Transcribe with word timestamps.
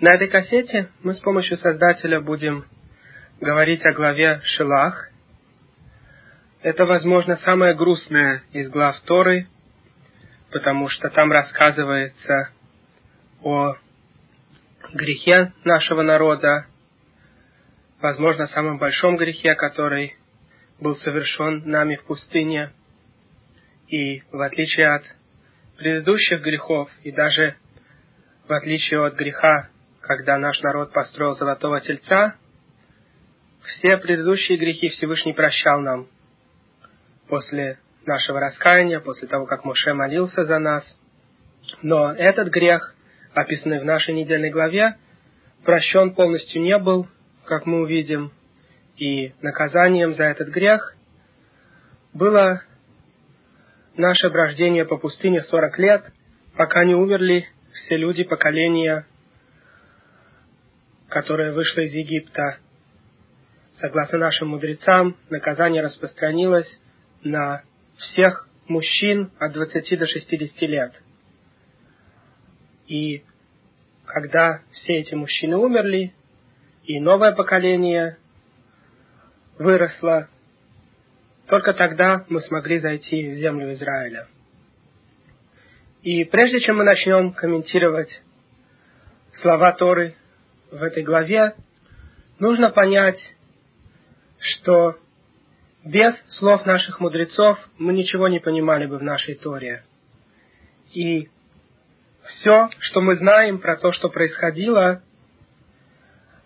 На 0.00 0.14
этой 0.14 0.28
кассете 0.28 0.90
мы 1.02 1.12
с 1.12 1.18
помощью 1.18 1.56
создателя 1.56 2.20
будем 2.20 2.64
говорить 3.40 3.84
о 3.84 3.92
главе 3.92 4.40
Шилах. 4.44 5.10
Это, 6.62 6.86
возможно, 6.86 7.36
самая 7.38 7.74
грустная 7.74 8.44
из 8.52 8.70
глав 8.70 9.00
Торы, 9.00 9.48
потому 10.52 10.88
что 10.88 11.10
там 11.10 11.32
рассказывается 11.32 12.50
о 13.42 13.74
грехе 14.92 15.52
нашего 15.64 16.02
народа, 16.02 16.66
возможно, 18.00 18.46
самом 18.46 18.78
большом 18.78 19.16
грехе, 19.16 19.56
который 19.56 20.14
был 20.78 20.94
совершен 20.94 21.68
нами 21.68 21.96
в 21.96 22.04
пустыне. 22.04 22.70
И 23.88 24.20
в 24.30 24.40
отличие 24.42 24.90
от 24.90 25.02
предыдущих 25.76 26.40
грехов, 26.40 26.88
и 27.02 27.10
даже 27.10 27.56
в 28.46 28.52
отличие 28.52 29.04
от 29.04 29.14
греха, 29.14 29.70
когда 30.08 30.38
наш 30.38 30.58
народ 30.62 30.90
построил 30.90 31.34
золотого 31.34 31.82
тельца, 31.82 32.36
все 33.62 33.98
предыдущие 33.98 34.56
грехи 34.56 34.88
Всевышний 34.88 35.34
прощал 35.34 35.80
нам 35.82 36.08
после 37.28 37.78
нашего 38.06 38.40
раскаяния, 38.40 39.00
после 39.00 39.28
того, 39.28 39.44
как 39.44 39.66
Моше 39.66 39.92
молился 39.92 40.46
за 40.46 40.58
нас. 40.58 40.82
Но 41.82 42.10
этот 42.10 42.48
грех, 42.48 42.94
описанный 43.34 43.80
в 43.80 43.84
нашей 43.84 44.14
недельной 44.14 44.48
главе, 44.48 44.96
прощен 45.66 46.14
полностью 46.14 46.62
не 46.62 46.78
был, 46.78 47.06
как 47.44 47.66
мы 47.66 47.82
увидим, 47.82 48.32
и 48.96 49.34
наказанием 49.42 50.14
за 50.14 50.24
этот 50.24 50.48
грех 50.48 50.96
было 52.14 52.62
наше 53.94 54.30
брождение 54.30 54.86
по 54.86 54.96
пустыне 54.96 55.42
40 55.42 55.78
лет, 55.78 56.04
пока 56.56 56.86
не 56.86 56.94
умерли 56.94 57.46
все 57.74 57.98
люди 57.98 58.24
поколения, 58.24 59.04
которое 61.08 61.52
вышло 61.52 61.80
из 61.80 61.92
Египта. 61.92 62.58
Согласно 63.80 64.18
нашим 64.18 64.48
мудрецам, 64.48 65.16
наказание 65.30 65.82
распространилось 65.82 66.68
на 67.22 67.62
всех 67.96 68.48
мужчин 68.66 69.30
от 69.38 69.52
20 69.52 69.98
до 69.98 70.06
60 70.06 70.62
лет. 70.62 70.92
И 72.86 73.22
когда 74.04 74.62
все 74.72 74.94
эти 74.94 75.14
мужчины 75.14 75.56
умерли, 75.56 76.14
и 76.84 77.00
новое 77.00 77.32
поколение 77.32 78.16
выросло, 79.58 80.28
только 81.46 81.74
тогда 81.74 82.24
мы 82.28 82.40
смогли 82.40 82.78
зайти 82.78 83.30
в 83.30 83.34
землю 83.34 83.72
Израиля. 83.74 84.26
И 86.02 86.24
прежде 86.24 86.60
чем 86.60 86.78
мы 86.78 86.84
начнем 86.84 87.32
комментировать 87.32 88.22
слова 89.34 89.72
Торы 89.72 90.14
в 90.70 90.82
этой 90.82 91.02
главе, 91.02 91.54
нужно 92.38 92.70
понять, 92.70 93.18
что 94.38 94.96
без 95.84 96.14
слов 96.38 96.66
наших 96.66 97.00
мудрецов 97.00 97.58
мы 97.78 97.92
ничего 97.92 98.28
не 98.28 98.40
понимали 98.40 98.86
бы 98.86 98.98
в 98.98 99.02
нашей 99.02 99.34
Торе. 99.34 99.84
И 100.92 101.28
все, 102.24 102.68
что 102.80 103.00
мы 103.00 103.16
знаем 103.16 103.58
про 103.58 103.76
то, 103.76 103.92
что 103.92 104.08
происходило, 104.08 105.02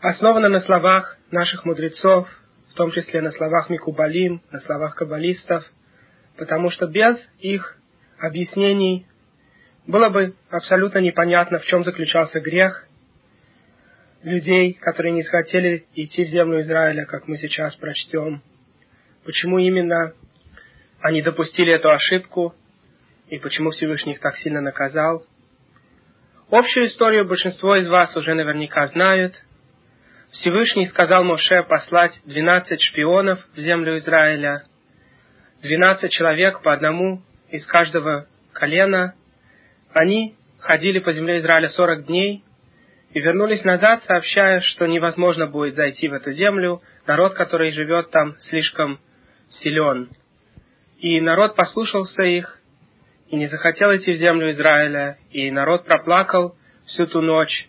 основано 0.00 0.48
на 0.48 0.60
словах 0.60 1.18
наших 1.30 1.64
мудрецов, 1.64 2.28
в 2.70 2.74
том 2.74 2.90
числе 2.92 3.20
на 3.20 3.32
словах 3.32 3.68
Микубалим, 3.68 4.42
на 4.50 4.60
словах 4.60 4.94
каббалистов, 4.94 5.64
потому 6.36 6.70
что 6.70 6.86
без 6.86 7.16
их 7.38 7.76
объяснений 8.18 9.06
было 9.86 10.08
бы 10.08 10.34
абсолютно 10.50 10.98
непонятно, 10.98 11.58
в 11.58 11.64
чем 11.66 11.84
заключался 11.84 12.40
грех 12.40 12.86
людей, 14.22 14.74
которые 14.74 15.12
не 15.12 15.22
хотели 15.22 15.86
идти 15.94 16.24
в 16.24 16.28
землю 16.28 16.60
Израиля, 16.62 17.04
как 17.06 17.26
мы 17.28 17.36
сейчас 17.38 17.74
прочтем. 17.76 18.42
Почему 19.24 19.58
именно 19.58 20.14
они 21.00 21.22
допустили 21.22 21.72
эту 21.72 21.90
ошибку 21.90 22.54
и 23.28 23.38
почему 23.38 23.70
Всевышний 23.70 24.12
их 24.12 24.20
так 24.20 24.36
сильно 24.38 24.60
наказал. 24.60 25.24
Общую 26.50 26.86
историю 26.86 27.24
большинство 27.24 27.76
из 27.76 27.88
вас 27.88 28.14
уже 28.16 28.34
наверняка 28.34 28.86
знают. 28.88 29.34
Всевышний 30.32 30.86
сказал 30.86 31.24
Моше 31.24 31.62
послать 31.64 32.12
12 32.24 32.80
шпионов 32.80 33.40
в 33.54 33.58
землю 33.58 33.98
Израиля, 33.98 34.64
12 35.62 36.10
человек 36.10 36.62
по 36.62 36.72
одному 36.72 37.22
из 37.50 37.66
каждого 37.66 38.26
колена. 38.52 39.14
Они 39.92 40.36
ходили 40.58 41.00
по 41.00 41.12
земле 41.12 41.40
Израиля 41.40 41.68
40 41.68 42.06
дней 42.06 42.44
и 43.12 43.20
вернулись 43.20 43.62
назад, 43.64 44.02
сообщая, 44.06 44.60
что 44.60 44.86
невозможно 44.86 45.46
будет 45.46 45.74
зайти 45.74 46.08
в 46.08 46.14
эту 46.14 46.32
землю, 46.32 46.80
народ, 47.06 47.34
который 47.34 47.72
живет 47.72 48.10
там, 48.10 48.36
слишком 48.48 48.98
силен. 49.60 50.08
И 50.98 51.20
народ 51.20 51.54
послушался 51.54 52.22
их, 52.22 52.58
и 53.28 53.36
не 53.36 53.48
захотел 53.48 53.94
идти 53.94 54.12
в 54.12 54.16
землю 54.16 54.50
Израиля, 54.52 55.18
и 55.30 55.50
народ 55.50 55.84
проплакал 55.84 56.56
всю 56.86 57.06
ту 57.06 57.20
ночь 57.20 57.68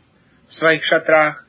в 0.49 0.53
своих 0.53 0.83
шатрах. 0.85 1.45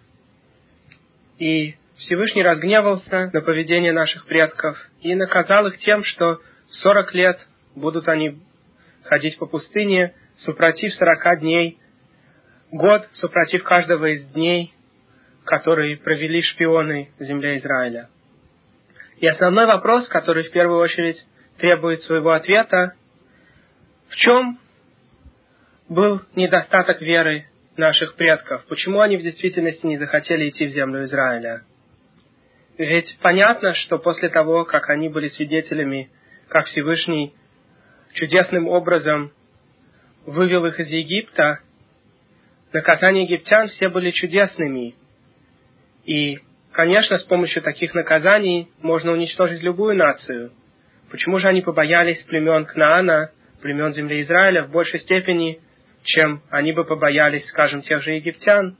И 1.38 1.74
Всевышний 1.98 2.42
разгневался 2.42 3.30
на 3.32 3.40
поведение 3.42 3.92
наших 3.92 4.26
предков 4.26 4.76
и 5.02 5.14
наказал 5.14 5.66
их 5.68 5.78
тем, 5.78 6.04
что 6.04 6.40
сорок 6.82 7.14
лет 7.14 7.38
будут 7.76 8.08
они 8.08 8.40
ходить 9.04 9.38
по 9.38 9.46
пустыне, 9.46 10.14
супротив 10.38 10.94
сорока 10.94 11.36
дней, 11.36 11.78
год 12.74 13.08
супротив 13.12 13.62
каждого 13.62 14.06
из 14.06 14.26
дней, 14.32 14.74
которые 15.44 15.96
провели 15.96 16.42
шпионы 16.42 17.10
в 17.18 17.22
земле 17.22 17.58
Израиля. 17.58 18.08
И 19.18 19.26
основной 19.28 19.66
вопрос, 19.66 20.08
который 20.08 20.42
в 20.42 20.50
первую 20.50 20.80
очередь 20.80 21.24
требует 21.58 22.02
своего 22.02 22.32
ответа, 22.32 22.94
в 24.08 24.16
чем 24.16 24.58
был 25.88 26.20
недостаток 26.34 27.00
веры 27.00 27.46
наших 27.76 28.16
предков? 28.16 28.64
Почему 28.66 29.00
они 29.00 29.18
в 29.18 29.22
действительности 29.22 29.86
не 29.86 29.98
захотели 29.98 30.48
идти 30.48 30.66
в 30.66 30.70
землю 30.70 31.04
Израиля? 31.04 31.62
Ведь 32.76 33.16
понятно, 33.22 33.72
что 33.74 33.98
после 33.98 34.30
того, 34.30 34.64
как 34.64 34.90
они 34.90 35.08
были 35.08 35.28
свидетелями, 35.28 36.10
как 36.48 36.66
Всевышний 36.66 37.34
чудесным 38.14 38.66
образом 38.66 39.30
вывел 40.26 40.66
их 40.66 40.80
из 40.80 40.88
Египта, 40.88 41.60
наказания 42.74 43.22
египтян 43.22 43.68
все 43.68 43.88
были 43.88 44.10
чудесными. 44.10 44.94
И, 46.04 46.38
конечно, 46.72 47.16
с 47.18 47.24
помощью 47.24 47.62
таких 47.62 47.94
наказаний 47.94 48.68
можно 48.82 49.12
уничтожить 49.12 49.62
любую 49.62 49.96
нацию. 49.96 50.52
Почему 51.10 51.38
же 51.38 51.48
они 51.48 51.62
побоялись 51.62 52.22
племен 52.24 52.66
Кнаана, 52.66 53.30
племен 53.62 53.94
земли 53.94 54.22
Израиля 54.22 54.64
в 54.64 54.70
большей 54.70 55.00
степени, 55.00 55.60
чем 56.02 56.42
они 56.50 56.72
бы 56.72 56.84
побоялись, 56.84 57.46
скажем, 57.48 57.80
тех 57.80 58.02
же 58.02 58.12
египтян. 58.12 58.76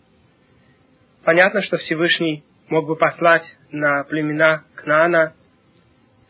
Понятно, 1.25 1.63
что 1.63 1.79
Всевышний 1.79 2.45
мог 2.69 2.87
бы 2.87 2.97
послать 2.97 3.45
на 3.71 4.05
племена 4.05 4.65
Кнаана 4.75 5.35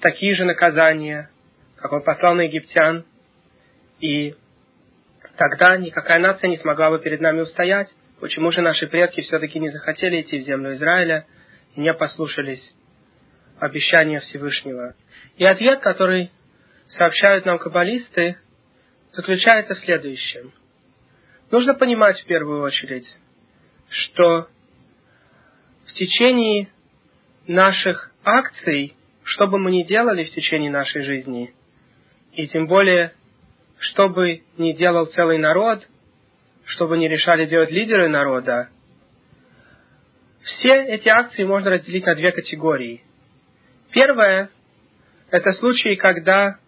такие 0.00 0.34
же 0.34 0.44
наказания, 0.44 1.30
как 1.76 1.92
он 1.92 2.02
послал 2.02 2.34
на 2.34 2.42
египтян, 2.42 3.04
и 4.00 4.34
тогда 5.36 5.76
никакая 5.76 6.18
нация 6.18 6.48
не 6.48 6.58
смогла 6.58 6.90
бы 6.90 6.98
перед 7.00 7.20
нами 7.20 7.40
устоять. 7.40 7.88
Почему 8.20 8.50
же 8.50 8.62
наши 8.62 8.86
предки 8.86 9.20
все-таки 9.20 9.58
не 9.58 9.70
захотели 9.70 10.22
идти 10.22 10.38
в 10.38 10.44
землю 10.44 10.74
Израиля 10.74 11.26
и 11.74 11.80
не 11.80 11.92
послушались 11.92 12.74
обещания 13.58 14.20
Всевышнего? 14.20 14.94
И 15.36 15.44
ответ, 15.44 15.80
который 15.80 16.30
сообщают 16.86 17.44
нам 17.44 17.58
каббалисты, 17.58 18.36
заключается 19.10 19.74
в 19.74 19.78
следующем. 19.78 20.52
Нужно 21.50 21.74
понимать 21.74 22.20
в 22.20 22.26
первую 22.26 22.62
очередь, 22.62 23.06
что 23.88 24.48
в 25.86 25.92
течение 25.92 26.68
наших 27.46 28.10
акций, 28.24 28.96
что 29.22 29.46
бы 29.46 29.58
мы 29.58 29.70
ни 29.70 29.82
делали 29.84 30.24
в 30.24 30.30
течение 30.30 30.70
нашей 30.70 31.02
жизни, 31.02 31.54
и 32.32 32.48
тем 32.48 32.66
более, 32.66 33.12
что 33.84 34.08
бы 34.08 34.42
ни 34.56 34.72
делал 34.72 35.06
целый 35.06 35.38
народ, 35.38 35.86
что 36.66 36.86
бы 36.86 36.96
ни 36.96 37.06
решали 37.06 37.44
делать 37.46 37.70
лидеры 37.70 38.08
народа, 38.08 38.68
все 40.42 40.74
эти 40.84 41.08
акции 41.08 41.44
можно 41.44 41.70
разделить 41.70 42.06
на 42.06 42.14
две 42.14 42.32
категории. 42.32 43.02
Первое– 43.92 44.50
это 45.30 45.52
случаи, 45.52 45.96
когда 45.96 46.58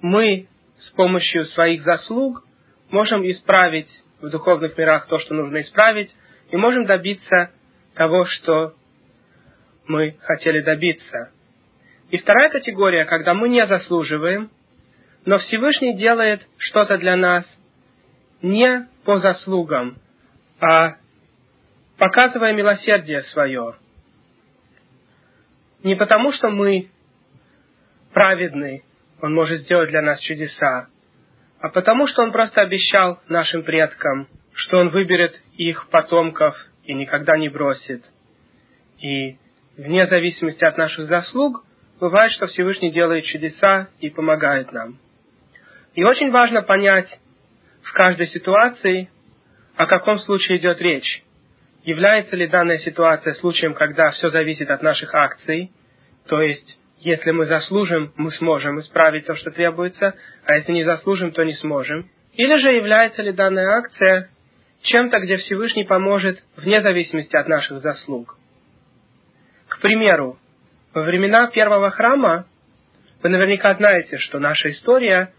мы 0.00 0.48
с 0.78 0.90
помощью 0.90 1.44
своих 1.46 1.82
заслуг 1.82 2.44
можем 2.90 3.22
исправить 3.30 3.90
в 4.20 4.30
духовных 4.30 4.76
мирах 4.76 5.06
то, 5.08 5.18
что 5.18 5.34
нужно 5.34 5.60
исправить, 5.60 6.14
и 6.50 6.56
можем 6.56 6.84
добиться 6.84 7.50
того, 7.94 8.26
что 8.26 8.74
мы 9.86 10.16
хотели 10.20 10.60
добиться. 10.60 11.32
И 12.10 12.18
вторая 12.18 12.50
категория, 12.50 13.04
когда 13.04 13.34
мы 13.34 13.48
не 13.48 13.66
заслуживаем, 13.66 14.50
но 15.24 15.38
Всевышний 15.38 15.96
делает 15.96 16.46
что-то 16.58 16.98
для 16.98 17.16
нас 17.16 17.44
не 18.42 18.88
по 19.04 19.18
заслугам, 19.18 19.98
а 20.60 20.96
показывая 21.96 22.52
милосердие 22.52 23.22
свое. 23.24 23.76
Не 25.84 25.94
потому, 25.94 26.32
что 26.32 26.50
мы 26.50 26.90
праведны, 28.12 28.82
Он 29.20 29.34
может 29.34 29.60
сделать 29.60 29.90
для 29.90 30.02
нас 30.02 30.20
чудеса, 30.20 30.88
а 31.60 31.68
потому, 31.68 32.08
что 32.08 32.22
Он 32.22 32.32
просто 32.32 32.60
обещал 32.60 33.20
нашим 33.28 33.62
предкам, 33.62 34.28
что 34.54 34.78
Он 34.78 34.90
выберет 34.90 35.40
их 35.56 35.88
потомков 35.88 36.56
и 36.84 36.94
никогда 36.94 37.36
не 37.36 37.48
бросит. 37.48 38.04
И 39.00 39.36
вне 39.76 40.06
зависимости 40.06 40.64
от 40.64 40.76
наших 40.76 41.06
заслуг, 41.06 41.64
бывает, 42.00 42.32
что 42.32 42.46
Всевышний 42.48 42.90
делает 42.90 43.24
чудеса 43.26 43.88
и 44.00 44.10
помогает 44.10 44.72
нам. 44.72 44.98
И 45.94 46.04
очень 46.04 46.30
важно 46.30 46.62
понять 46.62 47.08
в 47.82 47.92
каждой 47.92 48.26
ситуации, 48.28 49.10
о 49.76 49.86
каком 49.86 50.18
случае 50.20 50.58
идет 50.58 50.80
речь. 50.80 51.22
Является 51.84 52.36
ли 52.36 52.46
данная 52.46 52.78
ситуация 52.78 53.34
случаем, 53.34 53.74
когда 53.74 54.10
все 54.12 54.30
зависит 54.30 54.70
от 54.70 54.82
наших 54.82 55.14
акций, 55.14 55.70
то 56.28 56.40
есть, 56.40 56.78
если 56.98 57.32
мы 57.32 57.46
заслужим, 57.46 58.12
мы 58.16 58.30
сможем 58.32 58.78
исправить 58.78 59.26
то, 59.26 59.34
что 59.34 59.50
требуется, 59.50 60.14
а 60.44 60.54
если 60.54 60.72
не 60.72 60.84
заслужим, 60.84 61.32
то 61.32 61.42
не 61.42 61.54
сможем. 61.54 62.08
Или 62.34 62.56
же 62.58 62.70
является 62.70 63.22
ли 63.22 63.32
данная 63.32 63.78
акция 63.78 64.30
чем-то, 64.82 65.18
где 65.20 65.36
Всевышний 65.38 65.84
поможет 65.84 66.42
вне 66.56 66.80
зависимости 66.80 67.36
от 67.36 67.48
наших 67.48 67.80
заслуг. 67.80 68.38
К 69.68 69.80
примеру, 69.80 70.38
во 70.94 71.02
времена 71.02 71.48
первого 71.48 71.90
храма 71.90 72.46
вы 73.22 73.28
наверняка 73.28 73.74
знаете, 73.74 74.18
что 74.18 74.38
наша 74.38 74.70
история 74.70 75.32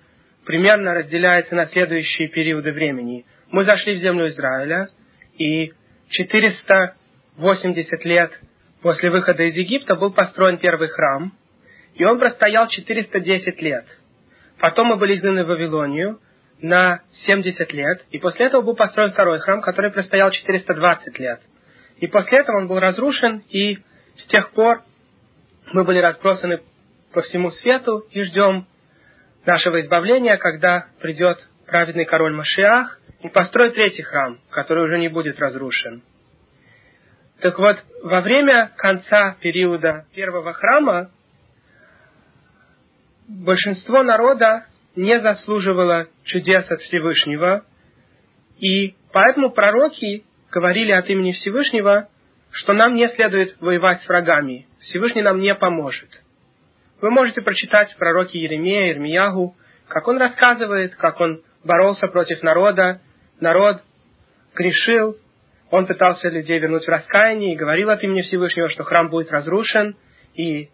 примерно 0.45 0.93
разделяется 0.93 1.55
на 1.55 1.67
следующие 1.67 2.27
периоды 2.29 2.71
времени. 2.71 3.25
Мы 3.49 3.63
зашли 3.63 3.95
в 3.95 3.99
землю 3.99 4.27
Израиля, 4.27 4.89
и 5.37 5.73
480 6.09 8.05
лет 8.05 8.31
после 8.81 9.09
выхода 9.09 9.43
из 9.43 9.55
Египта 9.55 9.95
был 9.95 10.11
построен 10.11 10.57
первый 10.57 10.89
храм, 10.89 11.33
и 11.95 12.03
он 12.03 12.19
простоял 12.19 12.67
410 12.67 13.61
лет. 13.61 13.85
Потом 14.59 14.87
мы 14.87 14.97
были 14.97 15.15
изгнаны 15.15 15.43
в 15.43 15.47
Вавилонию 15.47 16.19
на 16.61 17.01
70 17.25 17.73
лет, 17.73 18.05
и 18.11 18.19
после 18.19 18.47
этого 18.47 18.61
был 18.61 18.75
построен 18.75 19.11
второй 19.11 19.39
храм, 19.39 19.61
который 19.61 19.91
простоял 19.91 20.31
420 20.31 21.19
лет. 21.19 21.41
И 21.97 22.07
после 22.07 22.39
этого 22.39 22.57
он 22.57 22.67
был 22.67 22.79
разрушен, 22.79 23.43
и 23.49 23.77
с 24.15 24.25
тех 24.27 24.51
пор 24.51 24.83
мы 25.71 25.83
были 25.83 25.99
разбросаны 25.99 26.61
по 27.13 27.21
всему 27.21 27.51
свету 27.51 28.05
и 28.11 28.23
ждем 28.23 28.67
нашего 29.45 29.81
избавления, 29.81 30.37
когда 30.37 30.87
придет 31.01 31.37
праведный 31.67 32.05
король 32.05 32.33
Машиах 32.33 32.99
и 33.21 33.29
построит 33.29 33.75
третий 33.75 34.03
храм, 34.03 34.39
который 34.49 34.83
уже 34.85 34.97
не 34.99 35.07
будет 35.07 35.39
разрушен. 35.39 36.03
Так 37.41 37.57
вот, 37.57 37.77
во 38.03 38.21
время 38.21 38.71
конца 38.77 39.35
периода 39.41 40.05
первого 40.13 40.53
храма 40.53 41.11
большинство 43.27 44.03
народа 44.03 44.65
не 44.95 45.19
заслуживало 45.19 46.07
чудес 46.23 46.69
от 46.69 46.81
Всевышнего, 46.81 47.65
и 48.59 48.95
поэтому 49.11 49.51
пророки 49.51 50.23
говорили 50.51 50.91
от 50.91 51.09
имени 51.09 51.31
Всевышнего, 51.33 52.07
что 52.51 52.73
нам 52.73 52.93
не 52.93 53.09
следует 53.09 53.59
воевать 53.59 54.03
с 54.03 54.07
врагами, 54.07 54.67
Всевышний 54.79 55.21
нам 55.21 55.39
не 55.39 55.53
поможет. 55.55 56.09
Вы 57.03 57.11
можете 57.11 57.41
прочитать 57.41 57.91
в 57.91 57.97
пророке 57.97 58.39
Еремея, 58.39 58.93
Ирмиягу, 58.93 59.57
как 59.89 60.07
он 60.07 60.19
рассказывает, 60.19 60.95
как 60.95 61.19
он 61.19 61.41
боролся 61.61 62.07
против 62.07 62.41
народа, 62.43 63.01
народ 63.41 63.83
грешил, 64.55 65.17
он 65.69 65.85
пытался 65.85 66.29
людей 66.29 66.59
вернуть 66.59 66.85
в 66.85 66.89
раскаяние 66.89 67.55
и 67.55 67.57
говорил 67.57 67.89
от 67.89 68.01
имени 68.03 68.21
Всевышнего, 68.21 68.69
что 68.69 68.85
храм 68.85 69.09
будет 69.09 69.33
разрушен, 69.33 69.97
и 70.35 70.69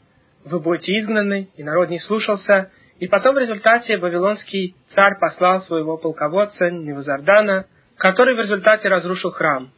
вы 0.46 0.60
будете 0.60 1.00
изгнаны, 1.00 1.50
и 1.58 1.64
народ 1.64 1.90
не 1.90 1.98
слушался. 1.98 2.70
И 3.00 3.08
потом 3.08 3.34
в 3.34 3.40
результате 3.40 3.98
вавилонский 3.98 4.76
царь 4.94 5.18
послал 5.20 5.64
своего 5.64 5.98
полководца 5.98 6.70
Невузардана, 6.70 7.66
который 7.98 8.36
в 8.36 8.40
результате 8.40 8.88
разрушил 8.88 9.32
храм. 9.32 9.72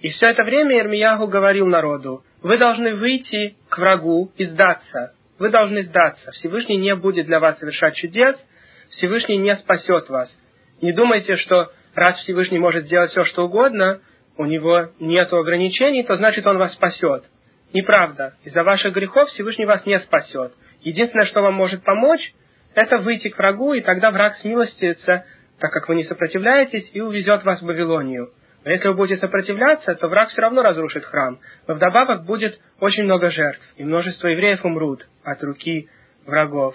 И 0.00 0.10
все 0.10 0.26
это 0.26 0.44
время 0.44 0.78
Ирмиягу 0.80 1.28
говорил 1.28 1.66
народу, 1.66 2.22
вы 2.42 2.58
должны 2.58 2.94
выйти 2.94 3.56
к 3.70 3.78
врагу 3.78 4.32
и 4.36 4.44
сдаться. 4.44 5.14
Вы 5.38 5.50
должны 5.50 5.82
сдаться. 5.82 6.30
Всевышний 6.32 6.76
не 6.76 6.94
будет 6.94 7.26
для 7.26 7.40
вас 7.40 7.58
совершать 7.58 7.96
чудес, 7.96 8.36
Всевышний 8.90 9.36
не 9.36 9.56
спасет 9.56 10.08
вас. 10.08 10.30
Не 10.80 10.92
думайте, 10.92 11.36
что 11.36 11.72
раз 11.94 12.16
Всевышний 12.18 12.58
может 12.58 12.84
сделать 12.84 13.10
все, 13.10 13.24
что 13.24 13.46
угодно, 13.46 14.00
у 14.36 14.44
него 14.44 14.90
нет 15.00 15.32
ограничений, 15.32 16.02
то 16.02 16.16
значит 16.16 16.46
он 16.46 16.58
вас 16.58 16.74
спасет. 16.74 17.24
Неправда. 17.72 18.34
Из-за 18.44 18.62
ваших 18.62 18.94
грехов 18.94 19.28
Всевышний 19.30 19.66
вас 19.66 19.84
не 19.86 19.98
спасет. 20.00 20.52
Единственное, 20.82 21.26
что 21.26 21.42
вам 21.42 21.54
может 21.54 21.82
помочь, 21.82 22.32
это 22.74 22.98
выйти 22.98 23.28
к 23.28 23.38
врагу, 23.38 23.74
и 23.74 23.80
тогда 23.80 24.10
враг 24.10 24.36
смилостится, 24.36 25.24
так 25.58 25.72
как 25.72 25.88
вы 25.88 25.96
не 25.96 26.04
сопротивляетесь, 26.04 26.90
и 26.92 27.00
увезет 27.00 27.44
вас 27.44 27.60
в 27.60 27.66
Вавилонию. 27.66 28.32
Но 28.64 28.70
если 28.70 28.88
вы 28.88 28.94
будете 28.94 29.20
сопротивляться, 29.20 29.94
то 29.94 30.08
враг 30.08 30.30
все 30.30 30.40
равно 30.40 30.62
разрушит 30.62 31.04
храм. 31.04 31.38
Но 31.66 31.74
вдобавок 31.74 32.24
будет 32.24 32.58
очень 32.80 33.04
много 33.04 33.30
жертв, 33.30 33.62
и 33.76 33.84
множество 33.84 34.28
евреев 34.28 34.64
умрут 34.64 35.06
от 35.22 35.42
руки 35.42 35.88
врагов. 36.24 36.74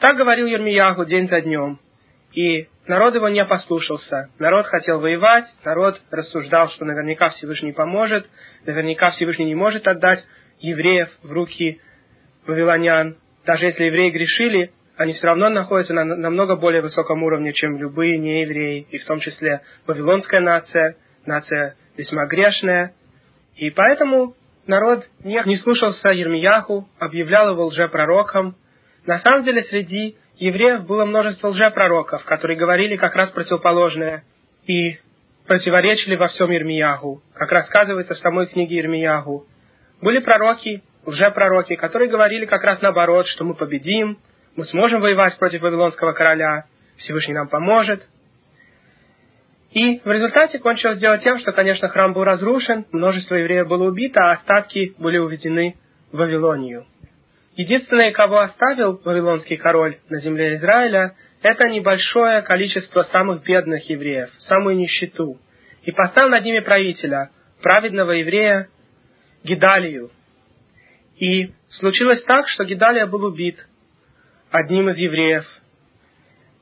Так 0.00 0.16
говорил 0.16 0.46
Ермиягу 0.46 1.04
день 1.04 1.28
за 1.28 1.40
днем. 1.40 1.78
И 2.32 2.66
народ 2.88 3.14
его 3.14 3.28
не 3.28 3.44
послушался. 3.44 4.28
Народ 4.40 4.66
хотел 4.66 4.98
воевать, 4.98 5.44
народ 5.64 6.00
рассуждал, 6.10 6.68
что 6.70 6.84
наверняка 6.84 7.30
Всевышний 7.30 7.72
поможет, 7.72 8.28
наверняка 8.66 9.10
Всевышний 9.12 9.44
не 9.44 9.54
может 9.54 9.86
отдать 9.86 10.26
евреев 10.58 11.08
в 11.22 11.30
руки 11.30 11.80
вавилонян. 12.44 13.18
Даже 13.46 13.66
если 13.66 13.84
евреи 13.84 14.10
грешили, 14.10 14.72
они 14.96 15.12
все 15.12 15.28
равно 15.28 15.48
находятся 15.48 15.92
на 15.92 16.04
намного 16.04 16.56
более 16.56 16.82
высоком 16.82 17.22
уровне, 17.22 17.52
чем 17.52 17.78
любые 17.78 18.18
неевреи, 18.18 18.86
и 18.90 18.98
в 18.98 19.04
том 19.04 19.20
числе 19.20 19.60
вавилонская 19.86 20.40
нация, 20.40 20.96
нация 21.26 21.76
весьма 21.96 22.26
грешная. 22.26 22.94
И 23.56 23.70
поэтому 23.70 24.34
народ 24.66 25.04
не, 25.22 25.40
не 25.44 25.56
слушался 25.56 26.10
Ермияху, 26.10 26.88
объявлял 26.98 27.50
его 27.50 27.66
лжепророком. 27.66 28.56
На 29.06 29.18
самом 29.20 29.44
деле 29.44 29.62
среди 29.64 30.16
евреев 30.36 30.86
было 30.86 31.04
множество 31.04 31.48
лжепророков, 31.48 32.24
которые 32.24 32.58
говорили 32.58 32.96
как 32.96 33.14
раз 33.14 33.30
противоположное 33.30 34.24
и 34.66 34.98
противоречили 35.46 36.16
во 36.16 36.28
всем 36.28 36.50
Ермияху, 36.50 37.22
как 37.34 37.52
рассказывается 37.52 38.14
в 38.14 38.18
самой 38.18 38.46
книге 38.46 38.76
Ермияху. 38.76 39.46
Были 40.00 40.18
пророки, 40.18 40.82
лжепророки, 41.06 41.76
которые 41.76 42.10
говорили 42.10 42.46
как 42.46 42.62
раз 42.64 42.80
наоборот, 42.80 43.26
что 43.28 43.44
мы 43.44 43.54
победим, 43.54 44.18
мы 44.56 44.64
сможем 44.66 45.00
воевать 45.00 45.38
против 45.38 45.60
Вавилонского 45.62 46.12
короля, 46.12 46.64
Всевышний 46.96 47.34
нам 47.34 47.48
поможет. 47.48 48.06
И 49.74 49.98
в 50.04 50.10
результате 50.10 50.60
кончилось 50.60 51.00
дело 51.00 51.18
тем, 51.18 51.40
что, 51.40 51.50
конечно, 51.50 51.88
храм 51.88 52.12
был 52.12 52.22
разрушен, 52.22 52.86
множество 52.92 53.34
евреев 53.34 53.66
было 53.66 53.88
убито, 53.88 54.20
а 54.20 54.34
остатки 54.34 54.94
были 54.98 55.18
уведены 55.18 55.74
в 56.12 56.16
Вавилонию. 56.16 56.86
Единственное, 57.56 58.12
кого 58.12 58.38
оставил 58.38 59.00
вавилонский 59.04 59.56
король 59.56 59.96
на 60.08 60.20
земле 60.20 60.56
Израиля, 60.56 61.16
это 61.42 61.68
небольшое 61.68 62.42
количество 62.42 63.02
самых 63.04 63.42
бедных 63.42 63.88
евреев, 63.90 64.30
самую 64.42 64.76
нищету, 64.76 65.40
и 65.82 65.90
поставил 65.90 66.28
над 66.28 66.44
ними 66.44 66.60
правителя, 66.60 67.30
праведного 67.60 68.12
еврея 68.12 68.68
Гидалию. 69.42 70.12
И 71.16 71.50
случилось 71.70 72.22
так, 72.22 72.48
что 72.48 72.64
Гидалия 72.64 73.06
был 73.06 73.24
убит 73.24 73.58
одним 74.52 74.88
из 74.90 74.98
евреев. 74.98 75.44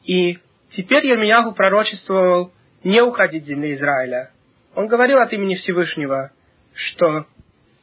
И 0.05 0.39
теперь 0.71 1.07
Ермиягу 1.07 1.53
пророчествовал 1.53 2.53
не 2.85 3.01
уходить 3.03 3.45
с 3.45 3.49
земли 3.49 3.75
Израиля. 3.75 4.31
Он 4.75 4.87
говорил 4.87 5.19
от 5.19 5.33
имени 5.33 5.55
Всевышнего, 5.57 6.31
что 6.75 7.27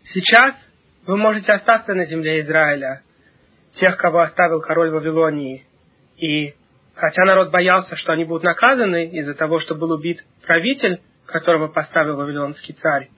сейчас 0.04 0.56
вы 1.06 1.18
можете 1.18 1.52
остаться 1.54 1.94
на 1.94 2.06
земле 2.06 2.42
Израиля, 2.42 3.02
тех, 3.76 3.98
кого 3.98 4.20
оставил 4.20 4.62
король 4.62 4.90
Вавилонии. 4.90 5.66
И 6.18 6.54
хотя 6.96 7.24
народ 7.26 7.52
боялся, 7.52 7.96
что 7.96 8.12
они 8.12 8.26
будут 8.26 8.44
наказаны 8.44 9.08
из-за 9.08 9.36
того, 9.36 9.60
что 9.60 9.76
был 9.76 9.92
убит 9.92 10.24
правитель, 10.46 11.02
которого 11.26 11.68
поставил 11.68 12.18
вавилонский 12.18 12.74
царь, 12.74 13.10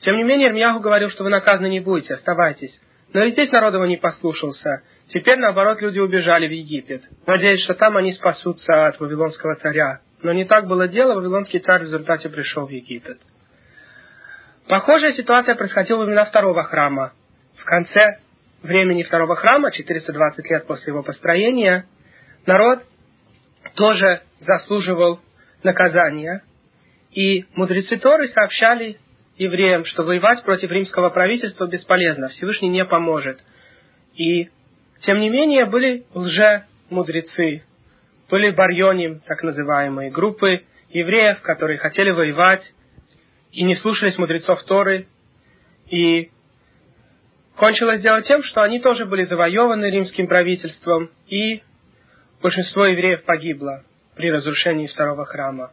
тем 0.00 0.16
не 0.16 0.24
менее 0.24 0.48
Ирмияху 0.48 0.80
говорил, 0.80 1.10
что 1.10 1.22
вы 1.22 1.30
наказаны 1.30 1.68
не 1.68 1.80
будете, 1.80 2.14
оставайтесь. 2.14 2.76
Но 3.12 3.22
и 3.24 3.30
здесь 3.32 3.52
народ 3.52 3.74
его 3.74 3.86
не 3.86 3.98
послушался. 3.98 4.82
Теперь, 5.08 5.38
наоборот, 5.38 5.80
люди 5.82 5.98
убежали 5.98 6.48
в 6.48 6.50
Египет, 6.50 7.02
надеясь, 7.26 7.62
что 7.62 7.74
там 7.74 7.96
они 7.98 8.12
спасутся 8.12 8.86
от 8.86 8.98
вавилонского 8.98 9.56
царя. 9.56 10.00
Но 10.22 10.32
не 10.32 10.44
так 10.44 10.68
было 10.68 10.86
дело, 10.86 11.14
вавилонский 11.14 11.58
царь 11.58 11.80
в 11.80 11.84
результате 11.84 12.28
пришел 12.28 12.66
в 12.66 12.70
Египет. 12.70 13.18
Похожая 14.68 15.12
ситуация 15.14 15.56
происходила 15.56 15.98
во 15.98 16.04
времена 16.04 16.24
второго 16.24 16.62
храма. 16.62 17.12
В 17.56 17.64
конце 17.64 18.18
времени 18.62 19.02
второго 19.02 19.34
храма, 19.34 19.72
420 19.72 20.48
лет 20.48 20.66
после 20.66 20.92
его 20.92 21.02
построения, 21.02 21.86
народ 22.46 22.84
тоже 23.74 24.22
заслуживал 24.40 25.20
наказания. 25.64 26.44
И 27.10 27.44
мудрецы 27.54 27.98
Торы 27.98 28.28
сообщали 28.28 28.98
евреям, 29.36 29.84
что 29.84 30.04
воевать 30.04 30.44
против 30.44 30.70
римского 30.70 31.10
правительства 31.10 31.66
бесполезно, 31.66 32.28
Всевышний 32.28 32.68
не 32.68 32.84
поможет. 32.84 33.40
И, 34.14 34.50
тем 35.00 35.18
не 35.18 35.30
менее, 35.30 35.66
были 35.66 36.04
лже-мудрецы, 36.14 37.64
были 38.32 38.48
барьоним, 38.48 39.20
так 39.26 39.42
называемые, 39.42 40.10
группы 40.10 40.62
евреев, 40.88 41.42
которые 41.42 41.78
хотели 41.78 42.08
воевать 42.10 42.62
и 43.50 43.62
не 43.62 43.76
слушались 43.76 44.16
мудрецов 44.16 44.64
Торы. 44.64 45.06
И 45.90 46.30
кончилось 47.56 48.00
дело 48.00 48.22
тем, 48.22 48.42
что 48.42 48.62
они 48.62 48.80
тоже 48.80 49.04
были 49.04 49.24
завоеваны 49.24 49.84
римским 49.90 50.28
правительством, 50.28 51.10
и 51.26 51.62
большинство 52.40 52.86
евреев 52.86 53.22
погибло 53.24 53.84
при 54.16 54.30
разрушении 54.30 54.86
второго 54.86 55.26
храма. 55.26 55.70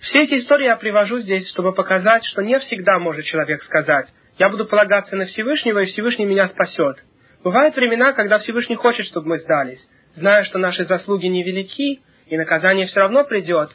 Все 0.00 0.24
эти 0.24 0.34
истории 0.34 0.66
я 0.66 0.76
привожу 0.76 1.20
здесь, 1.20 1.48
чтобы 1.48 1.72
показать, 1.72 2.22
что 2.26 2.42
не 2.42 2.58
всегда 2.60 2.98
может 2.98 3.24
человек 3.24 3.62
сказать, 3.64 4.12
я 4.38 4.50
буду 4.50 4.66
полагаться 4.66 5.16
на 5.16 5.24
Всевышнего, 5.24 5.78
и 5.78 5.86
Всевышний 5.86 6.26
меня 6.26 6.48
спасет. 6.48 7.02
Бывают 7.42 7.74
времена, 7.76 8.12
когда 8.12 8.38
Всевышний 8.40 8.76
хочет, 8.76 9.06
чтобы 9.06 9.28
мы 9.28 9.38
сдались, 9.38 9.80
зная, 10.18 10.44
что 10.44 10.58
наши 10.58 10.84
заслуги 10.84 11.26
невелики, 11.26 12.00
и 12.26 12.36
наказание 12.36 12.86
все 12.86 13.00
равно 13.00 13.24
придет. 13.24 13.70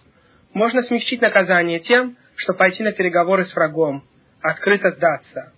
Можно 0.54 0.84
смягчить 0.84 1.22
наказание 1.22 1.80
тем, 1.80 2.16
что 2.36 2.54
пойти 2.54 2.84
на 2.84 2.92
переговоры 2.92 3.46
с 3.46 3.56
врагом, 3.56 4.04
открыто 4.42 4.92
сдаться. 4.92 5.54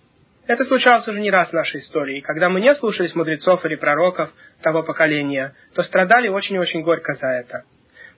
Это 0.46 0.64
случалось 0.64 1.06
уже 1.08 1.20
не 1.20 1.30
раз 1.30 1.50
в 1.50 1.52
нашей 1.52 1.80
истории. 1.80 2.20
Когда 2.20 2.48
мы 2.48 2.60
не 2.60 2.74
слушались 2.76 3.14
мудрецов 3.14 3.64
или 3.64 3.74
пророков 3.74 4.30
того 4.62 4.82
поколения, 4.82 5.54
то 5.74 5.82
страдали 5.82 6.28
очень 6.28 6.54
и 6.54 6.60
очень 6.60 6.82
горько 6.82 7.14
за 7.14 7.26
это. 7.26 7.64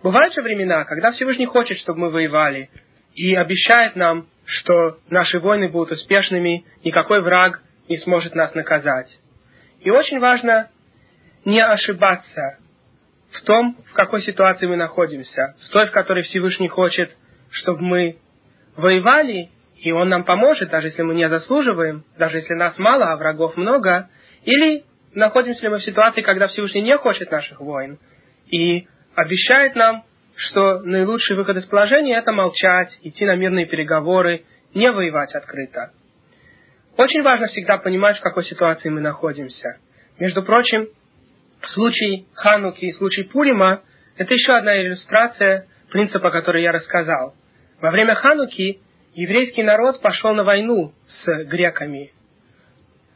Бывают 0.03 0.35
же 0.35 0.43
времена, 0.43 0.85
когда 0.85 1.11
Всевышний 1.13 1.47
хочет, 1.47 1.79
чтобы 1.79 2.01
мы 2.01 2.11
воевали, 2.11 2.71
и 3.15 3.35
обещает 3.35 3.97
нам, 3.97 4.29
что 4.45 4.99
наши 5.11 5.41
войны 5.41 5.69
будут 5.69 5.93
успешными, 5.93 6.65
никакой 6.85 7.23
враг 7.23 7.63
не 7.89 7.97
сможет 7.99 8.35
нас 8.35 8.55
наказать. 8.55 9.09
И 9.81 9.91
очень 9.91 10.21
важно 10.21 10.69
не 11.49 11.65
ошибаться 11.65 12.59
в 13.31 13.43
том, 13.43 13.77
в 13.91 13.95
какой 13.95 14.23
ситуации 14.23 14.67
мы 14.67 14.77
находимся, 14.77 15.55
в 15.67 15.69
той, 15.71 15.87
в 15.87 15.93
которой 15.93 16.23
Всевышний 16.25 16.69
хочет, 16.69 17.17
чтобы 17.51 17.81
мы 17.83 18.19
воевали, 18.77 19.51
и 19.77 19.91
Он 19.91 20.11
нам 20.11 20.25
поможет, 20.25 20.69
даже 20.69 20.89
если 20.89 21.03
мы 21.03 21.15
не 21.15 21.29
заслуживаем, 21.29 22.05
даже 22.19 22.39
если 22.39 22.53
нас 22.55 22.77
мало, 22.79 23.13
а 23.13 23.17
врагов 23.17 23.57
много, 23.57 24.11
или 24.45 24.85
находимся 25.15 25.63
ли 25.63 25.69
мы 25.71 25.79
в 25.79 25.85
ситуации, 25.85 26.21
когда 26.21 26.49
Всевышний 26.49 26.83
не 26.83 26.97
хочет 26.99 27.31
наших 27.31 27.61
войн, 27.61 27.99
и 28.51 28.87
обещает 29.15 29.75
нам, 29.75 30.05
что 30.37 30.81
наилучший 30.81 31.35
выход 31.35 31.57
из 31.57 31.65
положения– 31.65 32.17
это 32.19 32.33
молчать, 32.33 32.97
идти 33.03 33.25
на 33.25 33.37
мирные 33.37 33.67
переговоры, 33.67 34.45
не 34.75 34.91
воевать 34.93 35.35
открыто. 35.35 35.93
Очень 36.99 37.23
важно 37.23 37.47
всегда 37.47 37.79
понимать, 37.79 38.19
в 38.19 38.23
какой 38.23 38.45
ситуации 38.45 38.91
мы 38.91 39.01
находимся. 39.01 39.79
Между 40.19 40.43
прочим, 40.43 40.89
случай 41.67 42.27
Хануки 42.35 42.87
и 42.87 42.93
случай 42.93 43.23
Пурима– 43.25 43.83
это 44.17 44.35
еще 44.35 44.53
одна 44.53 44.81
иллюстрация 44.81 45.67
принципа, 45.91 46.31
который 46.31 46.63
я 46.63 46.73
рассказал. 46.73 47.35
Во 47.81 47.91
время 47.91 48.15
Хануки 48.15 48.81
еврейский 49.15 49.63
народ 49.63 50.01
пошел 50.01 50.35
на 50.35 50.45
войну 50.45 50.93
с 51.07 51.45
греками, 51.45 52.13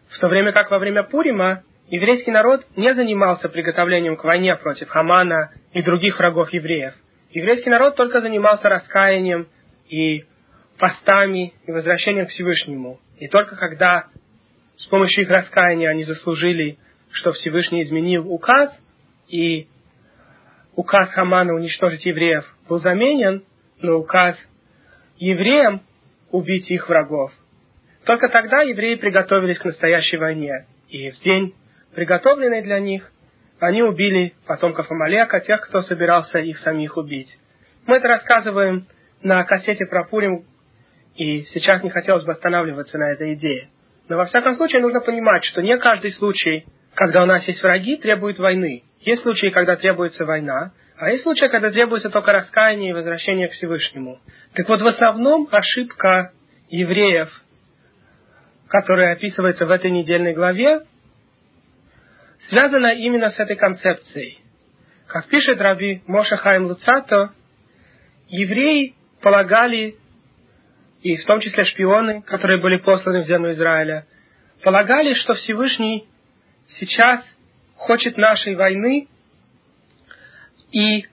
в 0.09 0.19
то 0.19 0.29
время 0.29 0.53
как 0.53 0.71
во 0.71 0.79
время 0.79 1.03
Пурима 1.03 1.63
еврейский 1.89 2.31
народ 2.31 2.65
не 2.77 2.95
занимался 2.95 3.49
приготовлением 3.49 4.17
к 4.17 4.25
войне 4.25 4.55
против 4.57 4.89
Хамана 4.89 5.53
и 5.73 5.83
других 5.83 6.19
врагов 6.19 6.53
евреев. 6.53 6.95
Еврейский 7.31 7.71
народ 7.71 7.97
только 7.97 8.21
занимался 8.21 8.69
раскаянием 8.69 9.49
и 9.89 10.25
постами 10.79 11.55
и 11.67 11.73
возвращением 11.73 12.27
к 12.27 12.31
Всевышнему. 12.31 13.01
И 13.19 13.29
только 13.29 13.57
когда 13.57 14.07
с 14.77 14.87
помощью 14.87 15.25
их 15.25 15.31
раскаяния 15.31 15.91
они 15.91 16.05
заслужили, 16.05 16.79
что 17.13 17.33
Всевышний 17.33 17.83
изменил 17.85 18.31
указ, 18.31 18.71
и 19.29 19.69
указ 20.75 21.11
Хамана 21.11 21.55
уничтожить 21.55 22.05
евреев 22.05 22.45
был 22.69 22.79
заменен 22.79 23.45
на 23.81 23.95
указ 23.95 24.37
евреям 25.17 25.83
убить 26.31 26.71
их 26.71 26.89
врагов. 26.89 27.33
Только 28.05 28.29
тогда 28.29 28.63
евреи 28.63 28.97
приготовились 28.97 29.59
к 29.59 29.65
настоящей 29.65 30.17
войне. 30.17 30.67
И 30.89 31.11
в 31.11 31.21
день 31.21 31.55
приготовленный 31.95 32.63
для 32.63 32.81
них, 32.81 33.11
они 33.61 33.83
убили 33.83 34.35
потомков 34.47 34.91
Амалека, 34.91 35.41
тех, 35.41 35.61
кто 35.61 35.83
собирался 35.83 36.41
их 36.41 36.59
самих 36.59 36.97
убить. 36.97 37.29
Мы 37.87 37.97
это 37.97 38.09
рассказываем 38.09 38.87
на 39.23 39.45
кассете 39.45 39.87
про 39.87 40.05
Пурим, 40.05 40.45
и 41.15 41.43
сейчас 41.53 41.83
не 41.83 41.91
хотелось 41.91 42.25
бы 42.25 42.33
останавливаться 42.33 42.99
на 42.99 43.13
этой 43.13 43.35
идее. 43.35 43.69
Но 44.09 44.17
во 44.17 44.25
всяком 44.25 44.57
случае 44.57 44.81
нужно 44.81 45.01
понимать, 45.01 45.45
что 45.45 45.63
не 45.63 45.77
каждый 45.79 46.13
случай, 46.13 46.65
когда 46.95 47.23
у 47.23 47.27
нас 47.27 47.47
есть 47.49 47.63
враги, 47.63 47.97
требует 47.97 48.39
войны. 48.39 48.85
Есть 49.01 49.23
случаи, 49.23 49.49
когда 49.49 49.77
требуется 49.77 50.25
война, 50.25 50.73
а 50.97 51.11
есть 51.11 51.23
случаи, 51.23 51.47
когда 51.47 51.71
требуется 51.71 52.11
только 52.11 52.33
раскаяние 52.33 52.91
и 52.91 52.93
возвращение 52.93 53.49
к 53.49 53.53
Всевышнему. 53.53 54.21
Так 54.55 54.69
вот, 54.69 54.81
в 54.81 54.87
основном 54.87 55.49
ошибка 55.51 56.33
евреев, 56.69 57.29
которая 58.69 59.13
описывается 59.13 59.67
в 59.67 59.71
этой 59.71 59.91
недельной 59.91 60.33
главе, 60.33 60.83
связана 62.49 62.95
именно 62.95 63.31
с 63.31 63.39
этой 63.39 63.57
концепцией. 63.57 64.39
Как 65.09 65.27
пишет 65.29 65.61
Раби 65.61 66.03
Моша 66.07 66.37
Хайм 66.37 66.67
Луцато, 66.67 67.33
евреи 68.29 68.95
полагали, 69.21 69.97
и 71.03 71.17
в 71.17 71.25
том 71.25 71.41
числе 71.41 71.65
шпионы, 71.65 72.23
которые 72.23 72.61
были 72.61 72.77
посланы 72.77 73.23
в 73.23 73.27
землю 73.27 73.53
Израиля, 73.53 74.07
полагали, 74.63 75.15
что 75.15 75.35
Всевышний 75.35 76.07
сейчас 76.79 77.25
хочет 77.77 78.17
нашей 78.17 78.55
войны, 78.55 79.09
и 80.73 81.07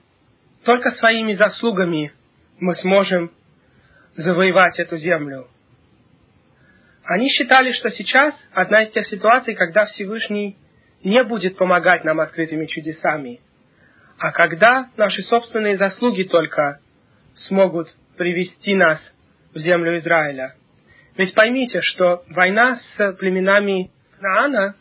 только 0.64 0.90
своими 0.92 1.34
заслугами 1.34 2.12
мы 2.58 2.74
сможем 2.76 3.30
завоевать 4.16 4.78
эту 4.78 4.96
землю. 4.96 5.48
Они 7.04 7.28
считали, 7.28 7.72
что 7.72 7.90
сейчас 7.90 8.34
одна 8.52 8.82
из 8.82 8.92
тех 8.92 9.06
ситуаций, 9.06 9.54
когда 9.54 9.86
Всевышний 9.86 10.56
не 11.02 11.22
будет 11.24 11.56
помогать 11.56 12.04
нам 12.04 12.20
открытыми 12.20 12.66
чудесами, 12.66 13.40
а 14.18 14.32
когда 14.32 14.90
наши 14.96 15.22
собственные 15.22 15.76
заслуги 15.76 16.24
только 16.24 16.80
смогут 17.34 17.88
привести 18.16 18.74
нас 18.74 19.00
в 19.54 19.58
землю 19.58 19.98
Израиля. 19.98 20.54
Ведь 21.16 21.34
поймите, 21.34 21.80
что 21.82 22.22
война 22.28 22.78
с 22.96 23.12
племенами 23.14 23.90
Наана, 24.20 24.76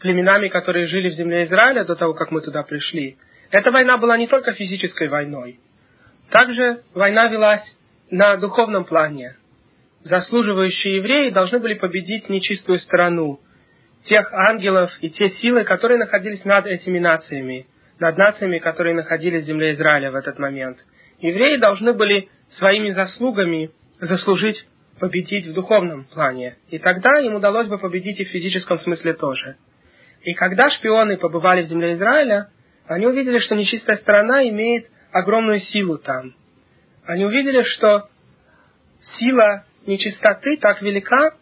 племенами, 0.00 0.48
которые 0.48 0.86
жили 0.86 1.10
в 1.10 1.14
земле 1.14 1.44
Израиля 1.44 1.84
до 1.84 1.94
того, 1.94 2.14
как 2.14 2.30
мы 2.30 2.40
туда 2.40 2.62
пришли, 2.62 3.16
эта 3.50 3.70
война 3.70 3.98
была 3.98 4.16
не 4.16 4.26
только 4.26 4.52
физической 4.52 5.08
войной. 5.08 5.60
Также 6.30 6.82
война 6.94 7.28
велась 7.28 7.64
на 8.10 8.36
духовном 8.36 8.84
плане. 8.84 9.36
Заслуживающие 10.02 10.96
евреи 10.96 11.30
должны 11.30 11.58
были 11.58 11.74
победить 11.74 12.28
нечистую 12.28 12.78
сторону, 12.78 13.40
тех 14.04 14.32
ангелов 14.32 14.90
и 15.00 15.10
те 15.10 15.30
силы, 15.30 15.64
которые 15.64 15.98
находились 15.98 16.44
над 16.44 16.66
этими 16.66 16.98
нациями, 16.98 17.66
над 17.98 18.16
нациями, 18.16 18.58
которые 18.58 18.94
находились 18.94 19.44
в 19.44 19.46
земле 19.46 19.74
Израиля 19.74 20.10
в 20.10 20.14
этот 20.14 20.38
момент. 20.38 20.78
Евреи 21.18 21.56
должны 21.58 21.92
были 21.92 22.28
своими 22.56 22.92
заслугами 22.92 23.70
заслужить 24.00 24.66
победить 24.98 25.46
в 25.46 25.52
духовном 25.52 26.04
плане. 26.04 26.56
И 26.70 26.78
тогда 26.78 27.18
им 27.20 27.34
удалось 27.34 27.66
бы 27.66 27.78
победить 27.78 28.20
и 28.20 28.24
в 28.24 28.28
физическом 28.28 28.78
смысле 28.78 29.14
тоже. 29.14 29.56
И 30.22 30.34
когда 30.34 30.70
шпионы 30.70 31.16
побывали 31.16 31.62
в 31.62 31.68
земле 31.68 31.94
Израиля, 31.94 32.48
они 32.86 33.06
увидели, 33.06 33.38
что 33.38 33.54
нечистая 33.54 33.96
сторона 33.98 34.46
имеет 34.48 34.86
огромную 35.12 35.60
силу 35.60 35.98
там. 35.98 36.34
Они 37.06 37.24
увидели, 37.24 37.62
что 37.62 38.08
сила 39.18 39.64
нечистоты 39.86 40.56
так 40.58 40.82
велика, 40.82 41.34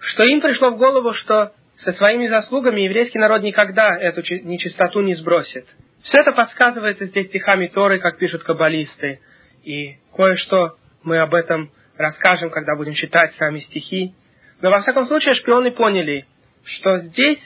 что 0.00 0.24
им 0.24 0.40
пришло 0.40 0.70
в 0.70 0.78
голову, 0.78 1.14
что 1.14 1.52
со 1.78 1.92
своими 1.92 2.26
заслугами 2.26 2.80
еврейский 2.80 3.18
народ 3.18 3.42
никогда 3.42 3.96
эту 3.96 4.22
нечистоту 4.44 5.00
не 5.00 5.14
сбросит. 5.14 5.66
Все 6.02 6.20
это 6.20 6.32
подсказывается 6.32 7.06
здесь 7.06 7.28
стихами 7.28 7.68
Торы, 7.68 7.98
как 7.98 8.18
пишут 8.18 8.42
каббалисты. 8.42 9.20
И 9.64 9.96
кое-что 10.14 10.76
мы 11.02 11.18
об 11.18 11.34
этом 11.34 11.70
расскажем, 11.96 12.50
когда 12.50 12.76
будем 12.76 12.94
читать 12.94 13.34
сами 13.36 13.60
стихи. 13.60 14.14
Но 14.62 14.70
во 14.70 14.80
всяком 14.80 15.06
случае 15.06 15.34
шпионы 15.34 15.70
поняли, 15.70 16.26
что 16.64 16.98
здесь 16.98 17.40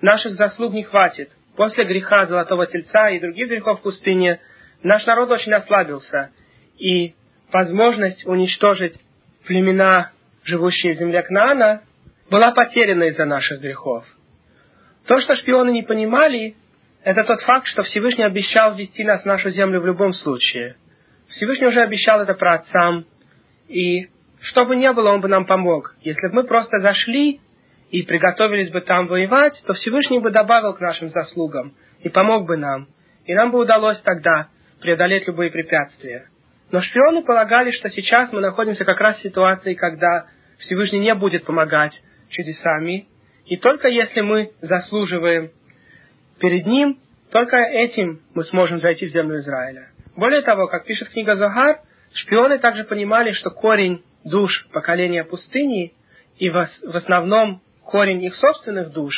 наших 0.00 0.34
заслуг 0.34 0.72
не 0.72 0.84
хватит. 0.84 1.30
После 1.56 1.84
греха 1.84 2.26
Золотого 2.26 2.66
Тельца 2.66 3.10
и 3.10 3.20
других 3.20 3.48
грехов 3.48 3.80
в 3.80 3.82
пустыне 3.82 4.40
наш 4.82 5.04
народ 5.06 5.30
очень 5.30 5.52
ослабился. 5.52 6.30
И 6.78 7.14
возможность 7.52 8.24
уничтожить 8.26 8.94
племена 9.46 10.12
живущие 10.44 10.94
в 10.94 10.98
земле 10.98 11.22
Кнаана, 11.22 11.82
была 12.30 12.52
потеряна 12.52 13.04
из-за 13.04 13.24
наших 13.24 13.60
грехов. 13.60 14.04
То, 15.06 15.20
что 15.20 15.36
шпионы 15.36 15.70
не 15.70 15.82
понимали, 15.82 16.54
это 17.02 17.24
тот 17.24 17.40
факт, 17.40 17.66
что 17.66 17.82
Всевышний 17.82 18.24
обещал 18.24 18.74
ввести 18.74 19.04
нас 19.04 19.22
в 19.22 19.26
нашу 19.26 19.50
землю 19.50 19.80
в 19.80 19.86
любом 19.86 20.12
случае. 20.12 20.76
Всевышний 21.28 21.66
уже 21.66 21.80
обещал 21.80 22.20
это 22.20 22.34
про 22.34 22.56
отцам, 22.56 23.06
и 23.68 24.08
что 24.40 24.64
бы 24.64 24.76
ни 24.76 24.88
было, 24.92 25.10
он 25.10 25.20
бы 25.20 25.28
нам 25.28 25.46
помог. 25.46 25.94
Если 26.02 26.28
бы 26.28 26.34
мы 26.36 26.44
просто 26.44 26.80
зашли 26.80 27.40
и 27.90 28.02
приготовились 28.02 28.70
бы 28.70 28.80
там 28.80 29.06
воевать, 29.06 29.60
то 29.66 29.72
Всевышний 29.74 30.18
бы 30.18 30.30
добавил 30.30 30.74
к 30.74 30.80
нашим 30.80 31.08
заслугам 31.08 31.74
и 32.00 32.08
помог 32.08 32.46
бы 32.46 32.56
нам. 32.56 32.88
И 33.24 33.34
нам 33.34 33.50
бы 33.50 33.58
удалось 33.58 34.00
тогда 34.00 34.48
преодолеть 34.80 35.26
любые 35.26 35.50
препятствия. 35.50 36.28
Но 36.70 36.80
шпионы 36.80 37.22
полагали, 37.22 37.70
что 37.70 37.88
сейчас 37.88 38.30
мы 38.32 38.40
находимся 38.40 38.84
как 38.84 39.00
раз 39.00 39.16
в 39.18 39.22
ситуации, 39.22 39.74
когда 39.74 40.26
Всевышний 40.58 41.00
не 41.00 41.14
будет 41.14 41.44
помогать 41.44 41.92
чудесами, 42.28 43.08
и 43.46 43.56
только 43.56 43.88
если 43.88 44.20
мы 44.20 44.52
заслуживаем 44.60 45.50
перед 46.38 46.66
Ним, 46.66 46.98
только 47.30 47.56
этим 47.56 48.20
мы 48.34 48.44
сможем 48.44 48.78
зайти 48.80 49.06
в 49.06 49.10
землю 49.10 49.38
Израиля. 49.38 49.88
Более 50.16 50.42
того, 50.42 50.66
как 50.66 50.84
пишет 50.84 51.08
книга 51.10 51.36
Захар, 51.36 51.80
шпионы 52.12 52.58
также 52.58 52.84
понимали, 52.84 53.32
что 53.32 53.50
корень 53.50 54.02
душ 54.24 54.66
поколения 54.72 55.24
пустыни 55.24 55.94
и 56.38 56.50
в 56.50 56.68
основном 56.82 57.62
корень 57.88 58.22
их 58.22 58.34
собственных 58.36 58.92
душ, 58.92 59.14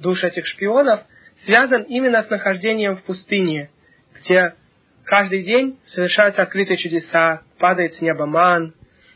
душ 0.00 0.24
этих 0.24 0.44
шпионов, 0.48 1.00
связан 1.44 1.82
именно 1.84 2.24
с 2.24 2.28
нахождением 2.28 2.96
в 2.96 3.02
пустыне, 3.04 3.70
где 4.18 4.54
каждый 5.04 5.44
день 5.44 5.78
совершаются 5.86 6.42
открытые 6.42 6.78
чудеса, 6.78 7.42
падает 7.58 7.94
с 7.94 8.00
неба 8.00 8.26
ман. 8.26 8.74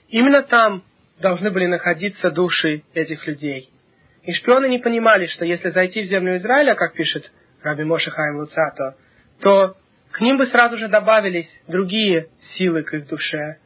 Именно 0.09 0.43
там 0.43 0.85
должны 1.21 1.51
были 1.51 1.67
находиться 1.67 2.31
души 2.31 2.85
этих 2.95 3.27
людей. 3.27 3.71
И 4.23 4.33
шпионы 4.35 4.69
не 4.69 4.79
понимали, 4.79 5.27
что 5.27 5.45
если 5.45 5.71
зайти 5.71 6.03
в 6.03 6.09
землю 6.09 6.37
Израиля, 6.37 6.77
как 6.77 6.95
пишет 6.95 7.29
Раби 7.61 7.83
Моше 7.83 8.11
Хаим 8.11 8.37
Луцато, 8.37 8.97
то 9.41 9.77
к 10.13 10.21
ним 10.21 10.39
бы 10.39 10.47
сразу 10.47 10.79
же 10.79 10.87
добавились 10.87 11.51
другие 11.67 12.29
силы 12.55 12.85
к 12.85 12.95
их 12.95 13.09
душе, 13.09 13.57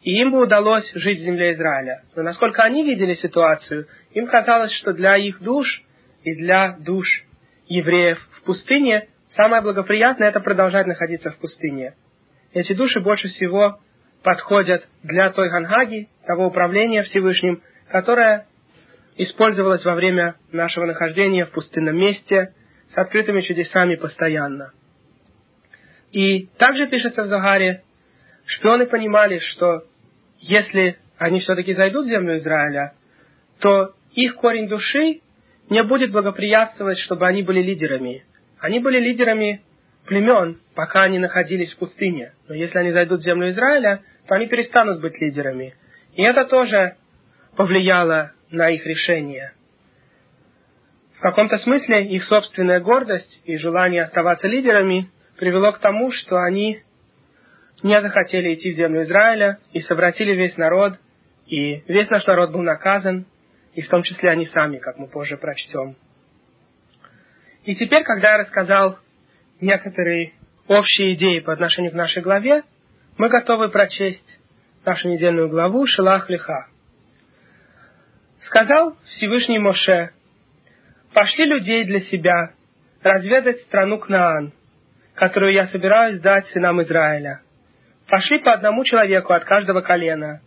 и 0.00 0.20
им 0.20 0.30
бы 0.30 0.40
удалось 0.40 0.90
жить 0.94 1.20
в 1.20 1.24
земле 1.24 1.52
Израиля. 1.52 2.02
Но 2.14 2.22
насколько 2.22 2.62
они 2.62 2.82
видели 2.82 3.14
ситуацию, 3.14 3.88
им 4.16 4.28
казалось, 4.28 4.72
что 4.72 4.94
для 4.94 5.18
их 5.18 5.42
душ 5.42 5.82
и 6.22 6.34
для 6.34 6.78
душ 6.78 7.06
евреев 7.68 8.18
в 8.38 8.44
пустыне 8.44 9.08
самое 9.36 9.60
благоприятное– 9.60 10.28
это 10.30 10.40
продолжать 10.40 10.86
находиться 10.86 11.30
в 11.30 11.36
пустыне. 11.36 11.94
Эти 12.54 12.72
души 12.72 13.00
больше 13.00 13.28
всего 13.28 13.78
подходят 14.22 14.88
для 15.02 15.30
той 15.32 15.50
гангаги, 15.50 16.08
того 16.26 16.46
управления 16.46 17.02
Всевышним, 17.02 17.62
которое 17.90 18.46
использовалось 19.18 19.84
во 19.84 19.94
время 19.94 20.36
нашего 20.50 20.86
нахождения 20.86 21.44
в 21.44 21.50
пустынном 21.50 21.98
месте 21.98 22.54
с 22.94 22.96
открытыми 22.96 23.42
чудесами 23.42 23.96
постоянно. 23.96 24.72
И 26.12 26.46
также 26.56 26.86
пишется 26.86 27.24
в 27.24 27.26
Загаре, 27.26 27.82
шпионы 28.46 28.86
понимали, 28.86 29.40
что 29.40 29.84
если 30.38 30.96
они 31.18 31.40
все-таки 31.40 31.74
зайдут 31.74 32.06
в 32.06 32.08
землю 32.08 32.38
Израиля, 32.38 32.94
то 33.60 33.95
их 34.16 34.36
корень 34.36 34.66
души 34.66 35.20
не 35.68 35.82
будет 35.82 36.10
благоприятствовать, 36.10 36.98
чтобы 36.98 37.26
они 37.26 37.42
были 37.42 37.60
лидерами. 37.60 38.24
Они 38.58 38.80
были 38.80 38.98
лидерами 38.98 39.62
племен, 40.06 40.58
пока 40.74 41.02
они 41.02 41.18
находились 41.18 41.72
в 41.74 41.78
пустыне. 41.78 42.32
Но 42.48 42.54
если 42.54 42.78
они 42.78 42.92
зайдут 42.92 43.20
в 43.20 43.24
землю 43.24 43.50
Израиля, 43.50 44.02
то 44.26 44.34
они 44.34 44.46
перестанут 44.46 45.00
быть 45.00 45.20
лидерами. 45.20 45.74
И 46.14 46.22
это 46.22 46.46
тоже 46.46 46.96
повлияло 47.56 48.32
на 48.50 48.70
их 48.70 48.86
решение. 48.86 49.52
В 51.18 51.20
каком-то 51.20 51.58
смысле 51.58 52.06
их 52.06 52.24
собственная 52.24 52.80
гордость 52.80 53.40
и 53.44 53.56
желание 53.58 54.02
оставаться 54.02 54.46
лидерами 54.46 55.10
привело 55.36 55.72
к 55.72 55.78
тому, 55.78 56.10
что 56.10 56.38
они 56.38 56.82
не 57.82 58.00
захотели 58.00 58.54
идти 58.54 58.72
в 58.72 58.76
землю 58.76 59.02
Израиля 59.02 59.58
и 59.72 59.80
совратили 59.80 60.32
весь 60.32 60.56
народ, 60.56 60.94
и 61.46 61.82
весь 61.88 62.08
наш 62.08 62.26
народ 62.26 62.52
был 62.52 62.62
наказан, 62.62 63.26
и 63.76 63.82
в 63.82 63.88
том 63.88 64.02
числе 64.02 64.30
они 64.30 64.46
сами, 64.46 64.78
как 64.78 64.96
мы 64.96 65.06
позже 65.06 65.36
прочтем. 65.36 65.96
И 67.64 67.76
теперь, 67.76 68.04
когда 68.04 68.32
я 68.32 68.38
рассказал 68.38 68.98
некоторые 69.60 70.32
общие 70.66 71.14
идеи 71.14 71.40
по 71.40 71.52
отношению 71.52 71.92
к 71.92 71.94
нашей 71.94 72.22
главе, 72.22 72.62
мы 73.18 73.28
готовы 73.28 73.68
прочесть 73.68 74.38
нашу 74.84 75.08
недельную 75.08 75.50
главу 75.50 75.86
Шилах 75.86 76.30
Лиха. 76.30 76.68
Сказал 78.40 78.96
Всевышний 79.04 79.58
Моше, 79.58 80.10
пошли 81.12 81.44
людей 81.44 81.84
для 81.84 82.00
себя 82.00 82.54
разведать 83.02 83.60
страну 83.62 83.98
Кнаан, 83.98 84.54
которую 85.14 85.52
я 85.52 85.66
собираюсь 85.66 86.20
дать 86.20 86.46
сынам 86.46 86.80
Израиля. 86.82 87.42
Пошли 88.08 88.38
по 88.38 88.52
одному 88.52 88.84
человеку 88.84 89.34
от 89.34 89.44
каждого 89.44 89.82
колена, 89.82 90.40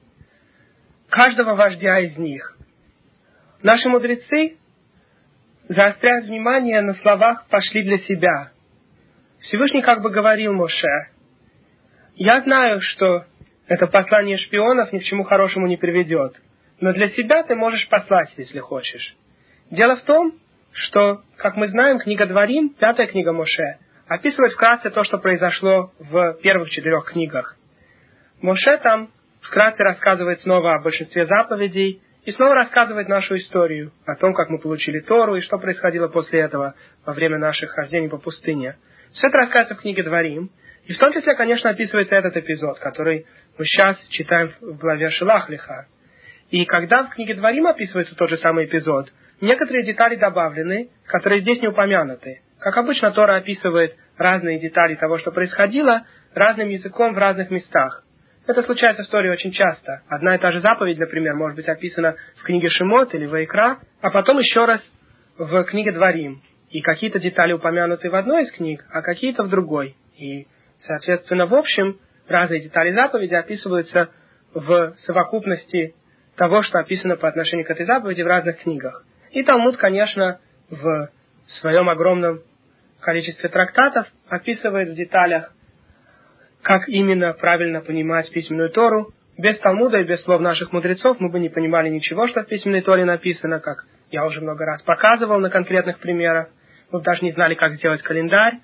каждого 1.10 1.54
вождя 1.54 2.00
из 2.00 2.18
них. 2.18 2.59
Наши 3.62 3.90
мудрецы 3.90 4.58
заостряют 5.68 6.26
внимание 6.26 6.82
на 6.82 6.94
словах 6.96 7.46
«пошли 7.50 7.84
для 7.84 7.98
себя». 8.00 8.52
Всевышний 9.42 9.82
как 9.82 10.02
бы 10.02 10.10
говорил 10.10 10.54
Моше, 10.54 11.10
«Я 12.16 12.42
знаю, 12.42 12.80
что 12.82 13.26
это 13.68 13.88
послание 13.88 14.38
шпионов 14.38 14.94
ни 14.94 15.00
к 15.00 15.04
чему 15.04 15.24
хорошему 15.24 15.68
не 15.68 15.76
приведет, 15.76 16.36
но 16.80 16.94
для 16.94 17.10
себя 17.10 17.44
ты 17.44 17.56
можешь 17.56 17.88
послать, 17.90 18.34
если 18.38 18.60
хочешь». 18.60 19.16
Дело 19.70 19.98
в 19.98 20.04
том, 20.04 20.34
что, 20.72 21.22
как 21.38 21.58
мы 21.58 21.68
знаем, 21.68 22.00
книга 22.00 22.26
Дворим, 22.26 22.70
пятая 22.70 23.08
книга 23.08 23.34
Моше, 23.34 23.78
описывает 24.08 24.54
вкратце 24.54 24.90
то, 24.90 25.04
что 25.04 25.18
произошло 25.18 25.92
в 26.00 26.40
первых 26.42 26.70
четырех 26.70 27.12
книгах. 27.12 27.58
Моше 28.42 28.78
там 28.78 29.12
вкратце 29.42 29.84
рассказывает 29.84 30.40
снова 30.42 30.76
о 30.76 30.82
большинстве 30.82 31.26
заповедей 31.26 32.02
и 32.30 32.32
снова 32.32 32.54
рассказывает 32.54 33.08
нашу 33.08 33.38
историю 33.38 33.92
о 34.06 34.16
том, 34.16 34.36
как 34.36 34.50
мы 34.50 34.60
получили 34.60 35.00
Тору 35.00 35.36
и 35.36 35.42
что 35.42 35.58
происходило 35.58 36.10
после 36.10 36.42
этого 36.42 36.76
во 37.04 37.14
время 37.14 37.40
наших 37.40 37.72
хождений 37.72 38.08
по 38.08 38.20
пустыне. 38.20 38.78
Все 39.14 39.30
это 39.30 39.38
рассказывается 39.38 39.74
в 39.74 39.82
книге 39.82 40.04
Дворим. 40.04 40.52
И 40.86 40.94
в 40.94 41.00
том 41.00 41.12
числе, 41.12 41.34
конечно, 41.34 41.72
описывается 41.72 42.14
этот 42.14 42.38
эпизод, 42.38 42.78
который 42.78 43.26
мы 43.58 43.66
сейчас 43.66 43.98
читаем 44.10 44.52
в 44.62 44.78
главе 44.78 45.10
Шилахлиха. 45.10 45.88
И 46.52 46.66
когда 46.66 47.02
в 47.02 47.10
книге 47.16 47.34
Дворим 47.34 47.66
описывается 47.66 48.16
тот 48.16 48.30
же 48.30 48.38
самый 48.38 48.66
эпизод, 48.66 49.12
некоторые 49.42 49.84
детали 49.84 50.16
добавлены, 50.16 50.92
которые 51.06 51.42
здесь 51.42 51.64
не 51.64 51.70
упомянуты. 51.70 52.44
Как 52.60 52.78
обычно, 52.78 53.10
Тора 53.10 53.38
описывает 53.38 53.96
разные 54.20 54.60
детали 54.60 54.94
того, 54.94 55.18
что 55.18 55.32
происходило, 55.32 56.06
разным 56.36 56.70
языком 56.70 57.16
в 57.16 57.18
разных 57.18 57.50
местах. 57.50 58.04
Это 58.50 58.64
случается 58.64 59.04
в 59.04 59.06
истории 59.06 59.30
очень 59.30 59.52
часто. 59.52 60.02
Одна 60.08 60.34
и 60.34 60.40
та 60.40 60.52
же 60.52 60.60
заповедь, 60.60 60.98
например, 60.98 61.36
может 61.36 61.56
быть 61.56 61.70
описана 61.70 62.16
в 62.36 62.42
книге 62.42 62.70
Шимот 62.70 63.14
или 63.14 63.28
Вайкра, 63.28 63.78
а 64.02 64.10
потом 64.10 64.40
еще 64.40 64.66
раз 64.66 64.82
в 65.38 65.64
книге 65.66 65.92
Дворим. 65.92 66.42
И 66.72 66.82
какие-то 66.82 67.20
детали 67.20 67.54
упомянуты 67.54 68.10
в 68.10 68.16
одной 68.16 68.46
из 68.46 68.52
книг, 68.52 68.84
а 68.92 69.04
какие-то 69.04 69.44
в 69.44 69.50
другой. 69.50 69.96
И, 70.18 70.48
соответственно, 70.80 71.46
в 71.46 71.54
общем, 71.54 72.00
разные 72.28 72.62
детали 72.62 72.90
заповеди 72.90 73.36
описываются 73.36 74.10
в 74.56 74.96
совокупности 74.98 75.94
того, 76.36 76.64
что 76.64 76.80
описано 76.80 77.18
по 77.18 77.28
отношению 77.28 77.68
к 77.68 77.70
этой 77.70 77.86
заповеди 77.86 78.24
в 78.24 78.28
разных 78.28 78.64
книгах. 78.64 79.06
И 79.30 79.44
Талмуд, 79.44 79.78
конечно, 79.78 80.40
в 80.72 81.10
своем 81.62 81.88
огромном 81.88 82.42
количестве 83.00 83.48
трактатов 83.48 84.08
описывает 84.28 84.90
в 84.90 84.96
деталях, 84.96 85.54
как 86.62 86.88
именно 86.90 87.34
правильно 87.34 87.82
понимать 87.82 88.32
письменную 88.32 88.70
Тору. 88.70 89.14
Без 89.38 89.58
Талмуда 89.60 90.00
и 90.00 90.04
без 90.04 90.22
слов 90.24 90.42
наших 90.42 90.74
мудрецов 90.74 91.18
мы 91.20 91.30
бы 91.30 91.40
не 91.40 91.50
понимали 91.50 91.90
ничего, 91.90 92.28
что 92.28 92.42
в 92.42 92.48
письменной 92.48 92.82
Торе 92.82 93.06
написано, 93.06 93.60
как 93.60 93.86
я 94.12 94.26
уже 94.26 94.42
много 94.42 94.66
раз 94.66 94.82
показывал 94.82 95.40
на 95.40 95.50
конкретных 95.50 96.00
примерах. 96.00 96.50
Мы 96.92 97.00
бы 97.00 97.06
даже 97.06 97.24
не 97.24 97.32
знали, 97.32 97.56
как 97.56 97.76
сделать 97.76 98.02
календарь, 98.02 98.56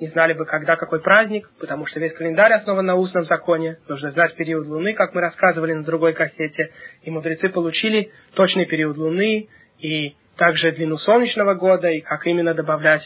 не 0.00 0.08
знали 0.08 0.32
бы, 0.34 0.44
когда 0.44 0.76
какой 0.76 1.00
праздник, 1.00 1.50
потому 1.58 1.86
что 1.86 1.98
весь 1.98 2.12
календарь 2.12 2.52
основан 2.52 2.86
на 2.86 2.96
устном 2.96 3.24
законе. 3.24 3.78
Нужно 3.88 4.10
знать 4.12 4.34
период 4.36 4.66
Луны, 4.66 4.94
как 4.94 5.14
мы 5.14 5.20
рассказывали 5.20 5.72
на 5.72 5.82
другой 5.82 6.12
кассете. 6.12 6.70
И 7.02 7.10
мудрецы 7.10 7.48
получили 7.48 8.12
точный 8.34 8.66
период 8.66 8.96
Луны 8.96 9.48
и 9.78 10.14
также 10.36 10.72
длину 10.72 10.98
солнечного 10.98 11.54
года 11.54 11.88
и 11.88 12.00
как 12.00 12.26
именно 12.26 12.54
добавлять 12.54 13.02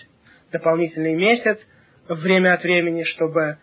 дополнительный 0.50 1.14
месяц 1.14 1.58
время 2.08 2.54
от 2.54 2.62
времени, 2.62 3.04
чтобы 3.04 3.58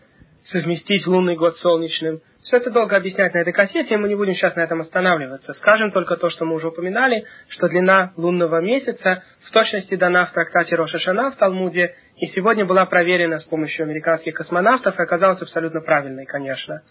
совместить 0.52 1.06
лунный 1.08 1.36
год 1.36 1.58
с 1.58 1.62
солнечным. 1.62 2.22
Все 2.44 2.58
это 2.58 2.72
долго 2.72 2.96
объяснять 2.96 3.34
на 3.34 3.40
этой 3.40 3.54
кассете, 3.54 3.94
и 3.94 3.98
мы 3.98 4.08
не 4.08 4.16
будем 4.16 4.34
сейчас 4.34 4.56
на 4.56 4.62
этом 4.62 4.82
останавливаться. 4.82 5.54
Скажем 5.54 5.92
только 5.92 6.16
то, 6.16 6.30
что 6.30 6.46
мы 6.46 6.56
уже 6.56 6.70
упоминали, 6.70 7.26
что 7.50 7.68
длина 7.68 8.14
лунного 8.16 8.62
месяца 8.62 9.24
в 9.44 9.52
точности 9.52 9.96
дана 9.96 10.26
в 10.26 10.32
трактате 10.32 10.76
Роша 10.76 11.00
Шана 11.00 11.32
в 11.32 11.36
Талмуде, 11.36 11.96
и 12.18 12.28
сегодня 12.28 12.66
была 12.66 12.86
проверена 12.86 13.40
с 13.40 13.46
помощью 13.46 13.84
американских 13.84 14.34
космонавтов 14.34 14.98
и 14.98 15.04
оказалась 15.04 15.42
абсолютно 15.42 15.82
правильной, 15.82 16.26
конечно. 16.26 16.82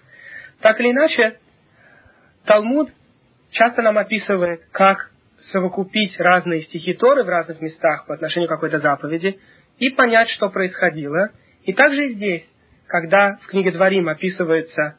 Так 0.61 0.79
или 0.81 0.92
иначе, 0.92 1.38
Талмуд 2.44 2.90
часто 3.51 3.83
нам 3.83 3.99
описывает, 3.99 4.61
как 4.71 5.11
совокупить 5.53 6.18
разные 6.21 6.62
стихи 6.62 6.94
Торы 6.94 7.25
в 7.25 7.29
разных 7.29 7.61
местах 7.61 8.07
по 8.07 8.14
отношению 8.14 8.49
к 8.49 8.53
какой-то 8.53 8.79
заповеди 8.79 9.38
и 9.79 9.90
понять, 9.90 10.29
что 10.31 10.51
происходило. 10.51 11.31
И 11.62 11.73
также 11.73 12.07
и 12.07 12.14
здесь, 12.14 12.49
когда 12.88 13.37
в 13.42 13.46
книге 13.46 13.70
Дворим 13.70 14.09
описываются 14.09 14.96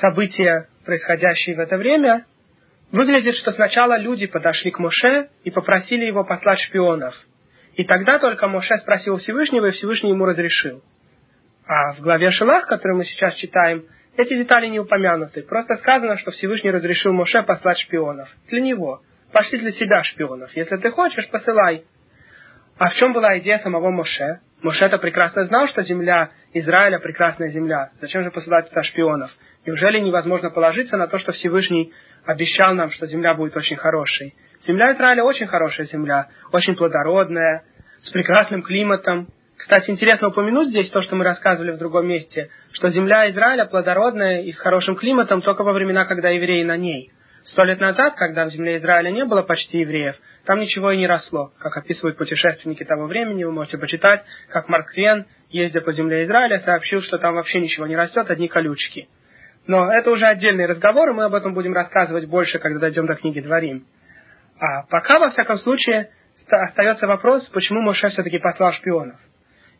события, 0.00 0.68
происходящие 0.86 1.56
в 1.56 1.60
это 1.60 1.76
время, 1.76 2.24
выглядит, 2.92 3.34
что 3.36 3.52
сначала 3.52 3.98
люди 3.98 4.26
подошли 4.26 4.70
к 4.70 4.78
Моше 4.78 5.28
и 5.44 5.50
попросили 5.50 6.04
его 6.04 6.24
послать 6.24 6.60
шпионов. 6.60 7.14
И 7.74 7.84
тогда 7.84 8.18
только 8.18 8.48
Моше 8.48 8.76
спросил 8.78 9.16
Всевышнего, 9.16 9.66
и 9.66 9.70
Всевышний 9.72 10.10
ему 10.10 10.24
разрешил. 10.24 10.82
А 11.66 11.92
в 11.94 12.00
главе 12.00 12.30
Шелах, 12.30 12.66
которую 12.66 12.98
мы 12.98 13.04
сейчас 13.04 13.34
читаем, 13.34 13.84
эти 14.16 14.36
детали 14.36 14.66
не 14.66 14.78
упомянуты. 14.78 15.42
Просто 15.42 15.76
сказано, 15.76 16.18
что 16.18 16.30
Всевышний 16.32 16.70
разрешил 16.70 17.12
Моше 17.12 17.42
послать 17.42 17.78
шпионов. 17.78 18.28
Для 18.48 18.60
него. 18.60 19.00
Пошли 19.32 19.58
для 19.58 19.72
себя 19.72 20.04
шпионов. 20.04 20.54
Если 20.54 20.76
ты 20.76 20.90
хочешь, 20.90 21.28
посылай. 21.30 21.84
А 22.78 22.90
в 22.90 22.94
чем 22.94 23.14
была 23.14 23.38
идея 23.38 23.58
самого 23.58 23.90
Моше? 23.90 24.40
Моше 24.62 24.84
это 24.84 24.98
прекрасно 24.98 25.46
знал, 25.46 25.66
что 25.68 25.82
земля 25.82 26.30
Израиля 26.54 26.98
прекрасная 26.98 27.50
земля. 27.50 27.90
Зачем 28.00 28.24
же 28.24 28.30
посылать 28.30 28.68
туда 28.68 28.82
шпионов? 28.82 29.30
Неужели 29.64 30.00
невозможно 30.00 30.50
положиться 30.50 30.96
на 30.96 31.06
то, 31.06 31.18
что 31.18 31.32
Всевышний 31.32 31.92
обещал 32.26 32.74
нам, 32.74 32.90
что 32.90 33.06
земля 33.06 33.34
будет 33.34 33.56
очень 33.56 33.76
хорошей? 33.76 34.34
Земля 34.66 34.92
Израиля 34.92 35.24
очень 35.24 35.46
хорошая 35.46 35.86
земля, 35.86 36.28
очень 36.52 36.76
плодородная, 36.76 37.64
с 38.02 38.10
прекрасным 38.10 38.62
климатом. 38.62 39.28
Кстати, 39.56 39.90
интересно 39.90 40.28
упомянуть 40.28 40.68
здесь 40.68 40.90
то, 40.90 41.02
что 41.02 41.16
мы 41.16 41.24
рассказывали 41.24 41.72
в 41.72 41.78
другом 41.78 42.06
месте, 42.06 42.50
что 42.72 42.90
земля 42.90 43.30
Израиля 43.30 43.64
плодородная 43.64 44.42
и 44.42 44.52
с 44.52 44.58
хорошим 44.58 44.96
климатом 44.96 45.40
только 45.40 45.62
во 45.62 45.72
времена, 45.72 46.04
когда 46.04 46.28
евреи 46.28 46.64
на 46.64 46.76
ней– 46.76 47.12
Сто 47.44 47.64
лет 47.64 47.80
назад, 47.80 48.14
когда 48.16 48.44
в 48.44 48.50
земле 48.50 48.78
Израиля 48.78 49.10
не 49.10 49.24
было 49.24 49.42
почти 49.42 49.80
евреев, 49.80 50.16
там 50.44 50.60
ничего 50.60 50.92
и 50.92 50.98
не 50.98 51.06
росло. 51.06 51.52
Как 51.58 51.76
описывают 51.76 52.16
путешественники 52.16 52.84
того 52.84 53.06
времени, 53.06 53.44
вы 53.44 53.52
можете 53.52 53.78
почитать, 53.78 54.24
как 54.48 54.68
Марк 54.68 54.92
Твен, 54.92 55.26
ездя 55.50 55.80
по 55.80 55.92
земле 55.92 56.24
Израиля, 56.24 56.60
сообщил, 56.60 57.02
что 57.02 57.18
там 57.18 57.34
вообще 57.34 57.60
ничего 57.60 57.86
не 57.86 57.96
растет, 57.96 58.30
одни 58.30 58.48
колючки. 58.48 59.08
Но 59.66 59.92
это 59.92 60.10
уже 60.10 60.26
отдельный 60.26 60.66
разговор, 60.66 61.10
и 61.10 61.12
мы 61.12 61.24
об 61.24 61.34
этом 61.34 61.54
будем 61.54 61.72
рассказывать 61.72 62.26
больше, 62.26 62.58
когда 62.58 62.80
дойдем 62.80 63.06
до 63.06 63.14
книги 63.14 63.40
Дворим. 63.40 63.86
А 64.58 64.84
пока, 64.88 65.18
во 65.18 65.30
всяком 65.30 65.58
случае, 65.58 66.10
остается 66.48 67.06
вопрос, 67.06 67.44
почему 67.48 67.80
Моше 67.82 68.08
все-таки 68.10 68.38
послал 68.38 68.72
шпионов. 68.72 69.18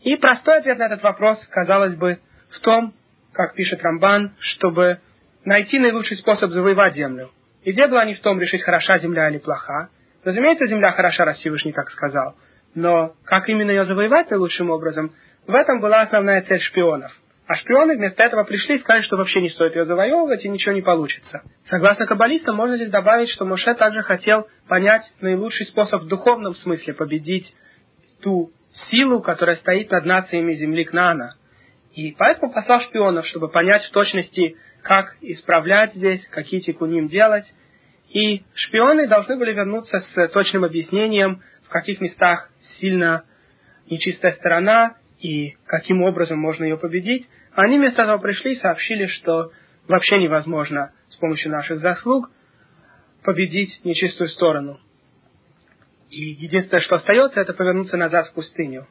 И 0.01 0.17
простой 0.17 0.59
ответ 0.59 0.79
на 0.79 0.87
этот 0.87 1.03
вопрос, 1.03 1.45
казалось 1.49 1.95
бы, 1.95 2.19
в 2.51 2.61
том, 2.61 2.95
как 3.33 3.55
пишет 3.55 3.83
Рамбан, 3.83 4.35
чтобы 4.39 4.99
найти 5.45 5.79
наилучший 5.79 6.17
способ 6.17 6.51
завоевать 6.51 6.95
землю. 6.95 7.31
Идея 7.65 7.89
была 7.89 8.05
не 8.05 8.15
в 8.15 8.21
том, 8.21 8.41
решить, 8.41 8.63
хороша 8.63 8.99
земля 8.99 9.29
или 9.29 9.39
плоха. 9.39 9.89
Разумеется, 10.25 10.67
земля 10.67 10.93
хороша, 10.93 11.25
раз 11.25 11.39
Всевышний 11.39 11.73
так 11.73 11.91
сказал. 11.91 12.35
Но 12.75 13.15
как 13.25 13.49
именно 13.49 13.71
ее 13.71 13.85
завоевать 13.85 14.31
наилучшим 14.31 14.71
образом, 14.71 15.13
в 15.47 15.55
этом 15.55 15.81
была 15.81 16.01
основная 16.01 16.43
цель 16.43 16.61
шпионов. 16.61 17.13
А 17.47 17.57
шпионы 17.57 17.97
вместо 17.97 18.23
этого 18.23 18.45
пришли 18.45 18.77
и 18.77 18.79
сказали, 18.79 19.03
что 19.03 19.17
вообще 19.17 19.41
не 19.41 19.49
стоит 19.51 19.77
ее 19.77 19.85
завоевывать 19.85 20.45
и 20.45 20.49
ничего 20.49 20.73
не 20.73 20.81
получится. 20.81 21.43
Согласно 21.69 22.07
каббалистам, 22.07 22.57
можно 22.57 22.75
лишь 22.75 22.89
добавить, 22.89 23.31
что 23.31 23.45
Моше 23.45 23.75
также 23.75 24.03
хотел 24.03 24.49
понять 24.69 25.03
наилучший 25.21 25.67
способ 25.67 26.03
в 26.03 26.09
духовном 26.09 26.55
смысле 26.55 26.95
победить 26.95 27.53
ту 28.23 28.53
силу, 28.91 29.21
которая 29.21 29.57
стоит 29.57 29.91
над 29.91 30.05
нациями 30.07 30.55
земли 30.55 30.85
Кнана. 30.85 31.35
И 31.95 32.13
поэтому 32.13 32.53
послал 32.53 32.81
шпионов, 32.83 33.27
чтобы 33.27 33.49
понять 33.49 33.83
в 33.85 33.93
точности, 33.93 34.57
как 34.83 35.17
исправлять 35.21 35.95
здесь, 35.95 36.27
какие 36.31 36.61
тикуним 36.61 37.09
делать. 37.09 37.47
И 38.11 38.43
шпионы 38.55 39.09
должны 39.09 39.37
были 39.37 39.53
вернуться 39.53 40.01
с 40.01 40.29
точным 40.29 40.65
объяснением, 40.65 41.43
в 41.65 41.69
каких 41.69 42.01
местах 42.01 42.51
сильно 42.79 43.25
нечистая 43.89 44.33
сторона 44.33 44.97
и 45.19 45.57
каким 45.67 46.03
образом 46.03 46.39
можно 46.39 46.65
ее 46.65 46.77
победить. 46.77 47.29
Они 47.55 47.79
вместо 47.79 48.03
этого 48.03 48.19
пришли 48.19 48.53
и 48.53 48.61
сообщили, 48.61 49.07
что 49.07 49.53
вообще 49.89 50.19
невозможно 50.19 50.93
с 51.09 51.17
помощью 51.17 51.53
наших 51.53 51.81
заслуг 51.81 52.31
победить 53.23 53.81
нечистую 53.85 54.31
сторону. 54.31 54.81
И 56.11 56.21
единственное, 56.21 56.83
что 56.83 56.97
остается, 56.97 57.41
это 57.41 57.55
повернуться 57.55 57.97
назад 57.97 58.29
в 58.29 58.35
пустыню. 58.35 58.87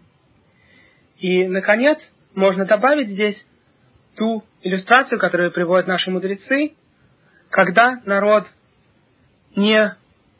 И, 1.19 1.47
наконец, 1.47 1.99
можно 2.33 2.65
добавить 2.65 3.09
здесь 3.09 3.45
ту 4.15 4.43
иллюстрацию, 4.61 5.19
которую 5.19 5.51
приводят 5.51 5.87
наши 5.87 6.11
мудрецы, 6.11 6.73
когда 7.49 7.99
народ 8.05 8.45
не 9.55 9.95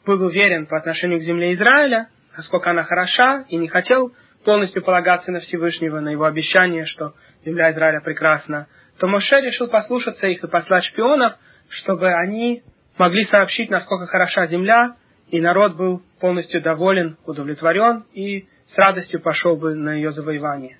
был 0.06 0.22
уверен 0.22 0.66
по 0.66 0.76
отношению 0.76 1.20
к 1.20 1.22
земле 1.22 1.54
Израиля, 1.54 2.08
насколько 2.36 2.70
она 2.70 2.82
хороша, 2.84 3.44
и 3.48 3.56
не 3.56 3.68
хотел 3.68 4.12
полностью 4.44 4.82
полагаться 4.82 5.30
на 5.30 5.40
Всевышнего, 5.40 6.00
на 6.00 6.10
его 6.10 6.24
обещание, 6.24 6.86
что 6.86 7.14
земля 7.44 7.72
Израиля 7.72 8.00
прекрасна, 8.00 8.66
то 8.98 9.06
Моше 9.06 9.40
решил 9.40 9.68
послушаться 9.68 10.26
их 10.26 10.42
и 10.42 10.48
послать 10.48 10.84
шпионов, 10.84 11.34
чтобы 11.68 12.08
они 12.12 12.62
могли 12.98 13.24
сообщить, 13.24 13.70
насколько 13.70 14.06
хороша 14.06 14.46
земля, 14.46 14.94
и 15.28 15.40
народ 15.40 15.76
был 15.76 16.02
полностью 16.20 16.60
доволен, 16.60 17.16
удовлетворен 17.24 18.04
и 18.12 18.46
с 18.66 18.76
радостью 18.76 19.20
пошел 19.20 19.56
бы 19.56 19.74
на 19.74 19.94
ее 19.94 20.12
завоевание. 20.12 20.78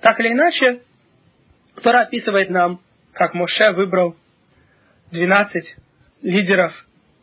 Так 0.00 0.18
или 0.20 0.32
иначе, 0.32 0.82
Тора 1.80 2.02
описывает 2.02 2.50
нам, 2.50 2.80
как 3.12 3.34
Моше 3.34 3.72
выбрал 3.72 4.16
12 5.10 5.76
лидеров 6.22 6.72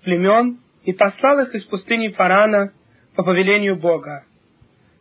племен 0.03 0.59
и 0.83 0.93
послал 0.93 1.39
их 1.39 1.53
из 1.55 1.63
пустыни 1.65 2.09
Фарана 2.09 2.71
по 3.15 3.23
повелению 3.23 3.75
Бога. 3.75 4.23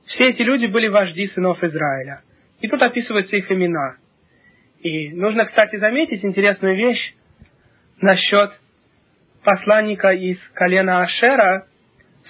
Все 0.07 0.31
эти 0.31 0.43
люди 0.43 0.67
были 0.67 0.89
вожди 0.89 1.27
сынов 1.29 1.63
Израиля. 1.63 2.23
И 2.61 2.69
тут 2.69 2.83
описываются 2.83 3.37
их 3.37 3.51
имена. 3.53 3.97
И 4.81 5.11
нужно, 5.11 5.45
кстати, 5.45 5.77
заметить 5.77 6.25
интересную 6.25 6.77
вещь 6.77 7.15
насчет 8.01 8.53
посланника 9.43 10.11
из 10.11 10.39
колена 10.55 11.03
Ашера, 11.03 11.67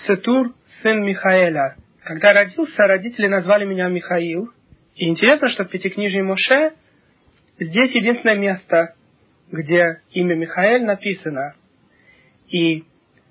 Сетур, 0.06 0.54
сын 0.82 1.02
Михаэля. 1.04 1.76
Когда 2.04 2.32
родился, 2.32 2.84
родители 2.84 3.26
назвали 3.26 3.64
меня 3.64 3.88
Михаил. 3.88 4.50
И 4.94 5.08
интересно, 5.08 5.48
что 5.50 5.64
в 5.64 5.68
Пятикнижии 5.68 6.20
Моше 6.20 6.72
Здесь 7.60 7.92
единственное 7.92 8.36
место, 8.36 8.94
где 9.50 10.00
имя 10.12 10.36
Михаэль 10.36 10.84
написано. 10.84 11.54
И 12.48 12.84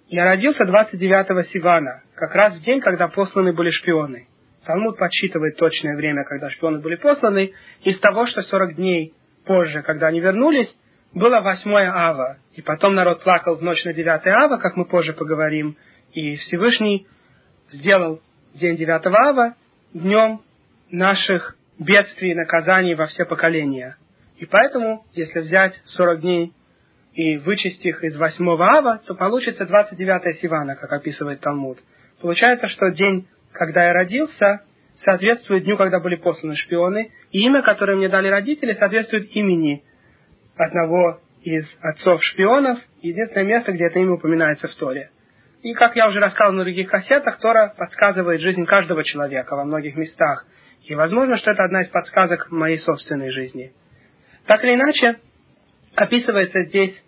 я 0.09 0.25
родился 0.25 0.63
29-го 0.63 1.43
Сивана, 1.43 2.01
как 2.15 2.35
раз 2.35 2.55
в 2.55 2.63
день, 2.63 2.81
когда 2.81 3.07
посланы 3.07 3.53
были 3.53 3.69
шпионы. 3.71 4.27
Талмуд 4.65 4.97
подсчитывает 4.97 5.55
точное 5.55 5.95
время, 5.95 6.25
когда 6.25 6.49
шпионы 6.49 6.79
были 6.79 6.95
посланы, 6.95 7.53
из 7.83 7.97
того, 7.99 8.27
что 8.27 8.41
40 8.41 8.75
дней 8.75 9.13
позже, 9.45 9.81
когда 9.81 10.07
они 10.07 10.19
вернулись, 10.19 10.77
было 11.13 11.39
8 11.39 11.71
ава. 11.73 12.37
И 12.53 12.61
потом 12.61 12.95
народ 12.95 13.23
плакал 13.23 13.55
в 13.55 13.63
ночь 13.63 13.83
на 13.85 13.93
9 13.93 14.27
ава, 14.27 14.57
как 14.57 14.75
мы 14.75 14.85
позже 14.85 15.13
поговорим. 15.13 15.77
И 16.11 16.35
Всевышний 16.35 17.07
сделал 17.71 18.21
день 18.55 18.75
9 18.75 19.05
ава 19.05 19.55
днем 19.93 20.41
наших 20.91 21.55
бедствий 21.79 22.31
и 22.31 22.35
наказаний 22.35 22.95
во 22.95 23.05
все 23.05 23.23
поколения. 23.23 23.95
И 24.37 24.45
поэтому, 24.45 25.05
если 25.13 25.39
взять 25.39 25.79
40 25.85 26.21
дней 26.21 26.53
и 27.13 27.37
вычесть 27.37 27.83
их 27.85 28.03
из 28.03 28.17
8 28.17 28.47
ава, 28.61 29.01
то 29.05 29.15
получится 29.15 29.65
29 29.65 30.37
Сивана, 30.39 30.75
как 30.75 30.91
описывает 30.93 31.39
Талмуд. 31.39 31.79
Получается, 32.21 32.67
что 32.67 32.91
день, 32.91 33.27
когда 33.51 33.85
я 33.85 33.93
родился, 33.93 34.61
соответствует 35.03 35.63
дню, 35.63 35.77
когда 35.77 35.99
были 35.99 36.15
посланы 36.15 36.55
шпионы, 36.55 37.11
и 37.31 37.39
имя, 37.39 37.63
которое 37.63 37.97
мне 37.97 38.09
дали 38.09 38.27
родители, 38.27 38.73
соответствует 38.73 39.35
имени 39.35 39.83
одного 40.55 41.19
из 41.41 41.65
отцов 41.81 42.23
шпионов, 42.23 42.79
единственное 43.01 43.45
место, 43.45 43.71
где 43.71 43.85
это 43.85 43.99
имя 43.99 44.13
упоминается 44.13 44.67
в 44.67 44.75
Торе. 44.75 45.09
И, 45.63 45.73
как 45.73 45.95
я 45.95 46.07
уже 46.07 46.19
рассказал 46.19 46.53
на 46.53 46.63
других 46.63 46.89
кассетах, 46.89 47.39
Тора 47.39 47.73
подсказывает 47.75 48.41
жизнь 48.41 48.65
каждого 48.65 49.03
человека 49.03 49.55
во 49.55 49.65
многих 49.65 49.95
местах. 49.95 50.45
И 50.83 50.93
возможно, 50.93 51.37
что 51.37 51.51
это 51.51 51.63
одна 51.63 51.81
из 51.81 51.87
подсказок 51.87 52.51
моей 52.51 52.77
собственной 52.77 53.31
жизни– 53.31 53.73
так 54.47 54.63
или 54.63 54.75
иначе, 54.75 55.19
описывается 55.95 56.63
здесь 56.63 57.03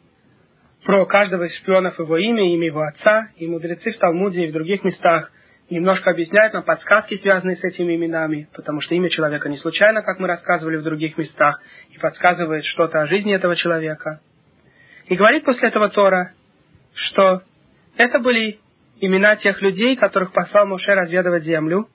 про 0.84 1.06
каждого 1.06 1.44
из 1.44 1.56
шпионов 1.58 1.98
его 1.98 2.18
имя, 2.18 2.54
имя 2.54 2.68
его 2.68 2.82
отца, 2.82 3.30
и 3.38 3.48
мудрецы 3.48 3.92
в 3.92 3.98
Талмуде 3.98 4.46
и 4.46 4.48
в 4.48 4.54
других 4.54 4.84
местах 4.84 5.32
немножко 5.70 6.12
объясняют 6.12 6.54
нам 6.54 6.64
подсказки, 6.64 7.18
связанные 7.18 7.58
с 7.58 7.64
этими 7.64 7.96
именами, 7.96 8.50
потому 8.54 8.82
что 8.82 8.96
имя 8.96 9.10
человека 9.10 9.50
не 9.50 9.58
случайно, 9.58 10.02
как 10.02 10.20
мы 10.20 10.28
рассказывали 10.28 10.78
в 10.78 10.84
других 10.84 11.18
местах, 11.18 11.62
и 11.92 11.98
подсказывает 11.98 12.66
что-то 12.66 13.02
о 13.02 13.08
жизни 13.08 13.34
этого 13.34 13.56
человека. 13.56 14.20
И 15.08 15.16
говорит 15.16 15.46
после 15.46 15.70
этого 15.70 15.90
Тора, 15.90 16.34
что 16.94 17.44
это 17.98 18.20
были 18.20 18.60
имена 19.00 19.36
тех 19.38 19.62
людей, 19.62 19.96
которых 19.96 20.34
послал 20.34 20.66
Моше 20.66 20.94
разведывать 20.94 21.44
землю, 21.44 21.88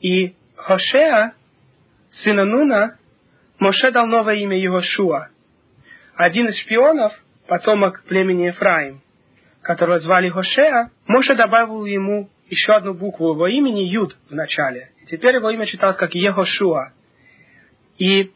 и 0.00 0.34
Хошеа, 0.56 1.32
сына 2.10 2.44
Нуна, 2.44 2.96
Моше 3.58 3.90
дал 3.90 4.06
новое 4.06 4.36
имя 4.36 4.58
Йошуа. 4.58 5.28
Один 6.14 6.48
из 6.48 6.58
шпионов, 6.60 7.12
потомок 7.48 8.04
племени 8.04 8.46
Ефраим, 8.46 9.00
которого 9.62 9.98
звали 9.98 10.28
Хошеа, 10.28 10.90
Моше 11.06 11.34
добавил 11.34 11.84
ему 11.84 12.30
еще 12.48 12.72
одну 12.72 12.94
букву 12.94 13.32
его 13.32 13.46
имени 13.48 13.80
Юд 13.80 14.16
в 14.30 14.34
начале. 14.34 14.90
И 15.02 15.06
теперь 15.06 15.36
его 15.36 15.50
имя 15.50 15.66
читалось 15.66 15.96
как 15.96 16.14
Ехошуа. 16.14 16.92
И 17.98 18.32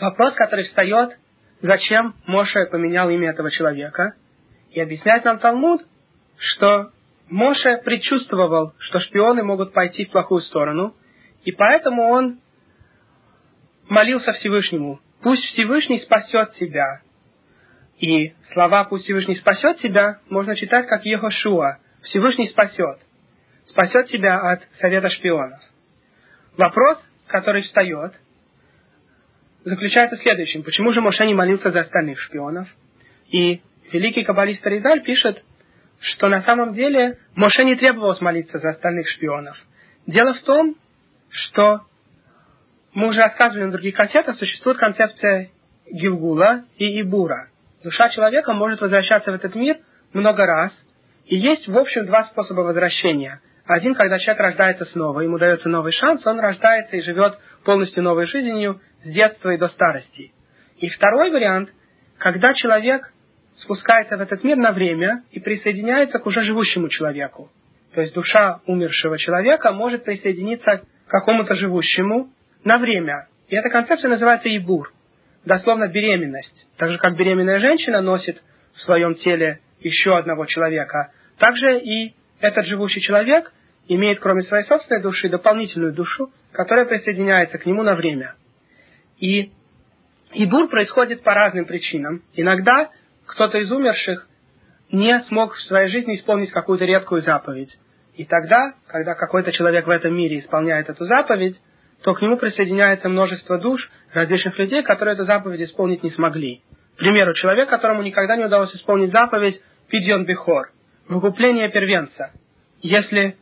вопрос, 0.00 0.34
который 0.34 0.64
встает, 0.64 1.16
зачем 1.62 2.14
Моше 2.26 2.66
поменял 2.66 3.08
имя 3.08 3.30
этого 3.30 3.50
человека? 3.50 4.14
И 4.72 4.80
объясняет 4.80 5.24
нам 5.24 5.38
Талмуд, 5.38 5.82
что 6.36 6.90
Моше 7.28 7.80
предчувствовал, 7.84 8.74
что 8.78 8.98
шпионы 8.98 9.44
могут 9.44 9.72
пойти 9.72 10.04
в 10.04 10.10
плохую 10.10 10.42
сторону, 10.42 10.94
и 11.44 11.52
поэтому 11.52 12.08
он 12.08 12.40
молился 13.90 14.32
Всевышнему, 14.32 15.00
пусть 15.22 15.44
Всевышний 15.46 15.98
спасет 15.98 16.52
тебя. 16.52 17.02
И 17.98 18.32
слова 18.52 18.84
«пусть 18.84 19.04
Всевышний 19.04 19.36
спасет 19.36 19.78
тебя» 19.78 20.20
можно 20.30 20.56
читать 20.56 20.86
как 20.86 21.04
Ехошуа, 21.04 21.78
Всевышний 22.02 22.48
спасет, 22.48 22.98
спасет 23.66 24.06
тебя 24.06 24.38
от 24.40 24.62
совета 24.80 25.10
шпионов. 25.10 25.60
Вопрос, 26.56 26.98
который 27.26 27.62
встает, 27.62 28.14
заключается 29.64 30.16
в 30.16 30.22
следующем. 30.22 30.62
Почему 30.62 30.92
же 30.92 31.02
Моше 31.02 31.26
не 31.26 31.34
молился 31.34 31.70
за 31.70 31.80
остальных 31.80 32.18
шпионов? 32.20 32.68
И 33.28 33.60
великий 33.92 34.22
каббалист 34.22 34.66
Аризаль 34.66 35.02
пишет, 35.02 35.44
что 36.00 36.28
на 36.28 36.40
самом 36.42 36.72
деле 36.72 37.18
Моше 37.34 37.64
не 37.64 37.74
требовалось 37.74 38.22
молиться 38.22 38.58
за 38.58 38.70
остальных 38.70 39.08
шпионов. 39.08 39.58
Дело 40.06 40.32
в 40.32 40.40
том, 40.40 40.76
что 41.28 41.82
мы 42.92 43.08
уже 43.08 43.20
рассказывали 43.20 43.64
на 43.64 43.72
других 43.72 43.94
кассетах, 43.94 44.36
существует 44.36 44.78
концепция 44.78 45.50
Гилгула 45.90 46.64
и 46.76 47.00
Ибура. 47.02 47.48
Душа 47.82 48.08
человека 48.10 48.52
может 48.52 48.80
возвращаться 48.80 49.30
в 49.30 49.34
этот 49.34 49.54
мир 49.54 49.78
много 50.12 50.44
раз, 50.44 50.72
и 51.26 51.36
есть, 51.36 51.68
в 51.68 51.78
общем, 51.78 52.06
два 52.06 52.24
способа 52.24 52.62
возвращения. 52.62 53.40
Один, 53.64 53.94
когда 53.94 54.18
человек 54.18 54.42
рождается 54.42 54.84
снова, 54.86 55.20
ему 55.20 55.38
дается 55.38 55.68
новый 55.68 55.92
шанс, 55.92 56.26
он 56.26 56.40
рождается 56.40 56.96
и 56.96 57.02
живет 57.02 57.38
полностью 57.64 58.02
новой 58.02 58.26
жизнью 58.26 58.80
с 59.04 59.08
детства 59.08 59.50
и 59.50 59.58
до 59.58 59.68
старости. 59.68 60.32
И 60.78 60.88
второй 60.88 61.30
вариант, 61.30 61.70
когда 62.18 62.52
человек 62.54 63.12
спускается 63.56 64.16
в 64.16 64.20
этот 64.20 64.42
мир 64.42 64.56
на 64.56 64.72
время 64.72 65.22
и 65.30 65.38
присоединяется 65.38 66.18
к 66.18 66.26
уже 66.26 66.42
живущему 66.42 66.88
человеку. 66.88 67.50
То 67.94 68.00
есть 68.00 68.14
душа 68.14 68.60
умершего 68.66 69.18
человека 69.18 69.72
может 69.72 70.04
присоединиться 70.04 70.82
к 71.06 71.10
какому-то 71.10 71.54
живущему 71.54 72.30
на 72.64 72.78
время. 72.78 73.28
И 73.48 73.56
эта 73.56 73.68
концепция 73.68 74.08
называется 74.10 74.54
ибур, 74.54 74.92
дословно 75.44 75.88
беременность. 75.88 76.66
Так 76.76 76.90
же, 76.90 76.98
как 76.98 77.16
беременная 77.16 77.58
женщина 77.58 78.00
носит 78.00 78.40
в 78.74 78.80
своем 78.80 79.14
теле 79.14 79.60
еще 79.80 80.16
одного 80.16 80.46
человека, 80.46 81.12
также 81.38 81.78
и 81.78 82.14
этот 82.40 82.66
живущий 82.66 83.00
человек 83.00 83.52
имеет, 83.88 84.20
кроме 84.20 84.42
своей 84.42 84.64
собственной 84.64 85.02
души, 85.02 85.28
дополнительную 85.28 85.92
душу, 85.92 86.30
которая 86.52 86.84
присоединяется 86.86 87.58
к 87.58 87.66
нему 87.66 87.82
на 87.82 87.94
время. 87.94 88.34
И 89.18 89.52
Ибур 90.32 90.68
происходит 90.68 91.22
по 91.22 91.34
разным 91.34 91.64
причинам. 91.64 92.22
Иногда 92.34 92.90
кто-то 93.26 93.58
из 93.58 93.70
умерших 93.70 94.28
не 94.92 95.18
смог 95.22 95.54
в 95.54 95.62
своей 95.62 95.88
жизни 95.88 96.14
исполнить 96.14 96.52
какую-то 96.52 96.84
редкую 96.84 97.22
заповедь. 97.22 97.76
И 98.14 98.24
тогда, 98.24 98.74
когда 98.86 99.14
какой-то 99.14 99.52
человек 99.52 99.86
в 99.86 99.90
этом 99.90 100.14
мире 100.14 100.38
исполняет 100.38 100.88
эту 100.88 101.04
заповедь, 101.04 101.60
то 102.02 102.14
к 102.14 102.22
нему 102.22 102.36
присоединяется 102.36 103.08
множество 103.08 103.58
душ 103.58 103.90
различных 104.12 104.58
людей, 104.58 104.82
которые 104.82 105.14
эту 105.14 105.24
заповедь 105.24 105.60
исполнить 105.60 106.02
не 106.02 106.10
смогли. 106.10 106.62
К 106.94 106.98
примеру, 106.98 107.34
человек, 107.34 107.68
которому 107.68 108.02
никогда 108.02 108.36
не 108.36 108.44
удалось 108.44 108.74
исполнить 108.74 109.12
заповедь 109.12 109.60
Пидьон 109.88 110.24
Бихор, 110.24 110.70
выкупление 111.08 111.70
первенца. 111.70 112.32
Если 112.82 113.36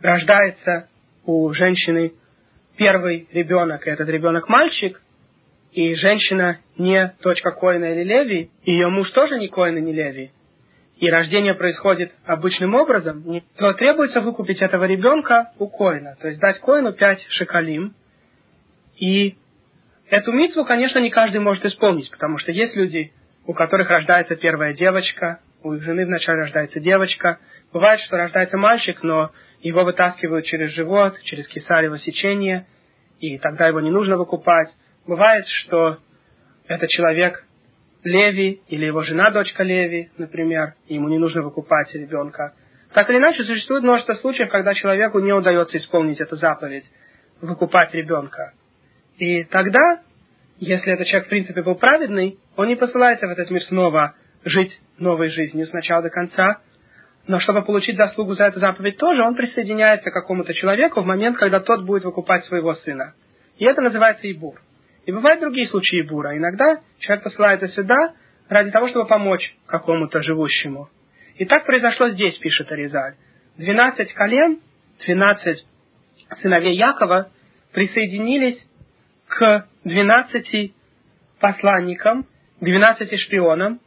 рождается 0.00 0.88
у 1.24 1.52
женщины 1.52 2.12
первый 2.76 3.28
ребенок, 3.32 3.86
и 3.86 3.90
этот 3.90 4.08
ребенок 4.08 4.48
мальчик, 4.48 5.00
и 5.72 5.94
женщина 5.94 6.58
не 6.78 7.14
дочка 7.22 7.50
Коина 7.50 7.92
или 7.92 8.04
Леви, 8.04 8.50
и 8.62 8.72
ее 8.72 8.88
муж 8.88 9.10
тоже 9.10 9.38
не 9.38 9.48
Коин 9.48 9.78
и 9.78 9.80
не 9.80 9.92
Леви, 9.92 10.30
и 10.96 11.10
рождение 11.10 11.54
происходит 11.54 12.12
обычным 12.24 12.74
образом, 12.74 13.42
то 13.56 13.72
требуется 13.74 14.20
выкупить 14.20 14.62
этого 14.62 14.84
ребенка 14.84 15.52
у 15.58 15.68
Коина, 15.68 16.16
то 16.20 16.28
есть 16.28 16.40
дать 16.40 16.58
Коину 16.60 16.92
пять 16.92 17.24
шекалим. 17.28 17.94
И 18.96 19.36
эту 20.08 20.32
митву, 20.32 20.64
конечно, 20.64 20.98
не 20.98 21.10
каждый 21.10 21.40
может 21.40 21.64
исполнить, 21.66 22.10
потому 22.10 22.38
что 22.38 22.50
есть 22.50 22.74
люди, 22.76 23.12
у 23.46 23.52
которых 23.52 23.90
рождается 23.90 24.36
первая 24.36 24.72
девочка, 24.72 25.40
у 25.62 25.74
их 25.74 25.82
жены 25.82 26.06
вначале 26.06 26.42
рождается 26.42 26.80
девочка. 26.80 27.38
Бывает, 27.72 28.00
что 28.00 28.16
рождается 28.16 28.56
мальчик, 28.56 29.02
но 29.02 29.32
его 29.60 29.84
вытаскивают 29.84 30.46
через 30.46 30.72
живот, 30.72 31.18
через 31.24 31.46
кесарево 31.48 31.98
сечение, 31.98 32.66
и 33.20 33.36
тогда 33.38 33.66
его 33.66 33.80
не 33.80 33.90
нужно 33.90 34.16
выкупать. 34.16 34.68
Бывает, 35.06 35.46
что 35.46 35.98
этот 36.68 36.88
человек 36.88 37.44
Леви 38.06 38.60
или 38.68 38.86
его 38.86 39.02
жена 39.02 39.32
дочка 39.32 39.64
Леви, 39.64 40.10
например, 40.16 40.74
и 40.86 40.94
ему 40.94 41.08
не 41.08 41.18
нужно 41.18 41.42
выкупать 41.42 41.92
ребенка. 41.92 42.54
Так 42.94 43.10
или 43.10 43.18
иначе, 43.18 43.42
существует 43.42 43.82
множество 43.82 44.14
случаев, 44.14 44.48
когда 44.48 44.74
человеку 44.74 45.18
не 45.18 45.32
удается 45.32 45.76
исполнить 45.76 46.20
эту 46.20 46.36
заповедь, 46.36 46.84
выкупать 47.40 47.92
ребенка. 47.94 48.52
И 49.18 49.42
тогда, 49.44 50.02
если 50.58 50.92
этот 50.92 51.08
человек 51.08 51.26
в 51.26 51.30
принципе 51.30 51.62
был 51.62 51.74
праведный, 51.74 52.38
он 52.56 52.68
не 52.68 52.76
посылается 52.76 53.26
в 53.26 53.30
этот 53.30 53.50
мир 53.50 53.62
снова 53.64 54.14
жить 54.44 54.78
новой 54.98 55.30
жизнью 55.30 55.66
с 55.66 55.72
начала 55.72 56.02
до 56.02 56.10
конца, 56.10 56.60
но 57.26 57.40
чтобы 57.40 57.62
получить 57.62 57.96
заслугу 57.96 58.34
за 58.34 58.44
эту 58.44 58.60
заповедь 58.60 58.98
тоже, 58.98 59.22
он 59.22 59.34
присоединяется 59.34 60.10
к 60.10 60.14
какому-то 60.14 60.54
человеку 60.54 61.00
в 61.00 61.06
момент, 61.06 61.38
когда 61.38 61.58
тот 61.58 61.84
будет 61.84 62.04
выкупать 62.04 62.44
своего 62.44 62.72
сына. 62.74 63.14
И 63.58 63.64
это 63.64 63.80
называется 63.80 64.30
ибур. 64.30 64.60
И 65.06 65.12
бывают 65.12 65.40
другие 65.40 65.68
случаи 65.68 66.02
бура. 66.02 66.36
Иногда 66.36 66.80
человек 66.98 67.24
посылается 67.24 67.68
сюда 67.68 68.14
ради 68.48 68.70
того, 68.72 68.88
чтобы 68.88 69.06
помочь 69.06 69.56
какому-то 69.66 70.20
живущему. 70.22 70.90
И 71.36 71.44
так 71.44 71.64
произошло 71.64 72.08
здесь, 72.08 72.36
пишет 72.38 72.70
Аризаль. 72.72 73.14
Двенадцать 73.56 74.12
колен, 74.14 74.60
двенадцать 75.04 75.64
сыновей 76.42 76.76
Якова 76.76 77.30
присоединились 77.72 78.66
к 79.28 79.68
двенадцати 79.84 80.74
посланникам, 81.38 82.26
двенадцати 82.60 83.16
шпионам, 83.16 83.80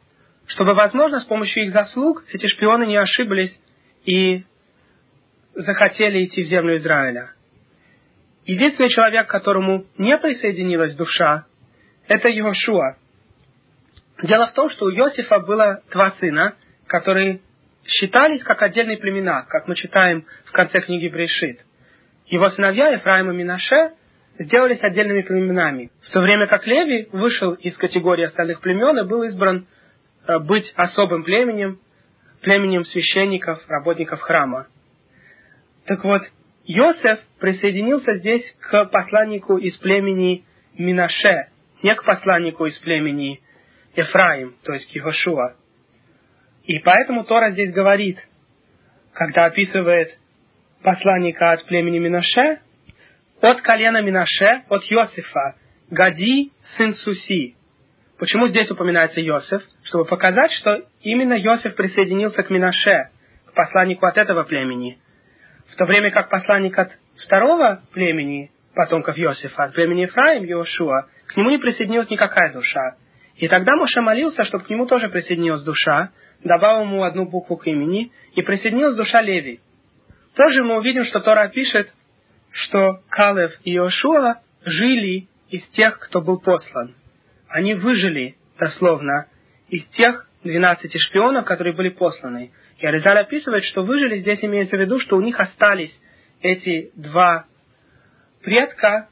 чтобы, 0.46 0.72
возможно, 0.72 1.20
с 1.20 1.24
помощью 1.24 1.64
их 1.64 1.72
заслуг 1.72 2.24
эти 2.32 2.46
шпионы 2.46 2.86
не 2.86 2.96
ошиблись 2.96 3.60
и 4.04 4.44
захотели 5.54 6.24
идти 6.24 6.44
в 6.44 6.46
землю 6.46 6.76
Израиля. 6.76 7.32
Единственный 8.46 8.88
человек, 8.88 9.26
к 9.26 9.30
которому 9.30 9.86
не 9.98 10.16
присоединилась 10.18 10.94
душа, 10.96 11.46
это 12.08 12.28
Йошуа. 12.28 12.96
Дело 14.22 14.46
в 14.48 14.52
том, 14.52 14.70
что 14.70 14.86
у 14.86 14.90
Иосифа 14.90 15.40
было 15.40 15.82
два 15.92 16.10
сына, 16.12 16.54
которые 16.86 17.40
считались 17.86 18.42
как 18.42 18.62
отдельные 18.62 18.98
племена, 18.98 19.42
как 19.42 19.68
мы 19.68 19.74
читаем 19.74 20.26
в 20.44 20.52
конце 20.52 20.80
книги 20.80 21.08
Брешит. 21.08 21.64
Его 22.26 22.48
сыновья 22.50 22.88
Ефраим 22.88 23.30
и 23.30 23.34
Минаше 23.34 23.92
сделались 24.38 24.82
отдельными 24.82 25.22
племенами, 25.22 25.90
в 26.02 26.10
то 26.10 26.20
время 26.20 26.46
как 26.46 26.66
Леви 26.66 27.08
вышел 27.12 27.52
из 27.54 27.76
категории 27.76 28.24
остальных 28.24 28.60
племен 28.60 28.98
и 28.98 29.08
был 29.08 29.22
избран 29.24 29.66
э, 30.26 30.38
быть 30.38 30.72
особым 30.76 31.24
племенем, 31.24 31.78
племенем 32.40 32.84
священников, 32.84 33.62
работников 33.68 34.20
храма. 34.20 34.66
Так 35.86 36.04
вот, 36.04 36.22
Йосеф 36.72 37.18
присоединился 37.40 38.14
здесь 38.18 38.44
к 38.60 38.84
посланнику 38.84 39.58
из 39.58 39.76
племени 39.78 40.44
Минаше, 40.78 41.48
не 41.82 41.92
к 41.96 42.04
посланнику 42.04 42.64
из 42.66 42.78
племени 42.78 43.40
Ефраим, 43.96 44.54
то 44.62 44.74
есть 44.74 44.94
Егошуа. 44.94 45.56
И 46.62 46.78
поэтому 46.78 47.24
Тора 47.24 47.50
здесь 47.50 47.72
говорит, 47.72 48.24
когда 49.14 49.46
описывает 49.46 50.16
посланника 50.84 51.50
от 51.50 51.66
племени 51.66 51.98
Минаше, 51.98 52.60
от 53.40 53.60
колена 53.62 54.00
Минаше, 54.00 54.62
от 54.68 54.84
Йосифа, 54.84 55.56
Гади, 55.90 56.52
сын 56.76 56.92
Суси. 56.94 57.56
Почему 58.16 58.46
здесь 58.46 58.70
упоминается 58.70 59.20
Йосиф? 59.20 59.60
Чтобы 59.82 60.04
показать, 60.04 60.52
что 60.52 60.84
именно 61.02 61.34
Йосиф 61.34 61.74
присоединился 61.74 62.44
к 62.44 62.50
Минаше, 62.50 63.10
к 63.46 63.54
посланнику 63.54 64.06
от 64.06 64.16
этого 64.18 64.44
племени– 64.44 64.99
в 65.72 65.76
то 65.76 65.84
время 65.84 66.10
как 66.10 66.28
посланник 66.28 66.78
от 66.78 66.90
второго 67.24 67.82
племени, 67.92 68.50
потомков 68.74 69.18
Иосифа, 69.18 69.64
от 69.64 69.74
племени 69.74 70.02
Ефраим, 70.02 70.44
Иошуа, 70.44 71.06
к 71.26 71.36
нему 71.36 71.50
не 71.50 71.58
присоединилась 71.58 72.10
никакая 72.10 72.52
душа. 72.52 72.96
И 73.36 73.48
тогда 73.48 73.76
Моше 73.76 74.00
молился, 74.00 74.44
чтобы 74.44 74.64
к 74.64 74.70
нему 74.70 74.86
тоже 74.86 75.08
присоединилась 75.08 75.62
душа, 75.62 76.10
добавил 76.44 76.82
ему 76.82 77.02
одну 77.04 77.26
букву 77.26 77.56
к 77.56 77.66
имени, 77.66 78.12
и 78.34 78.42
присоединилась 78.42 78.96
душа 78.96 79.20
Леви. 79.20 79.60
Тоже 80.34 80.62
мы 80.62 80.78
увидим, 80.78 81.04
что 81.04 81.20
Тора 81.20 81.48
пишет, 81.48 81.92
что 82.52 83.00
Калев 83.08 83.52
и 83.64 83.74
Иошуа 83.74 84.40
жили 84.64 85.28
из 85.48 85.66
тех, 85.70 85.98
кто 85.98 86.20
был 86.20 86.40
послан. 86.40 86.94
Они 87.48 87.74
выжили, 87.74 88.36
дословно, 88.58 89.26
из 89.68 89.84
тех 89.88 90.26
двенадцати 90.44 90.96
шпионов, 90.98 91.44
которые 91.44 91.74
были 91.74 91.88
посланы. 91.90 92.52
И 92.80 92.86
Аризаль 92.86 93.18
описывает, 93.18 93.64
что 93.64 93.82
выжили, 93.82 94.20
здесь 94.20 94.42
имеется 94.42 94.76
в 94.76 94.80
виду, 94.80 94.98
что 95.00 95.16
у 95.16 95.20
них 95.20 95.38
остались 95.38 95.92
эти 96.40 96.90
два 96.96 97.44
предка, 98.42 99.08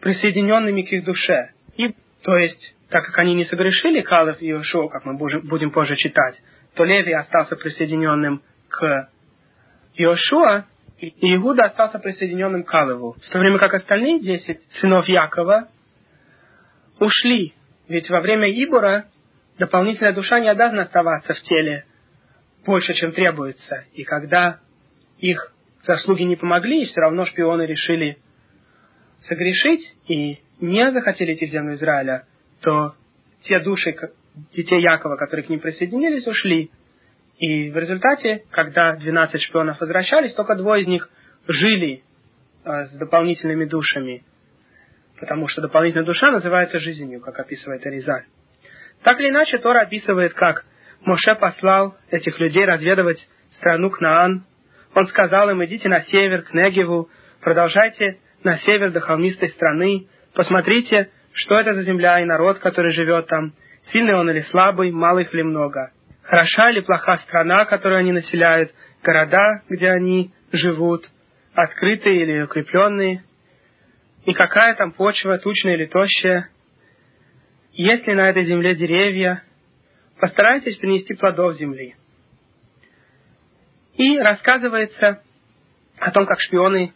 присоединенными 0.00 0.82
к 0.82 0.92
их 0.92 1.04
душе. 1.04 1.50
И, 1.76 1.92
то 2.22 2.36
есть, 2.36 2.76
так 2.88 3.04
как 3.04 3.18
они 3.18 3.34
не 3.34 3.44
согрешили 3.46 4.00
Калов 4.00 4.40
и 4.40 4.48
Иошуа, 4.50 4.88
как 4.88 5.04
мы 5.04 5.14
будем 5.16 5.72
позже 5.72 5.96
читать, 5.96 6.40
то 6.74 6.84
Леви 6.84 7.12
остался 7.12 7.56
присоединенным 7.56 8.42
к 8.68 9.10
Иошуа, 9.96 10.66
и 10.98 11.34
Иуда 11.34 11.64
остался 11.64 11.98
присоединенным 11.98 12.62
к 12.62 12.68
Калеву. 12.68 13.16
В 13.20 13.32
то 13.32 13.40
время 13.40 13.58
как 13.58 13.74
остальные 13.74 14.20
десять 14.20 14.60
сынов 14.80 15.08
Якова 15.08 15.68
ушли. 17.00 17.54
Ведь 17.88 18.08
во 18.08 18.20
время 18.20 18.48
Ибора 18.48 19.06
дополнительная 19.58 20.12
душа 20.12 20.38
не 20.38 20.48
обязана 20.48 20.82
оставаться 20.82 21.34
в 21.34 21.40
теле 21.42 21.84
больше, 22.68 22.92
чем 22.92 23.12
требуется. 23.12 23.84
И 23.94 24.04
когда 24.04 24.60
их 25.18 25.52
заслуги 25.86 26.22
не 26.24 26.36
помогли, 26.36 26.82
и 26.82 26.84
все 26.84 27.00
равно 27.00 27.24
шпионы 27.24 27.62
решили 27.62 28.18
согрешить 29.20 29.90
и 30.06 30.38
не 30.60 30.92
захотели 30.92 31.32
идти 31.32 31.46
в 31.46 31.50
землю 31.50 31.74
Израиля, 31.74 32.26
то 32.60 32.94
те 33.40 33.60
души 33.60 33.96
детей 34.54 34.82
Якова, 34.82 35.16
которые 35.16 35.46
к 35.46 35.48
ним 35.48 35.60
присоединились, 35.60 36.26
ушли. 36.26 36.70
И 37.38 37.70
в 37.70 37.78
результате, 37.78 38.44
когда 38.50 38.96
12 38.96 39.40
шпионов 39.44 39.80
возвращались, 39.80 40.34
только 40.34 40.54
двое 40.54 40.82
из 40.82 40.86
них 40.86 41.08
жили 41.46 42.02
а, 42.64 42.84
с 42.84 42.92
дополнительными 42.98 43.64
душами, 43.64 44.24
потому 45.18 45.48
что 45.48 45.62
дополнительная 45.62 46.04
душа 46.04 46.30
называется 46.30 46.80
жизнью, 46.80 47.22
как 47.22 47.38
описывает 47.40 47.86
Аризаль. 47.86 48.24
Так 49.04 49.18
или 49.20 49.30
иначе, 49.30 49.56
Тора 49.56 49.82
описывает, 49.82 50.34
как 50.34 50.66
Моше 51.04 51.34
послал 51.36 51.96
этих 52.10 52.38
людей 52.38 52.64
разведывать 52.64 53.18
страну 53.52 53.90
Кнаан. 53.90 54.44
Он 54.94 55.06
сказал 55.06 55.50
им, 55.50 55.64
идите 55.64 55.88
на 55.88 56.00
север, 56.02 56.42
к 56.42 56.52
Негеву, 56.52 57.08
продолжайте 57.40 58.18
на 58.42 58.58
север 58.58 58.90
до 58.90 59.00
холмистой 59.00 59.48
страны, 59.50 60.08
посмотрите, 60.34 61.10
что 61.32 61.58
это 61.58 61.74
за 61.74 61.82
земля 61.82 62.20
и 62.20 62.24
народ, 62.24 62.58
который 62.58 62.92
живет 62.92 63.26
там, 63.26 63.52
сильный 63.92 64.14
он 64.14 64.30
или 64.30 64.40
слабый, 64.50 64.90
мало 64.90 65.20
их 65.20 65.32
ли 65.32 65.42
много. 65.42 65.92
Хороша 66.22 66.70
или 66.70 66.80
плоха 66.80 67.18
страна, 67.18 67.64
которую 67.64 68.00
они 68.00 68.12
населяют, 68.12 68.72
города, 69.02 69.62
где 69.68 69.88
они 69.88 70.32
живут, 70.52 71.08
открытые 71.54 72.22
или 72.22 72.42
укрепленные, 72.42 73.24
и 74.24 74.32
какая 74.34 74.74
там 74.74 74.92
почва, 74.92 75.38
тучная 75.38 75.74
или 75.74 75.86
тощая, 75.86 76.50
есть 77.72 78.06
ли 78.06 78.14
на 78.14 78.28
этой 78.28 78.44
земле 78.44 78.74
деревья, 78.74 79.42
постарайтесь 80.20 80.76
принести 80.76 81.14
плодов 81.14 81.54
земли. 81.54 81.94
И 83.94 84.18
рассказывается 84.18 85.22
о 85.98 86.10
том, 86.10 86.26
как 86.26 86.40
шпионы 86.40 86.92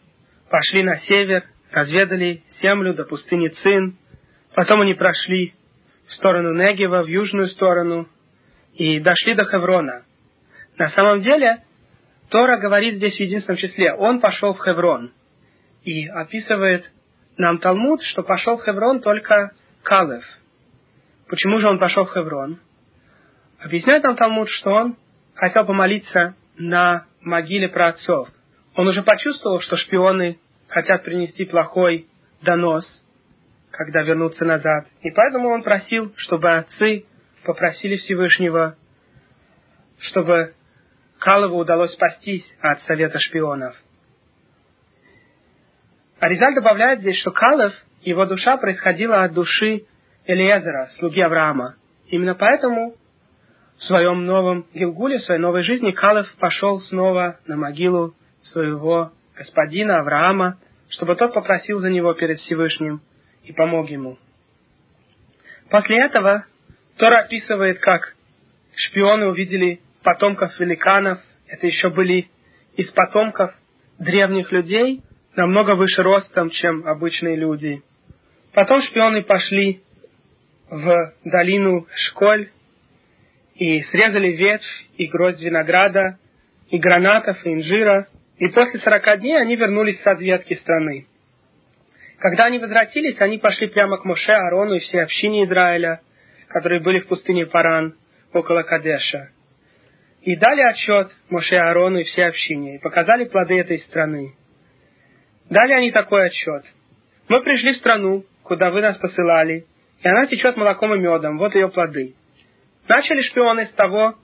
пошли 0.49 0.83
на 0.83 0.97
север, 0.99 1.43
разведали 1.71 2.43
землю 2.61 2.93
до 2.93 3.05
пустыни 3.05 3.49
Цин, 3.49 3.97
потом 4.55 4.81
они 4.81 4.93
прошли 4.93 5.53
в 6.07 6.13
сторону 6.13 6.53
Негева, 6.53 7.03
в 7.03 7.07
южную 7.07 7.47
сторону, 7.47 8.07
и 8.75 8.99
дошли 8.99 9.35
до 9.35 9.45
Хеврона. 9.45 10.05
На 10.77 10.89
самом 10.89 11.19
деле, 11.19 11.63
Тора 12.29 12.57
говорит 12.57 12.95
здесь 12.95 13.15
в 13.15 13.19
единственном 13.19 13.57
числе. 13.57 13.93
Он 13.93 14.19
пошел 14.19 14.53
в 14.53 14.63
Хеврон. 14.63 15.11
И 15.83 16.07
описывает 16.07 16.89
нам 17.37 17.59
Талмуд, 17.59 18.01
что 18.03 18.23
пошел 18.23 18.57
в 18.57 18.63
Хеврон 18.63 19.01
только 19.01 19.51
Калев. 19.83 20.23
Почему 21.27 21.59
же 21.59 21.67
он 21.67 21.79
пошел 21.79 22.05
в 22.05 22.13
Хеврон? 22.13 22.59
Объясняет 23.63 24.03
нам 24.03 24.17
Талмуд, 24.17 24.49
что 24.49 24.71
он 24.71 24.97
хотел 25.35 25.65
помолиться 25.65 26.35
на 26.57 27.05
могиле 27.21 27.69
праотцов. 27.69 28.27
Он 28.75 28.87
уже 28.87 29.03
почувствовал, 29.03 29.61
что 29.61 29.77
шпионы 29.77 30.37
хотят 30.67 31.03
принести 31.03 31.45
плохой 31.45 32.07
донос, 32.41 32.85
когда 33.71 34.01
вернутся 34.01 34.43
назад. 34.43 34.87
И 35.01 35.11
поэтому 35.11 35.49
он 35.49 35.63
просил, 35.63 36.13
чтобы 36.17 36.57
отцы 36.57 37.05
попросили 37.45 37.95
Всевышнего, 37.95 38.75
чтобы 39.99 40.55
Калову 41.19 41.57
удалось 41.57 41.93
спастись 41.93 42.45
от 42.59 42.81
совета 42.81 43.17
шпионов. 43.19 43.75
Аризаль 46.19 46.55
добавляет 46.55 46.99
здесь, 46.99 47.17
что 47.19 47.31
Калов, 47.31 47.73
его 48.01 48.25
душа 48.25 48.57
происходила 48.57 49.23
от 49.23 49.33
души 49.33 49.85
Элиезера, 50.25 50.89
слуги 50.99 51.21
Авраама. 51.21 51.75
Именно 52.07 52.35
поэтому 52.35 52.97
в 53.83 53.85
своем 53.85 54.25
новом 54.25 54.65
Гилгуле, 54.73 55.17
в 55.17 55.23
своей 55.23 55.41
новой 55.41 55.63
жизни, 55.63 55.91
Калов 55.91 56.25
пошел 56.39 56.79
снова 56.79 57.39
на 57.47 57.57
могилу 57.57 58.15
своего 58.43 59.11
господина 59.35 59.99
Авраама, 59.99 60.57
чтобы 60.87 61.15
тот 61.17 61.33
попросил 61.33 61.79
за 61.79 61.89
него 61.89 62.13
перед 62.13 62.39
Всевышним 62.39 63.01
и 63.43 63.51
помог 63.51 63.89
ему. 63.89 64.17
После 65.69 65.99
этого 65.99 66.45
Тора 66.97 67.23
описывает, 67.23 67.79
как 67.79 68.15
шпионы 68.73 69.27
увидели 69.27 69.81
потомков 70.01 70.57
великанов. 70.61 71.19
Это 71.47 71.67
еще 71.67 71.89
были 71.89 72.29
из 72.77 72.89
потомков 72.91 73.53
древних 73.99 74.49
людей, 74.53 75.01
намного 75.35 75.75
выше 75.75 76.03
ростом, 76.03 76.51
чем 76.51 76.87
обычные 76.87 77.35
люди. 77.35 77.83
Потом 78.53 78.81
шпионы 78.81 79.23
пошли 79.23 79.83
в 80.69 81.13
долину 81.25 81.85
Школь 81.93 82.47
и 83.55 83.81
срезали 83.83 84.29
ветвь 84.29 84.87
и 84.97 85.07
гроздь 85.07 85.41
винограда, 85.41 86.17
и 86.69 86.77
гранатов, 86.77 87.45
и 87.45 87.53
инжира. 87.53 88.07
И 88.37 88.47
после 88.47 88.79
сорока 88.79 89.17
дней 89.17 89.39
они 89.39 89.55
вернулись 89.55 90.01
с 90.01 90.05
разведки 90.05 90.55
страны. 90.55 91.05
Когда 92.19 92.45
они 92.45 92.59
возвратились, 92.59 93.19
они 93.19 93.37
пошли 93.37 93.67
прямо 93.67 93.97
к 93.97 94.05
Моше, 94.05 94.31
Арону 94.31 94.75
и 94.75 94.79
всей 94.79 95.03
общине 95.03 95.43
Израиля– 95.43 96.01
которые 96.53 96.81
были 96.81 96.99
в 96.99 97.07
пустыне 97.07 97.47
Паран, 97.47 97.95
около 98.31 98.61
Кадеша. 98.61 99.31
И 100.21 100.35
дали 100.35 100.61
отчет 100.61 101.13
Моше 101.29 101.55
Аарону 101.55 101.97
и 101.97 102.03
всей 102.03 102.27
общине, 102.27 102.75
и 102.75 102.79
показали 102.79 103.25
плоды 103.25 103.59
этой 103.59 103.79
страны. 103.79 104.35
Дали 105.49 105.73
они 105.73 105.91
такой 105.91 106.27
отчет. 106.27 106.63
Мы 107.27 107.41
пришли 107.41 107.73
в 107.73 107.77
страну, 107.77 108.23
куда 108.43 108.69
вы 108.69 108.81
нас 108.81 108.97
посылали, 108.97 109.65
и 110.01 110.07
она 110.07 110.27
течет 110.27 110.55
молоком 110.55 110.93
и 110.93 110.99
медом, 110.99 111.39
вот 111.39 111.55
ее 111.55 111.69
плоды. 111.69 112.13
Начали 112.87 113.21
шпионы 113.21 113.65
с 113.67 113.71
того, 113.73 114.15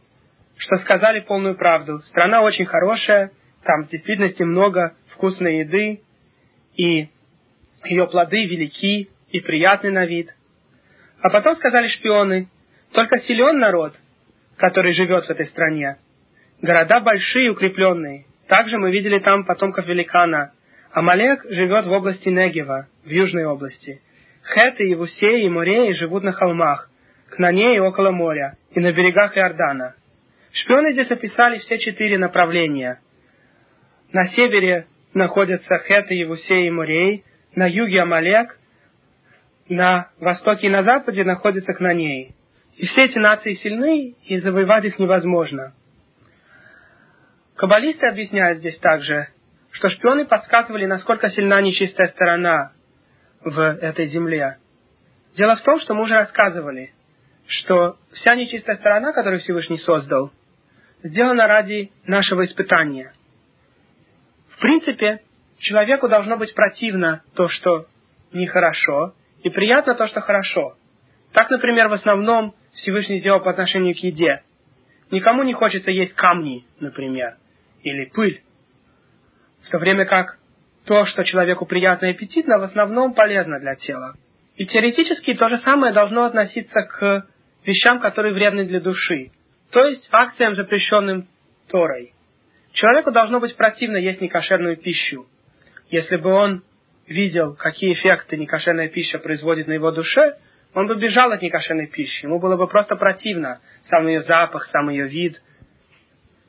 что 0.57 0.75
сказали 0.77 1.21
полную 1.21 1.55
правду. 1.55 1.99
Страна 2.01 2.41
очень 2.41 2.65
хорошая, 2.65 3.31
там 3.63 3.85
в 3.85 3.89
действительности 3.89 4.43
много 4.43 4.95
вкусной 5.13 5.59
еды, 5.59 6.01
и 6.75 7.09
ее 7.85 8.07
плоды 8.07 8.45
велики 8.45 9.09
и 9.31 9.39
приятны 9.39 9.91
на 9.91 10.05
вид. 10.05 10.33
А 11.21 11.29
потом 11.29 11.55
сказали 11.55 11.87
шпионы, 11.87 12.49
только 12.93 13.19
силен 13.19 13.59
народ, 13.59 13.93
который 14.57 14.93
живет 14.93 15.25
в 15.25 15.29
этой 15.29 15.47
стране. 15.47 15.97
Города 16.61 16.99
большие, 16.99 17.51
укрепленные. 17.51 18.25
Также 18.47 18.77
мы 18.77 18.91
видели 18.91 19.19
там 19.19 19.45
потомков 19.45 19.87
великана. 19.87 20.51
Амалек 20.91 21.45
живет 21.49 21.85
в 21.85 21.91
области 21.91 22.27
Негева, 22.27 22.87
в 23.05 23.09
южной 23.09 23.45
области. 23.45 24.01
Хеты, 24.43 24.85
Евусеи 24.85 25.45
и 25.45 25.49
Мореи 25.49 25.91
живут 25.91 26.23
на 26.23 26.31
холмах, 26.31 26.89
к 27.29 27.39
Нане 27.39 27.75
и 27.75 27.79
около 27.79 28.11
моря, 28.11 28.57
и 28.71 28.79
на 28.79 28.91
берегах 28.91 29.37
Иордана. 29.37 29.95
Шпионы 30.51 30.93
здесь 30.93 31.11
описали 31.11 31.59
все 31.59 31.77
четыре 31.77 32.17
направления. 32.17 32.99
На 34.11 34.27
севере 34.29 34.87
находятся 35.13 35.77
Хеты, 35.79 36.15
Евусеи 36.15 36.67
и 36.67 36.71
Мореи, 36.71 37.23
на 37.55 37.67
юге 37.67 38.01
Амалек, 38.01 38.57
на 39.67 40.09
востоке 40.19 40.67
и 40.67 40.69
на 40.69 40.83
западе 40.83 41.23
находятся 41.23 41.73
кнанеи. 41.73 42.35
И 42.77 42.87
все 42.87 43.05
эти 43.05 43.17
нации 43.17 43.53
сильны, 43.55 44.15
и 44.23 44.37
завоевать 44.39 44.85
их 44.85 44.97
невозможно. 44.99 45.73
Каббалисты 47.55 48.07
объясняют 48.07 48.59
здесь 48.59 48.79
также, 48.79 49.27
что 49.71 49.89
шпионы 49.89 50.25
подсказывали, 50.25 50.85
насколько 50.85 51.29
сильна 51.29 51.61
нечистая 51.61 52.07
сторона 52.07 52.71
в 53.41 53.59
этой 53.59 54.07
земле. 54.07 54.57
Дело 55.35 55.55
в 55.57 55.61
том, 55.61 55.79
что 55.81 55.93
мы 55.93 56.03
уже 56.03 56.15
рассказывали, 56.15 56.93
что 57.49 57.97
вся 58.13 58.35
нечистая 58.35 58.77
сторона, 58.77 59.11
которую 59.11 59.39
Всевышний 59.41 59.79
создал, 59.79 60.31
сделана 61.03 61.47
ради 61.47 61.91
нашего 62.05 62.45
испытания. 62.45 63.11
В 64.49 64.59
принципе, 64.59 65.21
человеку 65.57 66.07
должно 66.07 66.37
быть 66.37 66.53
противно 66.53 67.23
то, 67.35 67.47
что 67.47 67.87
нехорошо, 68.31 69.13
и 69.41 69.49
приятно 69.49 69.95
то, 69.95 70.07
что 70.07 70.21
хорошо. 70.21 70.75
Так, 71.33 71.49
например, 71.49 71.87
в 71.87 71.93
основном 71.93 72.53
Всевышний 72.73 73.19
сделал 73.19 73.39
по 73.39 73.49
отношению 73.49 73.95
к 73.95 73.99
еде. 73.99 74.43
Никому 75.09 75.43
не 75.43 75.53
хочется 75.53 75.89
есть 75.89 76.13
камни, 76.13 76.65
например, 76.79 77.37
или 77.81 78.05
пыль. 78.05 78.43
В 79.63 79.69
то 79.69 79.79
время 79.79 80.05
как 80.05 80.37
то, 80.85 81.05
что 81.05 81.23
человеку 81.23 81.65
приятно 81.65 82.07
и 82.07 82.11
аппетитно, 82.11 82.59
в 82.59 82.63
основном 82.63 83.13
полезно 83.13 83.59
для 83.59 83.75
тела. 83.75 84.15
И 84.55 84.67
теоретически 84.67 85.33
то 85.33 85.47
же 85.47 85.57
самое 85.59 85.93
должно 85.93 86.25
относиться 86.25 86.81
к 86.83 87.25
вещам, 87.69 87.99
которые 87.99 88.33
вредны 88.33 88.65
для 88.65 88.79
души, 88.79 89.31
то 89.71 89.85
есть 89.85 90.07
акциям, 90.11 90.55
запрещенным 90.55 91.27
Торой. 91.69 92.13
Человеку 92.73 93.11
должно 93.11 93.39
быть 93.39 93.55
противно 93.55 93.97
есть 93.97 94.21
некошерную 94.21 94.77
пищу. 94.77 95.27
Если 95.89 96.17
бы 96.17 96.31
он 96.31 96.63
видел, 97.07 97.55
какие 97.55 97.93
эффекты 97.93 98.37
некошерная 98.37 98.89
пища 98.89 99.19
производит 99.19 99.67
на 99.67 99.73
его 99.73 99.91
душе, 99.91 100.37
он 100.73 100.87
бы 100.87 100.95
бежал 100.95 101.31
от 101.31 101.41
некошерной 101.41 101.87
пищи. 101.87 102.25
Ему 102.25 102.39
было 102.39 102.55
бы 102.57 102.67
просто 102.67 102.95
противно 102.95 103.59
сам 103.83 104.07
ее 104.07 104.21
запах, 104.21 104.67
сам 104.71 104.89
ее 104.89 105.07
вид, 105.07 105.41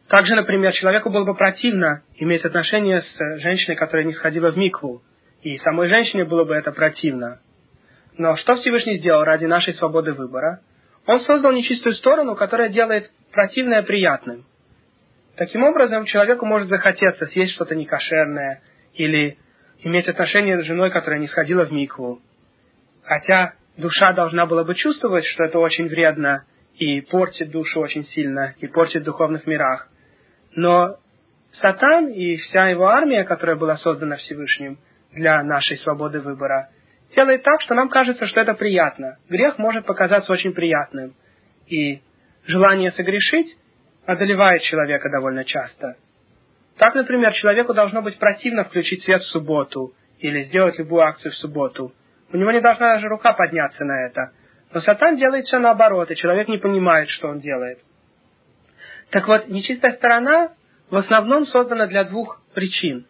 Также, 0.08 0.34
например, 0.34 0.72
человеку 0.72 1.08
было 1.08 1.24
бы 1.24 1.34
противно 1.34 2.02
иметь 2.16 2.44
отношения 2.44 3.00
с 3.00 3.40
женщиной, 3.40 3.76
которая 3.76 4.04
не 4.04 4.12
сходила 4.12 4.50
в 4.50 4.56
микву. 4.56 5.02
И 5.42 5.56
самой 5.58 5.88
женщине 5.88 6.24
было 6.24 6.44
бы 6.44 6.54
это 6.54 6.72
противно. 6.72 7.40
Но 8.18 8.36
что 8.36 8.56
Всевышний 8.56 8.98
сделал 8.98 9.22
ради 9.22 9.46
нашей 9.46 9.72
свободы 9.74 10.12
выбора? 10.12 10.60
Он 11.06 11.20
создал 11.20 11.52
нечистую 11.52 11.94
сторону, 11.94 12.36
которая 12.36 12.68
делает 12.68 13.10
противное 13.32 13.82
приятным. 13.82 14.44
Таким 15.36 15.64
образом, 15.64 16.04
человеку 16.04 16.44
может 16.46 16.68
захотеться 16.68 17.26
съесть 17.26 17.54
что-то 17.54 17.74
некошерное 17.74 18.62
или 18.94 19.38
иметь 19.78 20.08
отношения 20.08 20.60
с 20.60 20.66
женой, 20.66 20.90
которая 20.90 21.20
не 21.20 21.28
сходила 21.28 21.64
в 21.64 21.72
микву. 21.72 22.20
Хотя 23.04 23.54
душа 23.76 24.12
должна 24.12 24.46
была 24.46 24.64
бы 24.64 24.74
чувствовать, 24.74 25.24
что 25.24 25.44
это 25.44 25.58
очень 25.58 25.88
вредно 25.88 26.44
и 26.74 27.00
портит 27.00 27.50
душу 27.50 27.80
очень 27.80 28.04
сильно, 28.04 28.54
и 28.58 28.66
портит 28.66 29.02
в 29.02 29.06
духовных 29.06 29.46
мирах. 29.46 29.88
Но 30.54 30.96
Сатан 31.60 32.08
и 32.08 32.36
вся 32.36 32.68
его 32.68 32.88
армия, 32.88 33.24
которая 33.24 33.56
была 33.56 33.76
создана 33.76 34.16
Всевышним 34.16 34.78
для 35.12 35.42
нашей 35.42 35.76
свободы 35.78 36.20
выбора, 36.20 36.70
делает 37.14 37.42
так, 37.42 37.60
что 37.62 37.74
нам 37.74 37.88
кажется, 37.88 38.26
что 38.26 38.40
это 38.40 38.54
приятно. 38.54 39.18
Грех 39.28 39.58
может 39.58 39.86
показаться 39.86 40.32
очень 40.32 40.52
приятным. 40.52 41.14
И 41.66 42.00
желание 42.46 42.92
согрешить 42.92 43.56
одолевает 44.06 44.62
человека 44.62 45.08
довольно 45.10 45.44
часто. 45.44 45.96
Так, 46.76 46.94
например, 46.94 47.32
человеку 47.34 47.74
должно 47.74 48.02
быть 48.02 48.18
противно 48.18 48.64
включить 48.64 49.02
свет 49.02 49.22
в 49.22 49.26
субботу 49.26 49.92
или 50.18 50.44
сделать 50.44 50.78
любую 50.78 51.02
акцию 51.02 51.32
в 51.32 51.36
субботу. 51.36 51.92
У 52.32 52.36
него 52.36 52.50
не 52.52 52.60
должна 52.60 52.94
даже 52.94 53.08
рука 53.08 53.32
подняться 53.32 53.84
на 53.84 54.06
это. 54.06 54.32
Но 54.72 54.80
сатан 54.80 55.16
делает 55.16 55.44
все 55.46 55.58
наоборот, 55.58 56.10
и 56.10 56.16
человек 56.16 56.48
не 56.48 56.58
понимает, 56.58 57.08
что 57.08 57.28
он 57.28 57.40
делает. 57.40 57.80
Так 59.10 59.26
вот, 59.26 59.48
нечистая 59.48 59.92
сторона 59.92 60.52
в 60.90 60.96
основном 60.96 61.46
создана 61.46 61.86
для 61.86 62.04
двух 62.04 62.40
причин. 62.54 63.06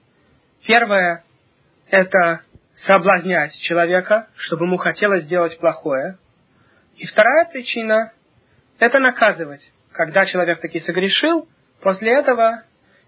Первое– 0.67 1.25
это 1.91 2.41
соблазнять 2.87 3.53
человека, 3.61 4.28
чтобы 4.37 4.66
ему 4.66 4.76
хотелось 4.76 5.24
сделать 5.24 5.59
плохое. 5.59 6.18
И 6.97 7.07
вторая 7.07 7.47
причина– 7.47 8.12
это 8.78 8.99
наказывать. 8.99 9.61
Когда 9.93 10.26
человек 10.26 10.61
таки 10.61 10.81
согрешил, 10.81 11.49
после 11.81 12.12
этого 12.12 12.62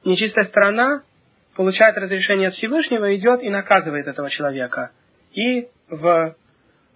нечистая 0.04 0.46
сторона 0.46 1.02
получает 1.54 1.96
разрешение 1.96 2.48
от 2.48 2.54
Всевышнего, 2.54 3.14
идет 3.16 3.42
и 3.42 3.50
наказывает 3.50 4.06
этого 4.06 4.30
человека. 4.30 4.90
И 5.32 5.68
в 5.88 6.36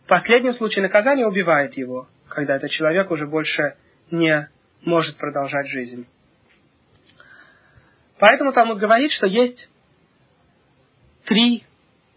последнем 0.07 0.55
случае 0.55 0.83
наказания 0.83 1.27
убивает 1.27 1.77
его, 1.77 2.09
когда 2.29 2.57
этот 2.57 2.71
человек 2.71 3.11
уже 3.11 3.27
больше 3.27 3.77
не 4.11 4.49
может 4.83 5.17
продолжать 5.17 5.69
жизнь. 5.69 6.07
Поэтому 8.19 8.53
Талмуд 8.53 8.79
говорит, 8.79 9.13
что 9.13 9.27
есть 9.27 9.69
три 11.25 11.65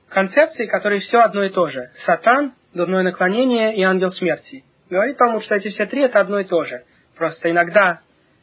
концепции, 0.10 0.66
которые 0.66 1.02
все 1.02 1.20
одно 1.20 1.44
и 1.44 1.50
то 1.50 1.68
же. 1.68 1.90
Сатан, 2.06 2.54
дурное 2.74 3.04
наклонение 3.04 3.76
и 3.76 3.84
ангел 3.84 4.12
смерти. 4.12 4.64
Говорит 4.90 5.18
Талмуд, 5.18 5.44
что 5.44 5.56
эти 5.56 5.70
все 5.70 5.86
три 5.86 6.02
это 6.02 6.20
одно 6.20 6.40
и 6.40 6.44
то 6.44 6.64
же. 6.64 6.84
Просто 7.16 7.50
иногда 7.52 8.02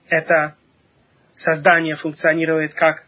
это 0.08 0.54
создание 1.36 1.96
функционирует 1.96 2.74
как 2.74 3.04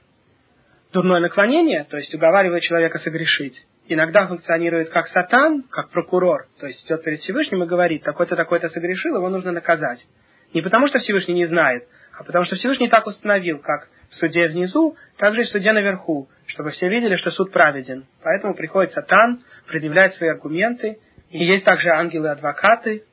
дурное 0.93 1.21
наклонение, 1.21 1.85
то 1.85 1.97
есть 1.97 2.15
уговаривает 2.15 2.63
человека 2.63 2.99
согрешить. 2.99 3.67
Иногда 3.87 4.27
функционирует 4.27 4.91
как 4.91 5.09
сатан, 5.09 5.63
как 5.71 5.91
прокурор, 5.91 6.47
то 6.61 6.67
есть 6.67 6.85
идет 6.85 7.05
перед 7.05 7.21
Всевышним 7.21 7.63
и 7.63 7.67
говорит, 7.67 8.03
такой-то, 8.03 8.37
такой-то 8.37 8.69
согрешил, 8.69 9.17
его 9.17 9.29
нужно 9.31 9.53
наказать. 9.53 10.05
Не 10.53 10.63
потому, 10.63 10.89
что 10.89 10.99
Всевышний 10.99 11.35
не 11.35 11.47
знает, 11.47 11.87
а 12.19 12.25
потому, 12.25 12.45
что 12.45 12.57
Всевышний 12.57 12.89
так 12.89 13.07
установил, 13.07 13.61
как 13.61 13.89
в 14.11 14.15
суде 14.17 14.49
внизу, 14.49 14.97
так 15.19 15.35
же 15.35 15.43
и 15.43 15.45
в 15.45 15.49
суде 15.51 15.73
наверху, 15.73 16.29
чтобы 16.47 16.71
все 16.71 16.89
видели, 16.89 17.15
что 17.15 17.31
суд 17.31 17.53
праведен. 17.53 18.07
Поэтому 18.25 18.55
приходит 18.55 18.93
сатан, 18.93 19.45
предъявляет 19.69 20.15
свои 20.15 20.31
аргументы, 20.31 20.99
и 21.31 21.45
есть 21.45 21.65
также 21.65 21.91
ангелы-адвокаты, 21.91 23.05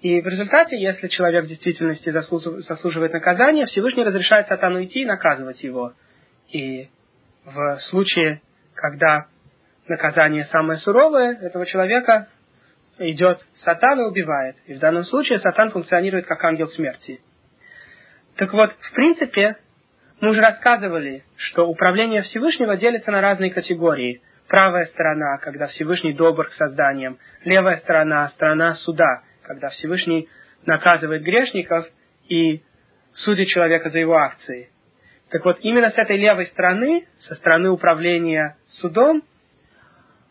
и 0.00 0.20
в 0.20 0.26
результате, 0.28 0.80
если 0.80 1.08
человек 1.08 1.46
в 1.46 1.48
действительности 1.48 2.10
заслуживает 2.10 3.12
наказания, 3.12 3.66
Всевышний 3.66 4.04
разрешает 4.04 4.46
сатану 4.46 4.84
идти 4.84 5.00
и 5.00 5.06
наказывать 5.06 5.60
его. 5.64 5.94
И 6.52 6.88
в 7.44 7.80
случае, 7.90 8.40
когда 8.74 9.26
наказание 9.88 10.44
самое 10.44 10.78
суровое, 10.78 11.36
этого 11.40 11.66
человека 11.66 12.28
идет 12.98 13.40
сатан 13.64 14.00
и 14.00 14.04
убивает. 14.04 14.54
И 14.66 14.74
в 14.74 14.78
данном 14.78 15.02
случае 15.02 15.40
сатан 15.40 15.72
функционирует 15.72 16.26
как 16.26 16.44
ангел 16.44 16.68
смерти. 16.68 17.20
Так 18.38 18.52
вот, 18.52 18.70
в 18.70 18.92
принципе, 18.94 19.56
мы 20.20 20.30
уже 20.30 20.40
рассказывали, 20.40 21.24
что 21.36 21.66
управление 21.66 22.22
Всевышнего 22.22 22.76
делится 22.76 23.10
на 23.10 23.20
разные 23.20 23.50
категории. 23.50 24.22
Правая 24.46 24.86
сторона, 24.86 25.38
когда 25.38 25.66
Всевышний 25.66 26.12
добр 26.12 26.46
к 26.46 26.52
созданиям. 26.52 27.18
Левая 27.44 27.78
сторона, 27.78 28.28
сторона 28.28 28.74
суда, 28.76 29.22
когда 29.42 29.70
Всевышний 29.70 30.28
наказывает 30.66 31.22
грешников 31.22 31.86
и 32.28 32.62
судит 33.14 33.48
человека 33.48 33.90
за 33.90 33.98
его 33.98 34.16
акции. 34.16 34.70
Так 35.30 35.44
вот, 35.44 35.58
именно 35.62 35.90
с 35.90 35.98
этой 35.98 36.16
левой 36.16 36.46
стороны, 36.46 37.08
со 37.18 37.34
стороны 37.34 37.70
управления 37.70 38.56
судом, 38.68 39.24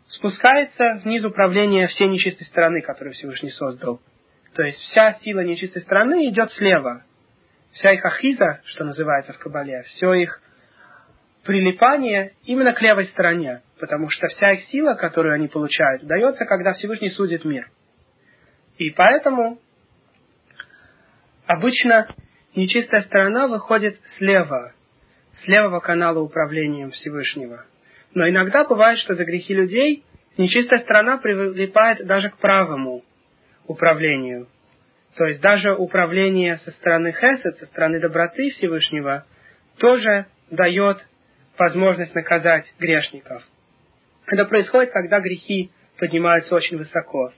спускается 0.07 1.01
вниз 1.03 1.25
управление 1.25 1.87
всей 1.87 2.07
нечистой 2.07 2.47
стороны, 2.47 2.81
которую 2.81 3.13
Всевышний 3.15 3.51
создал. 3.51 3.99
То 4.55 4.63
есть 4.63 4.79
вся 4.79 5.15
сила 5.23 5.41
нечистой 5.41 5.81
стороны 5.81 6.29
идет 6.29 6.53
слева. 6.53 7.03
Вся 7.78 7.91
их 7.91 8.03
ахиза, 8.03 8.61
что 8.65 8.86
называется 8.86 9.34
в 9.34 9.38
Кабале, 9.38 9.84
все 9.84 10.13
их 10.13 10.41
прилипание 11.43 12.34
именно 12.43 12.73
к 12.73 12.82
левой 12.82 13.07
стороне, 13.07 13.61
потому 13.80 14.09
что 14.09 14.28
вся 14.28 14.53
их 14.53 14.63
сила, 14.65 14.95
которую 14.95 15.36
они 15.36 15.47
получают, 15.47 16.03
дается, 16.03 16.45
когда 16.45 16.73
Всевышний 16.73 17.11
судит 17.11 17.45
мир. 17.45 17.69
И 18.80 18.89
поэтому 18.89 19.59
обычно 21.45 22.07
нечистая 22.55 23.01
сторона 23.01 23.47
выходит 23.47 23.99
слева, 24.17 24.73
с 25.34 25.47
левого 25.47 25.80
канала 25.80 26.19
управления 26.19 26.89
Всевышнего. 26.89 27.63
Но 28.15 28.28
иногда 28.28 28.63
бывает, 28.63 28.97
что 28.99 29.13
за 29.13 29.23
грехи 29.23 29.53
людей 29.53 30.03
нечистая 30.38 30.80
сторона 30.80 31.17
прилипает 31.17 32.07
даже 32.07 32.32
к 32.32 32.38
правому 32.38 33.03
управлению. 33.67 34.47
То 35.18 35.26
есть 35.26 35.41
даже 35.41 35.74
управление 35.74 36.57
со 36.57 36.72
стороны 36.72 37.11
Хесед, 37.11 37.57
со 37.57 37.65
стороны 37.65 37.99
доброты 37.99 38.51
Всевышнего, 38.51 39.26
тоже 39.80 40.28
дает 40.51 41.03
возможность 41.57 42.13
наказать 42.13 42.72
грешников. 42.80 43.43
Это 44.28 44.45
происходит, 44.45 44.91
когда 44.91 45.20
грехи 45.20 45.72
поднимаются 45.97 46.53
очень 46.53 46.78
высоко. 46.78 47.34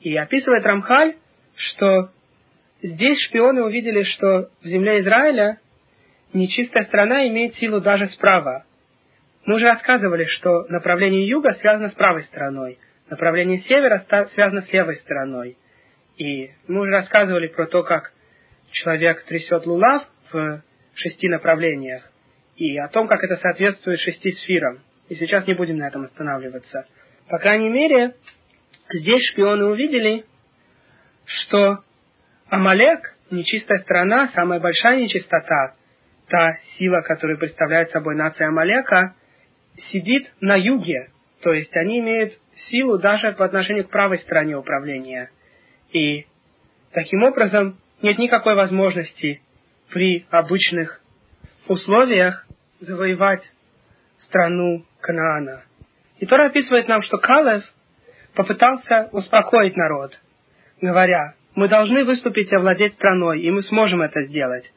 И 0.00 0.14
описывает 0.16 0.66
Рамхаль, 0.66 1.16
что 1.56 2.10
здесь 2.82 3.18
шпионы 3.26 3.62
увидели, 3.62 4.02
что 4.02 4.50
в 4.62 4.66
земле 4.66 5.00
Израиля 5.00 5.58
нечистая 6.34 6.84
страна 6.84 7.26
имеет 7.28 7.54
силу 7.54 7.80
даже 7.80 8.06
справа. 8.08 8.66
Мы 9.46 9.54
уже 9.54 9.66
рассказывали, 9.66 10.24
что 10.24 10.66
направление 10.68 11.26
юга 11.26 11.54
связано 11.54 11.88
с 11.88 11.94
правой 11.94 12.24
стороной, 12.24 12.78
направление 13.08 13.60
севера 13.60 14.04
связано 14.34 14.60
с 14.60 14.72
левой 14.72 14.96
стороной. 14.96 15.56
И 16.16 16.52
мы 16.68 16.82
уже 16.82 16.92
рассказывали 16.92 17.48
про 17.48 17.66
то, 17.66 17.82
как 17.82 18.12
человек 18.70 19.24
трясет 19.24 19.66
лулав 19.66 20.04
в 20.32 20.62
шести 20.94 21.28
направлениях, 21.28 22.10
и 22.56 22.78
о 22.78 22.88
том, 22.88 23.08
как 23.08 23.22
это 23.24 23.36
соответствует 23.36 23.98
шести 24.00 24.32
сферам. 24.32 24.80
И 25.08 25.14
сейчас 25.16 25.46
не 25.46 25.54
будем 25.54 25.78
на 25.78 25.88
этом 25.88 26.04
останавливаться. 26.04 26.86
По 27.28 27.38
крайней 27.38 27.68
мере, 27.68 28.14
Здесь 28.92 29.22
шпионы 29.32 29.64
увидели, 29.64 30.24
что 31.24 31.78
Амалек, 32.48 33.16
нечистая 33.30 33.78
страна, 33.78 34.30
самая 34.34 34.60
большая 34.60 35.00
нечистота, 35.00 35.74
та 36.28 36.58
сила, 36.76 37.00
которую 37.00 37.38
представляет 37.38 37.90
собой 37.90 38.14
нация 38.14 38.48
Амалека, 38.48 39.14
сидит 39.90 40.30
на 40.40 40.56
юге, 40.56 41.08
то 41.42 41.52
есть 41.52 41.74
они 41.76 42.00
имеют 42.00 42.34
силу 42.68 42.98
даже 42.98 43.32
по 43.32 43.44
отношению 43.44 43.84
к 43.84 43.90
правой 43.90 44.18
стороне 44.18 44.56
управления. 44.56 45.30
И 45.94 46.26
таким 46.92 47.22
образом 47.22 47.78
нет 48.02 48.18
никакой 48.18 48.56
возможности 48.56 49.40
при 49.90 50.26
обычных 50.30 51.00
условиях 51.68 52.46
завоевать 52.80 53.42
страну 54.18 54.84
Канаана. 55.00 55.62
И 56.18 56.26
Тора 56.26 56.46
описывает 56.46 56.88
нам, 56.88 57.00
что 57.02 57.18
Калев 57.18 57.64
попытался 58.34 59.08
успокоить 59.12 59.76
народ, 59.76 60.18
говоря, 60.80 61.34
мы 61.54 61.68
должны 61.68 62.04
выступить 62.04 62.50
и 62.50 62.56
овладеть 62.56 62.94
страной, 62.94 63.40
и 63.40 63.50
мы 63.50 63.62
сможем 63.62 64.02
это 64.02 64.22
сделать. 64.22 64.70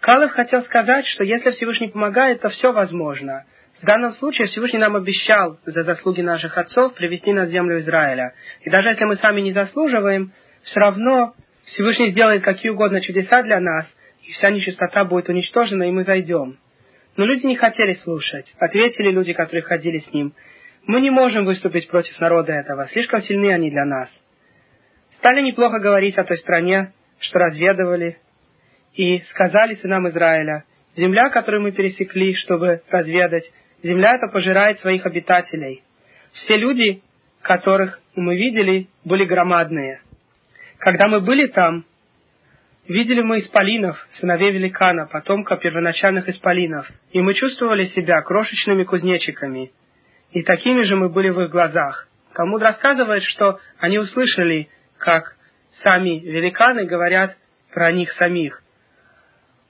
Калов 0.00 0.32
хотел 0.32 0.64
сказать, 0.64 1.06
что 1.06 1.22
если 1.22 1.52
Всевышний 1.52 1.88
помогает, 1.88 2.40
то 2.40 2.48
все 2.48 2.72
возможно. 2.72 3.44
В 3.82 3.84
данном 3.84 4.12
случае 4.12 4.46
Всевышний 4.46 4.78
нам 4.78 4.94
обещал 4.94 5.58
за 5.66 5.82
заслуги 5.82 6.20
наших 6.20 6.56
отцов 6.56 6.94
привести 6.94 7.32
нас 7.32 7.48
в 7.48 7.50
землю 7.50 7.80
Израиля. 7.80 8.32
И 8.60 8.70
даже 8.70 8.90
если 8.90 9.04
мы 9.04 9.16
сами 9.16 9.40
не 9.40 9.50
заслуживаем, 9.50 10.32
все 10.62 10.78
равно 10.78 11.34
Всевышний 11.64 12.10
сделает 12.12 12.44
какие 12.44 12.70
угодно 12.70 13.00
чудеса 13.00 13.42
для 13.42 13.58
нас, 13.58 13.92
и 14.22 14.30
вся 14.30 14.50
нечистота 14.50 15.04
будет 15.04 15.28
уничтожена, 15.28 15.88
и 15.88 15.90
мы 15.90 16.04
зайдем. 16.04 16.58
Но 17.16 17.24
люди 17.24 17.44
не 17.44 17.56
хотели 17.56 17.94
слушать. 17.94 18.54
Ответили 18.60 19.10
люди, 19.10 19.32
которые 19.32 19.62
ходили 19.62 19.98
с 19.98 20.12
ним. 20.12 20.32
Мы 20.86 21.00
не 21.00 21.10
можем 21.10 21.44
выступить 21.44 21.88
против 21.88 22.20
народа 22.20 22.52
этого, 22.52 22.86
слишком 22.86 23.20
сильны 23.22 23.52
они 23.52 23.68
для 23.68 23.84
нас. 23.84 24.08
Стали 25.16 25.42
неплохо 25.42 25.80
говорить 25.80 26.16
о 26.18 26.24
той 26.24 26.38
стране, 26.38 26.92
что 27.18 27.40
разведывали, 27.40 28.18
и 28.94 29.18
сказали 29.30 29.74
сынам 29.74 30.08
Израиля, 30.08 30.64
земля, 30.94 31.30
которую 31.30 31.62
мы 31.62 31.72
пересекли, 31.72 32.34
чтобы 32.34 32.82
разведать, 32.88 33.44
земля 33.82 34.14
эта 34.14 34.28
пожирает 34.28 34.80
своих 34.80 35.06
обитателей. 35.06 35.82
Все 36.32 36.56
люди, 36.56 37.02
которых 37.42 38.00
мы 38.14 38.36
видели, 38.36 38.88
были 39.04 39.24
громадные. 39.24 40.00
Когда 40.78 41.08
мы 41.08 41.20
были 41.20 41.46
там, 41.46 41.84
видели 42.88 43.20
мы 43.20 43.40
исполинов, 43.40 43.96
сыновей 44.20 44.52
великана, 44.52 45.06
потомка 45.06 45.56
первоначальных 45.56 46.28
исполинов, 46.28 46.88
и 47.12 47.20
мы 47.20 47.34
чувствовали 47.34 47.86
себя 47.86 48.20
крошечными 48.22 48.84
кузнечиками. 48.84 49.72
И 50.32 50.42
такими 50.42 50.82
же 50.82 50.96
мы 50.96 51.08
были 51.08 51.28
в 51.28 51.40
их 51.40 51.50
глазах. 51.50 52.08
Талмуд 52.34 52.62
рассказывает, 52.62 53.22
что 53.24 53.60
они 53.78 53.98
услышали, 53.98 54.68
как 54.98 55.36
сами 55.82 56.20
великаны 56.20 56.86
говорят 56.86 57.36
про 57.72 57.92
них 57.92 58.10
самих. 58.12 58.62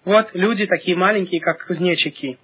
Вот 0.05 0.31
люди 0.35 0.67
такие 0.67 0.97
маленькие, 0.97 1.41
как 1.41 1.67
кузнечики. 1.67 2.39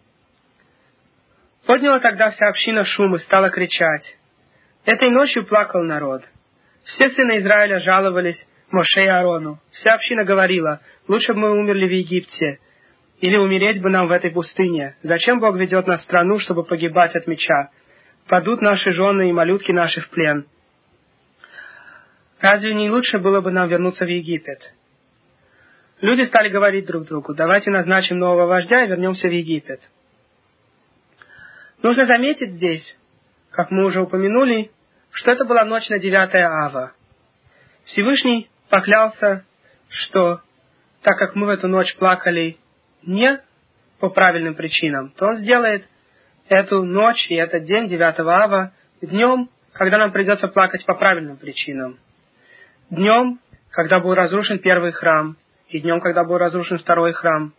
Подняла 1.69 2.01
тогда 2.01 2.31
вся 2.31 2.49
община 2.49 2.83
шум 2.87 3.14
и 3.16 3.19
стала 3.19 3.51
кричать. 3.51 4.16
Этой 4.87 5.11
ночью 5.11 5.45
плакал 5.45 5.83
народ. 5.83 6.23
Все 6.85 7.11
сыны 7.11 7.41
Израиля 7.41 7.79
жаловались 7.81 8.43
Моше 8.71 9.05
и 9.05 9.07
Аарону. 9.07 9.59
Вся 9.73 9.93
община 9.93 10.25
говорила, 10.25 10.81
лучше 11.09 11.35
бы 11.35 11.41
мы 11.41 11.51
умерли 11.51 11.87
в 11.87 11.93
Египте, 11.93 12.59
или 13.21 13.37
умереть 13.37 13.83
бы 13.83 13.91
нам 13.91 14.07
в 14.07 14.12
этой 14.12 14.31
пустыне. 14.31 14.97
Зачем 15.03 15.41
Бог 15.41 15.57
ведет 15.57 15.87
нас 15.87 16.01
в 16.01 16.05
страну, 16.05 16.39
чтобы 16.39 16.64
погибать 16.64 17.14
от 17.14 17.27
меча? 17.27 17.69
Падут 18.29 18.62
наши 18.62 18.93
жены 18.93 19.29
и 19.29 19.33
малютки 19.35 19.71
наши 19.71 20.01
в 20.01 20.09
плен. 20.09 20.47
Разве 22.41 22.73
не 22.73 22.89
лучше 22.89 23.19
было 23.19 23.43
бы 23.43 23.51
нам 23.51 23.69
вернуться 23.69 24.07
в 24.07 24.09
Египет? 24.09 24.73
Люди 26.01 26.23
стали 26.23 26.49
говорить 26.49 26.87
друг 26.87 27.05
другу, 27.05 27.35
давайте 27.35 27.71
назначим 27.71 28.16
нового 28.16 28.47
вождя 28.47 28.85
и 28.85 28.89
вернемся 28.89 29.29
в 29.29 29.33
Египет. 29.33 29.83
Нужно 31.83 32.07
заметить 32.07 32.53
здесь, 32.53 32.97
как 33.51 33.70
мы 33.70 33.85
уже 33.85 34.01
упомянули, 34.01 34.70
что 35.12 35.31
это 35.31 35.45
была 35.45 35.64
ночь 35.64 35.89
на 35.89 35.99
9 35.99 36.35
ава. 36.35 36.93
Всевышний 37.85 38.51
поклялся, 38.68 39.45
что 39.89 40.41
так 41.03 41.16
как 41.18 41.35
мы 41.35 41.47
в 41.47 41.51
эту 41.51 41.68
ночь 41.68 41.95
плакали 41.97 42.59
не 43.03 43.41
по 44.01 44.11
правильным 44.11 44.55
причинам, 44.55 45.11
то 45.11 45.26
он 45.26 45.37
сделает 45.37 45.89
эту 46.49 46.83
ночь 46.83 47.26
и 47.29 47.35
этот 47.35 47.64
день 47.64 47.89
9 47.89 48.20
ава 48.20 48.72
днем, 49.01 49.49
когда 49.72 49.99
нам 49.99 50.12
придется 50.12 50.49
плакать 50.49 50.85
по 50.85 50.95
правильным 50.95 51.37
причинам. 51.37 51.99
Днем, 52.91 53.39
когда 53.70 54.01
был 54.01 54.14
разрушен 54.14 54.59
первый 54.59 54.93
храм, 54.93 55.37
и 55.68 55.81
днем, 55.81 56.01
когда 56.01 56.24
был 56.24 56.39
разрушен 56.39 56.79
второй 56.79 57.12
храм. 57.12 57.53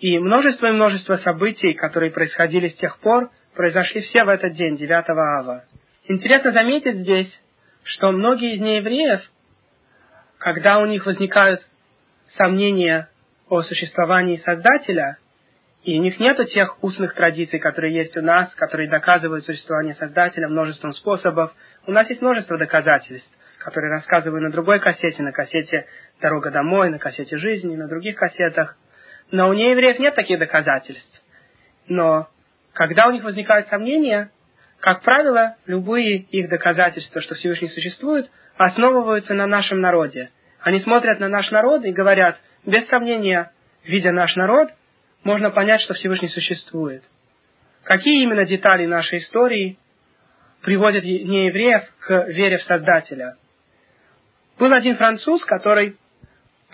И 0.00 0.18
множество 0.18 0.66
и 0.66 0.72
множество 0.72 1.16
событий, 1.18 1.72
которые 1.74 2.10
происходили 2.10 2.68
с 2.68 2.76
тех 2.76 2.98
пор, 2.98 3.30
произошли 3.54 4.00
все 4.02 4.24
в 4.24 4.28
этот 4.28 4.54
день, 4.54 4.76
9 4.76 4.90
ава. 5.10 5.64
Интересно 6.06 6.52
заметить 6.52 6.96
здесь, 6.96 7.40
что 7.84 8.10
многие 8.10 8.56
из 8.56 8.60
неевреев, 8.60 9.22
когда 10.38 10.78
у 10.78 10.86
них 10.86 11.06
возникают 11.06 11.64
сомнения 12.36 13.08
о 13.48 13.62
существовании 13.62 14.36
Создателя, 14.36 15.18
и 15.84 15.98
у 15.98 16.02
них 16.02 16.18
нет 16.18 16.38
тех 16.50 16.82
устных 16.82 17.14
традиций, 17.14 17.58
которые 17.58 17.94
есть 17.94 18.16
у 18.16 18.22
нас, 18.22 18.52
которые 18.54 18.90
доказывают 18.90 19.44
существование 19.44 19.94
Создателя 19.94 20.48
множеством 20.48 20.92
способов. 20.92 21.54
У 21.86 21.92
нас 21.92 22.08
есть 22.08 22.22
множество 22.22 22.58
доказательств 22.58 23.30
который 23.64 23.88
рассказываю 23.88 24.42
на 24.42 24.50
другой 24.50 24.78
кассете, 24.78 25.22
на 25.22 25.32
кассете 25.32 25.86
«Дорога 26.20 26.50
домой», 26.50 26.90
на 26.90 26.98
кассете 26.98 27.38
«Жизни», 27.38 27.76
на 27.76 27.88
других 27.88 28.14
кассетах. 28.14 28.76
Но 29.30 29.48
у 29.48 29.52
неевреев 29.52 29.98
нет 29.98 30.14
таких 30.14 30.38
доказательств. 30.38 31.22
Но 31.88 32.28
когда 32.72 33.06
у 33.06 33.12
них 33.12 33.24
возникают 33.24 33.68
сомнения, 33.68 34.30
как 34.80 35.02
правило, 35.02 35.56
любые 35.66 36.18
их 36.18 36.48
доказательства, 36.48 37.20
что 37.22 37.34
Всевышний 37.34 37.68
существует, 37.68 38.30
основываются 38.56 39.34
на 39.34 39.46
нашем 39.46 39.80
народе. 39.80 40.30
Они 40.60 40.80
смотрят 40.80 41.20
на 41.20 41.28
наш 41.28 41.50
народ 41.50 41.84
и 41.84 41.92
говорят, 41.92 42.38
без 42.64 42.86
сомнения, 42.88 43.52
видя 43.84 44.12
наш 44.12 44.34
народ, 44.36 44.68
можно 45.22 45.50
понять, 45.50 45.80
что 45.80 45.94
Всевышний 45.94 46.28
существует. 46.28 47.02
Какие 47.84 48.22
именно 48.22 48.44
детали 48.44 48.86
нашей 48.86 49.18
истории 49.18 49.78
приводят 50.62 51.04
неевреев 51.04 51.82
к 52.00 52.26
вере 52.28 52.58
в 52.58 52.62
Создателя? 52.62 53.36
Был 54.58 54.72
один 54.72 54.96
француз, 54.96 55.44
который 55.44 55.96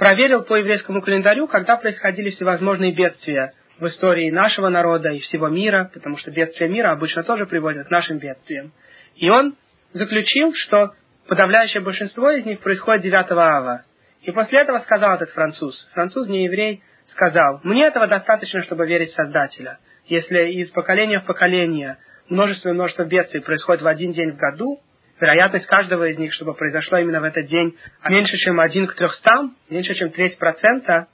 проверил 0.01 0.45
по 0.45 0.57
еврейскому 0.57 1.03
календарю, 1.03 1.47
когда 1.47 1.77
происходили 1.77 2.31
всевозможные 2.31 2.91
бедствия 2.91 3.53
в 3.79 3.87
истории 3.87 4.31
нашего 4.31 4.71
народа 4.71 5.11
и 5.11 5.19
всего 5.19 5.49
мира, 5.49 5.91
потому 5.93 6.17
что 6.17 6.31
бедствия 6.31 6.69
мира 6.69 6.91
обычно 6.91 7.23
тоже 7.23 7.45
приводят 7.45 7.87
к 7.87 7.91
нашим 7.91 8.17
бедствиям. 8.17 8.73
И 9.17 9.29
он 9.29 9.57
заключил, 9.93 10.55
что 10.55 10.95
подавляющее 11.29 11.83
большинство 11.83 12.31
из 12.31 12.47
них 12.47 12.61
происходит 12.61 13.03
9 13.03 13.31
ава. 13.33 13.83
И 14.23 14.31
после 14.33 14.61
этого 14.61 14.79
сказал 14.79 15.17
этот 15.17 15.33
француз, 15.33 15.87
француз 15.93 16.29
не 16.29 16.45
еврей, 16.45 16.83
сказал, 17.11 17.61
мне 17.63 17.85
этого 17.85 18.07
достаточно, 18.07 18.63
чтобы 18.63 18.87
верить 18.87 19.11
в 19.11 19.17
Создателя. 19.17 19.81
Если 20.07 20.53
из 20.63 20.71
поколения 20.71 21.21
в 21.21 21.27
поколение 21.27 21.99
множество 22.31 22.71
и 22.71 22.73
множество 22.73 23.05
бедствий 23.05 23.41
происходит 23.43 23.83
в 23.83 23.87
один 23.87 24.13
день 24.13 24.31
в 24.31 24.39
году, 24.39 24.81
вероятность 25.21 25.66
каждого 25.66 26.09
из 26.09 26.18
них, 26.18 26.33
чтобы 26.33 26.55
произошло 26.55 26.99
именно 26.99 27.21
в 27.21 27.25
этот 27.25 27.47
день, 27.47 27.77
меньше, 28.09 28.37
чем 28.39 28.61
один 28.61 28.87
к 28.87 28.95
трехстам, 28.95 29.57
меньше, 29.68 29.95
чем 29.95 30.11
треть 30.11 30.39
процента, 30.39 31.09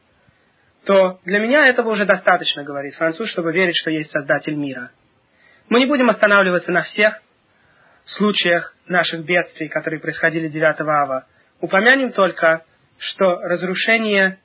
то 0.85 1.19
для 1.25 1.41
меня 1.41 1.67
этого 1.67 1.91
уже 1.91 2.05
достаточно, 2.05 2.63
говорит 2.63 2.95
француз, 2.95 3.29
чтобы 3.31 3.53
верить, 3.53 3.77
что 3.77 3.91
есть 3.91 4.11
Создатель 4.11 4.55
мира. 4.55 4.91
Мы 5.69 5.81
не 5.81 5.87
будем 5.87 6.09
останавливаться 6.11 6.71
на 6.71 6.83
всех 6.83 7.21
случаях 8.05 8.73
наших 8.87 9.25
бедствий, 9.25 9.69
которые 9.69 10.01
происходили 10.01 10.49
9 10.49 10.81
ава. 10.81 11.27
Упомянем 11.61 12.13
только, 12.13 12.65
что 12.99 13.41
разрушение 13.43 14.39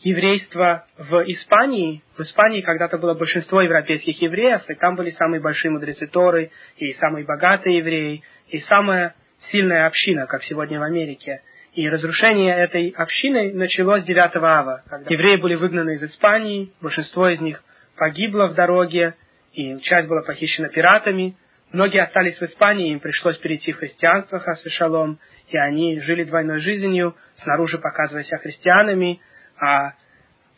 еврейства 0.00 0.86
в 0.98 1.22
Испании. 1.26 2.02
В 2.16 2.20
Испании 2.20 2.60
когда-то 2.60 2.98
было 2.98 3.14
большинство 3.14 3.62
европейских 3.62 4.20
евреев, 4.20 4.62
и 4.68 4.74
там 4.74 4.94
были 4.94 5.10
самые 5.10 5.40
большие 5.40 5.70
мудрецы 5.70 6.06
Торы, 6.06 6.50
и 6.76 6.92
самые 6.94 7.24
богатые 7.24 7.78
евреи, 7.78 8.22
и 8.48 8.60
самая 8.60 9.14
сильная 9.50 9.86
община, 9.86 10.26
как 10.26 10.42
сегодня 10.44 10.78
в 10.78 10.82
Америке. 10.82 11.42
И 11.74 11.88
разрушение 11.88 12.56
этой 12.56 12.88
общины 12.90 13.52
началось 13.52 14.04
9 14.04 14.36
ава, 14.36 14.82
когда 14.88 15.10
евреи 15.10 15.36
были 15.36 15.56
выгнаны 15.56 15.96
из 15.96 16.02
Испании, 16.04 16.72
большинство 16.80 17.28
из 17.28 17.40
них 17.40 17.62
погибло 17.96 18.46
в 18.46 18.54
дороге, 18.54 19.14
и 19.52 19.78
часть 19.80 20.08
была 20.08 20.22
похищена 20.22 20.68
пиратами. 20.68 21.36
Многие 21.72 22.02
остались 22.02 22.38
в 22.38 22.42
Испании, 22.42 22.92
им 22.92 23.00
пришлось 23.00 23.36
перейти 23.38 23.72
в 23.72 23.78
христианство, 23.78 24.38
хасвешалом, 24.38 25.18
и 25.48 25.56
они 25.56 26.00
жили 26.00 26.24
двойной 26.24 26.60
жизнью, 26.60 27.14
снаружи 27.42 27.78
показывая 27.78 28.24
себя 28.24 28.38
христианами, 28.38 29.20
а 29.60 29.92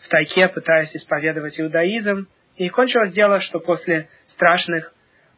в 0.00 0.08
тайке 0.08 0.48
пытаясь 0.48 0.94
исповедовать 0.94 1.58
иудаизм. 1.60 2.28
И 2.56 2.68
кончилось 2.68 3.12
дело, 3.12 3.40
что 3.40 3.60
после 3.60 4.08
страшных 4.28 4.92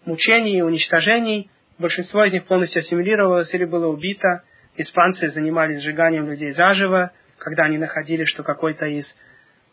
мучений 0.05 0.59
и 0.59 0.63
уничтожений 0.63 1.51
большинство 1.79 2.25
из 2.25 2.33
них 2.33 2.47
полностью 2.47 2.81
ассимилировалось 2.81 3.53
или 3.53 3.65
было 3.65 3.87
убито. 3.87 4.43
Испанцы 4.77 5.31
занимались 5.31 5.83
сжиганием 5.83 6.29
людей 6.29 6.53
заживо, 6.53 7.13
когда 7.39 7.65
они 7.65 7.79
находили, 7.79 8.25
что 8.25 8.43
какой-то 8.43 8.87
из 8.87 9.07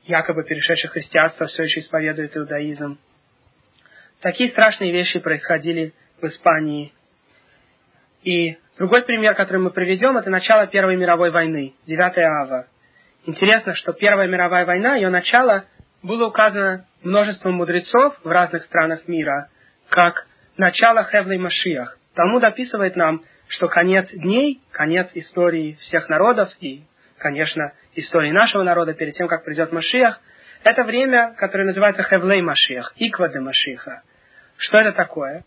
якобы 0.06 0.44
перешедших 0.44 0.92
христианства 0.92 1.48
все 1.48 1.64
еще 1.64 1.82
исповедует 1.82 2.36
иудаизм. 2.36 2.98
Такие 4.22 4.50
страшные 4.50 4.92
вещи 4.92 5.20
происходили 5.20 5.94
в 6.22 6.26
Испании. 6.26 6.94
И 8.24 8.58
другой 8.78 9.04
пример, 9.04 9.36
который 9.36 9.62
мы 9.62 9.70
приведем, 9.70 10.18
это 10.18 10.30
начало 10.30 10.66
Первой 10.68 10.96
мировой 10.96 11.30
войны, 11.30 11.76
9 11.86 12.18
ава. 12.18 12.68
Интересно, 13.28 13.76
что 13.76 13.92
Первая 13.92 14.26
мировая 14.30 14.66
война, 14.66 14.96
ее 14.96 15.10
начало 15.10 15.66
было 16.02 16.28
указано 16.28 16.86
множеством 17.04 17.56
мудрецов 17.56 18.18
в 18.24 18.30
разных 18.30 18.64
странах 18.64 19.06
мира, 19.10 19.50
как 19.90 20.26
начало 20.56 21.04
Хевлей 21.04 21.38
Машиях. 21.38 21.98
Талмуд 22.16 22.46
описывает 22.46 22.96
нам, 22.96 23.26
что 23.50 23.68
конец 23.68 24.08
дней, 24.14 24.62
конец 24.72 25.10
истории 25.14 25.78
всех 25.82 26.08
народов 26.08 26.50
и, 26.62 26.86
конечно, 27.18 27.74
истории 27.96 28.32
нашего 28.32 28.64
народа 28.64 28.94
перед 28.94 29.16
тем, 29.16 29.28
как 29.28 29.44
придет 29.44 29.74
Машиях, 29.74 30.22
это 30.64 30.86
время, 30.86 31.36
которое 31.38 31.66
называется 31.66 32.04
Хевлей 32.04 32.42
Машиях, 32.42 32.94
Иква 32.96 33.28
де 33.28 33.42
Машиха. 33.42 34.04
Что 34.56 34.78
это 34.78 34.94
такое? 34.94 35.44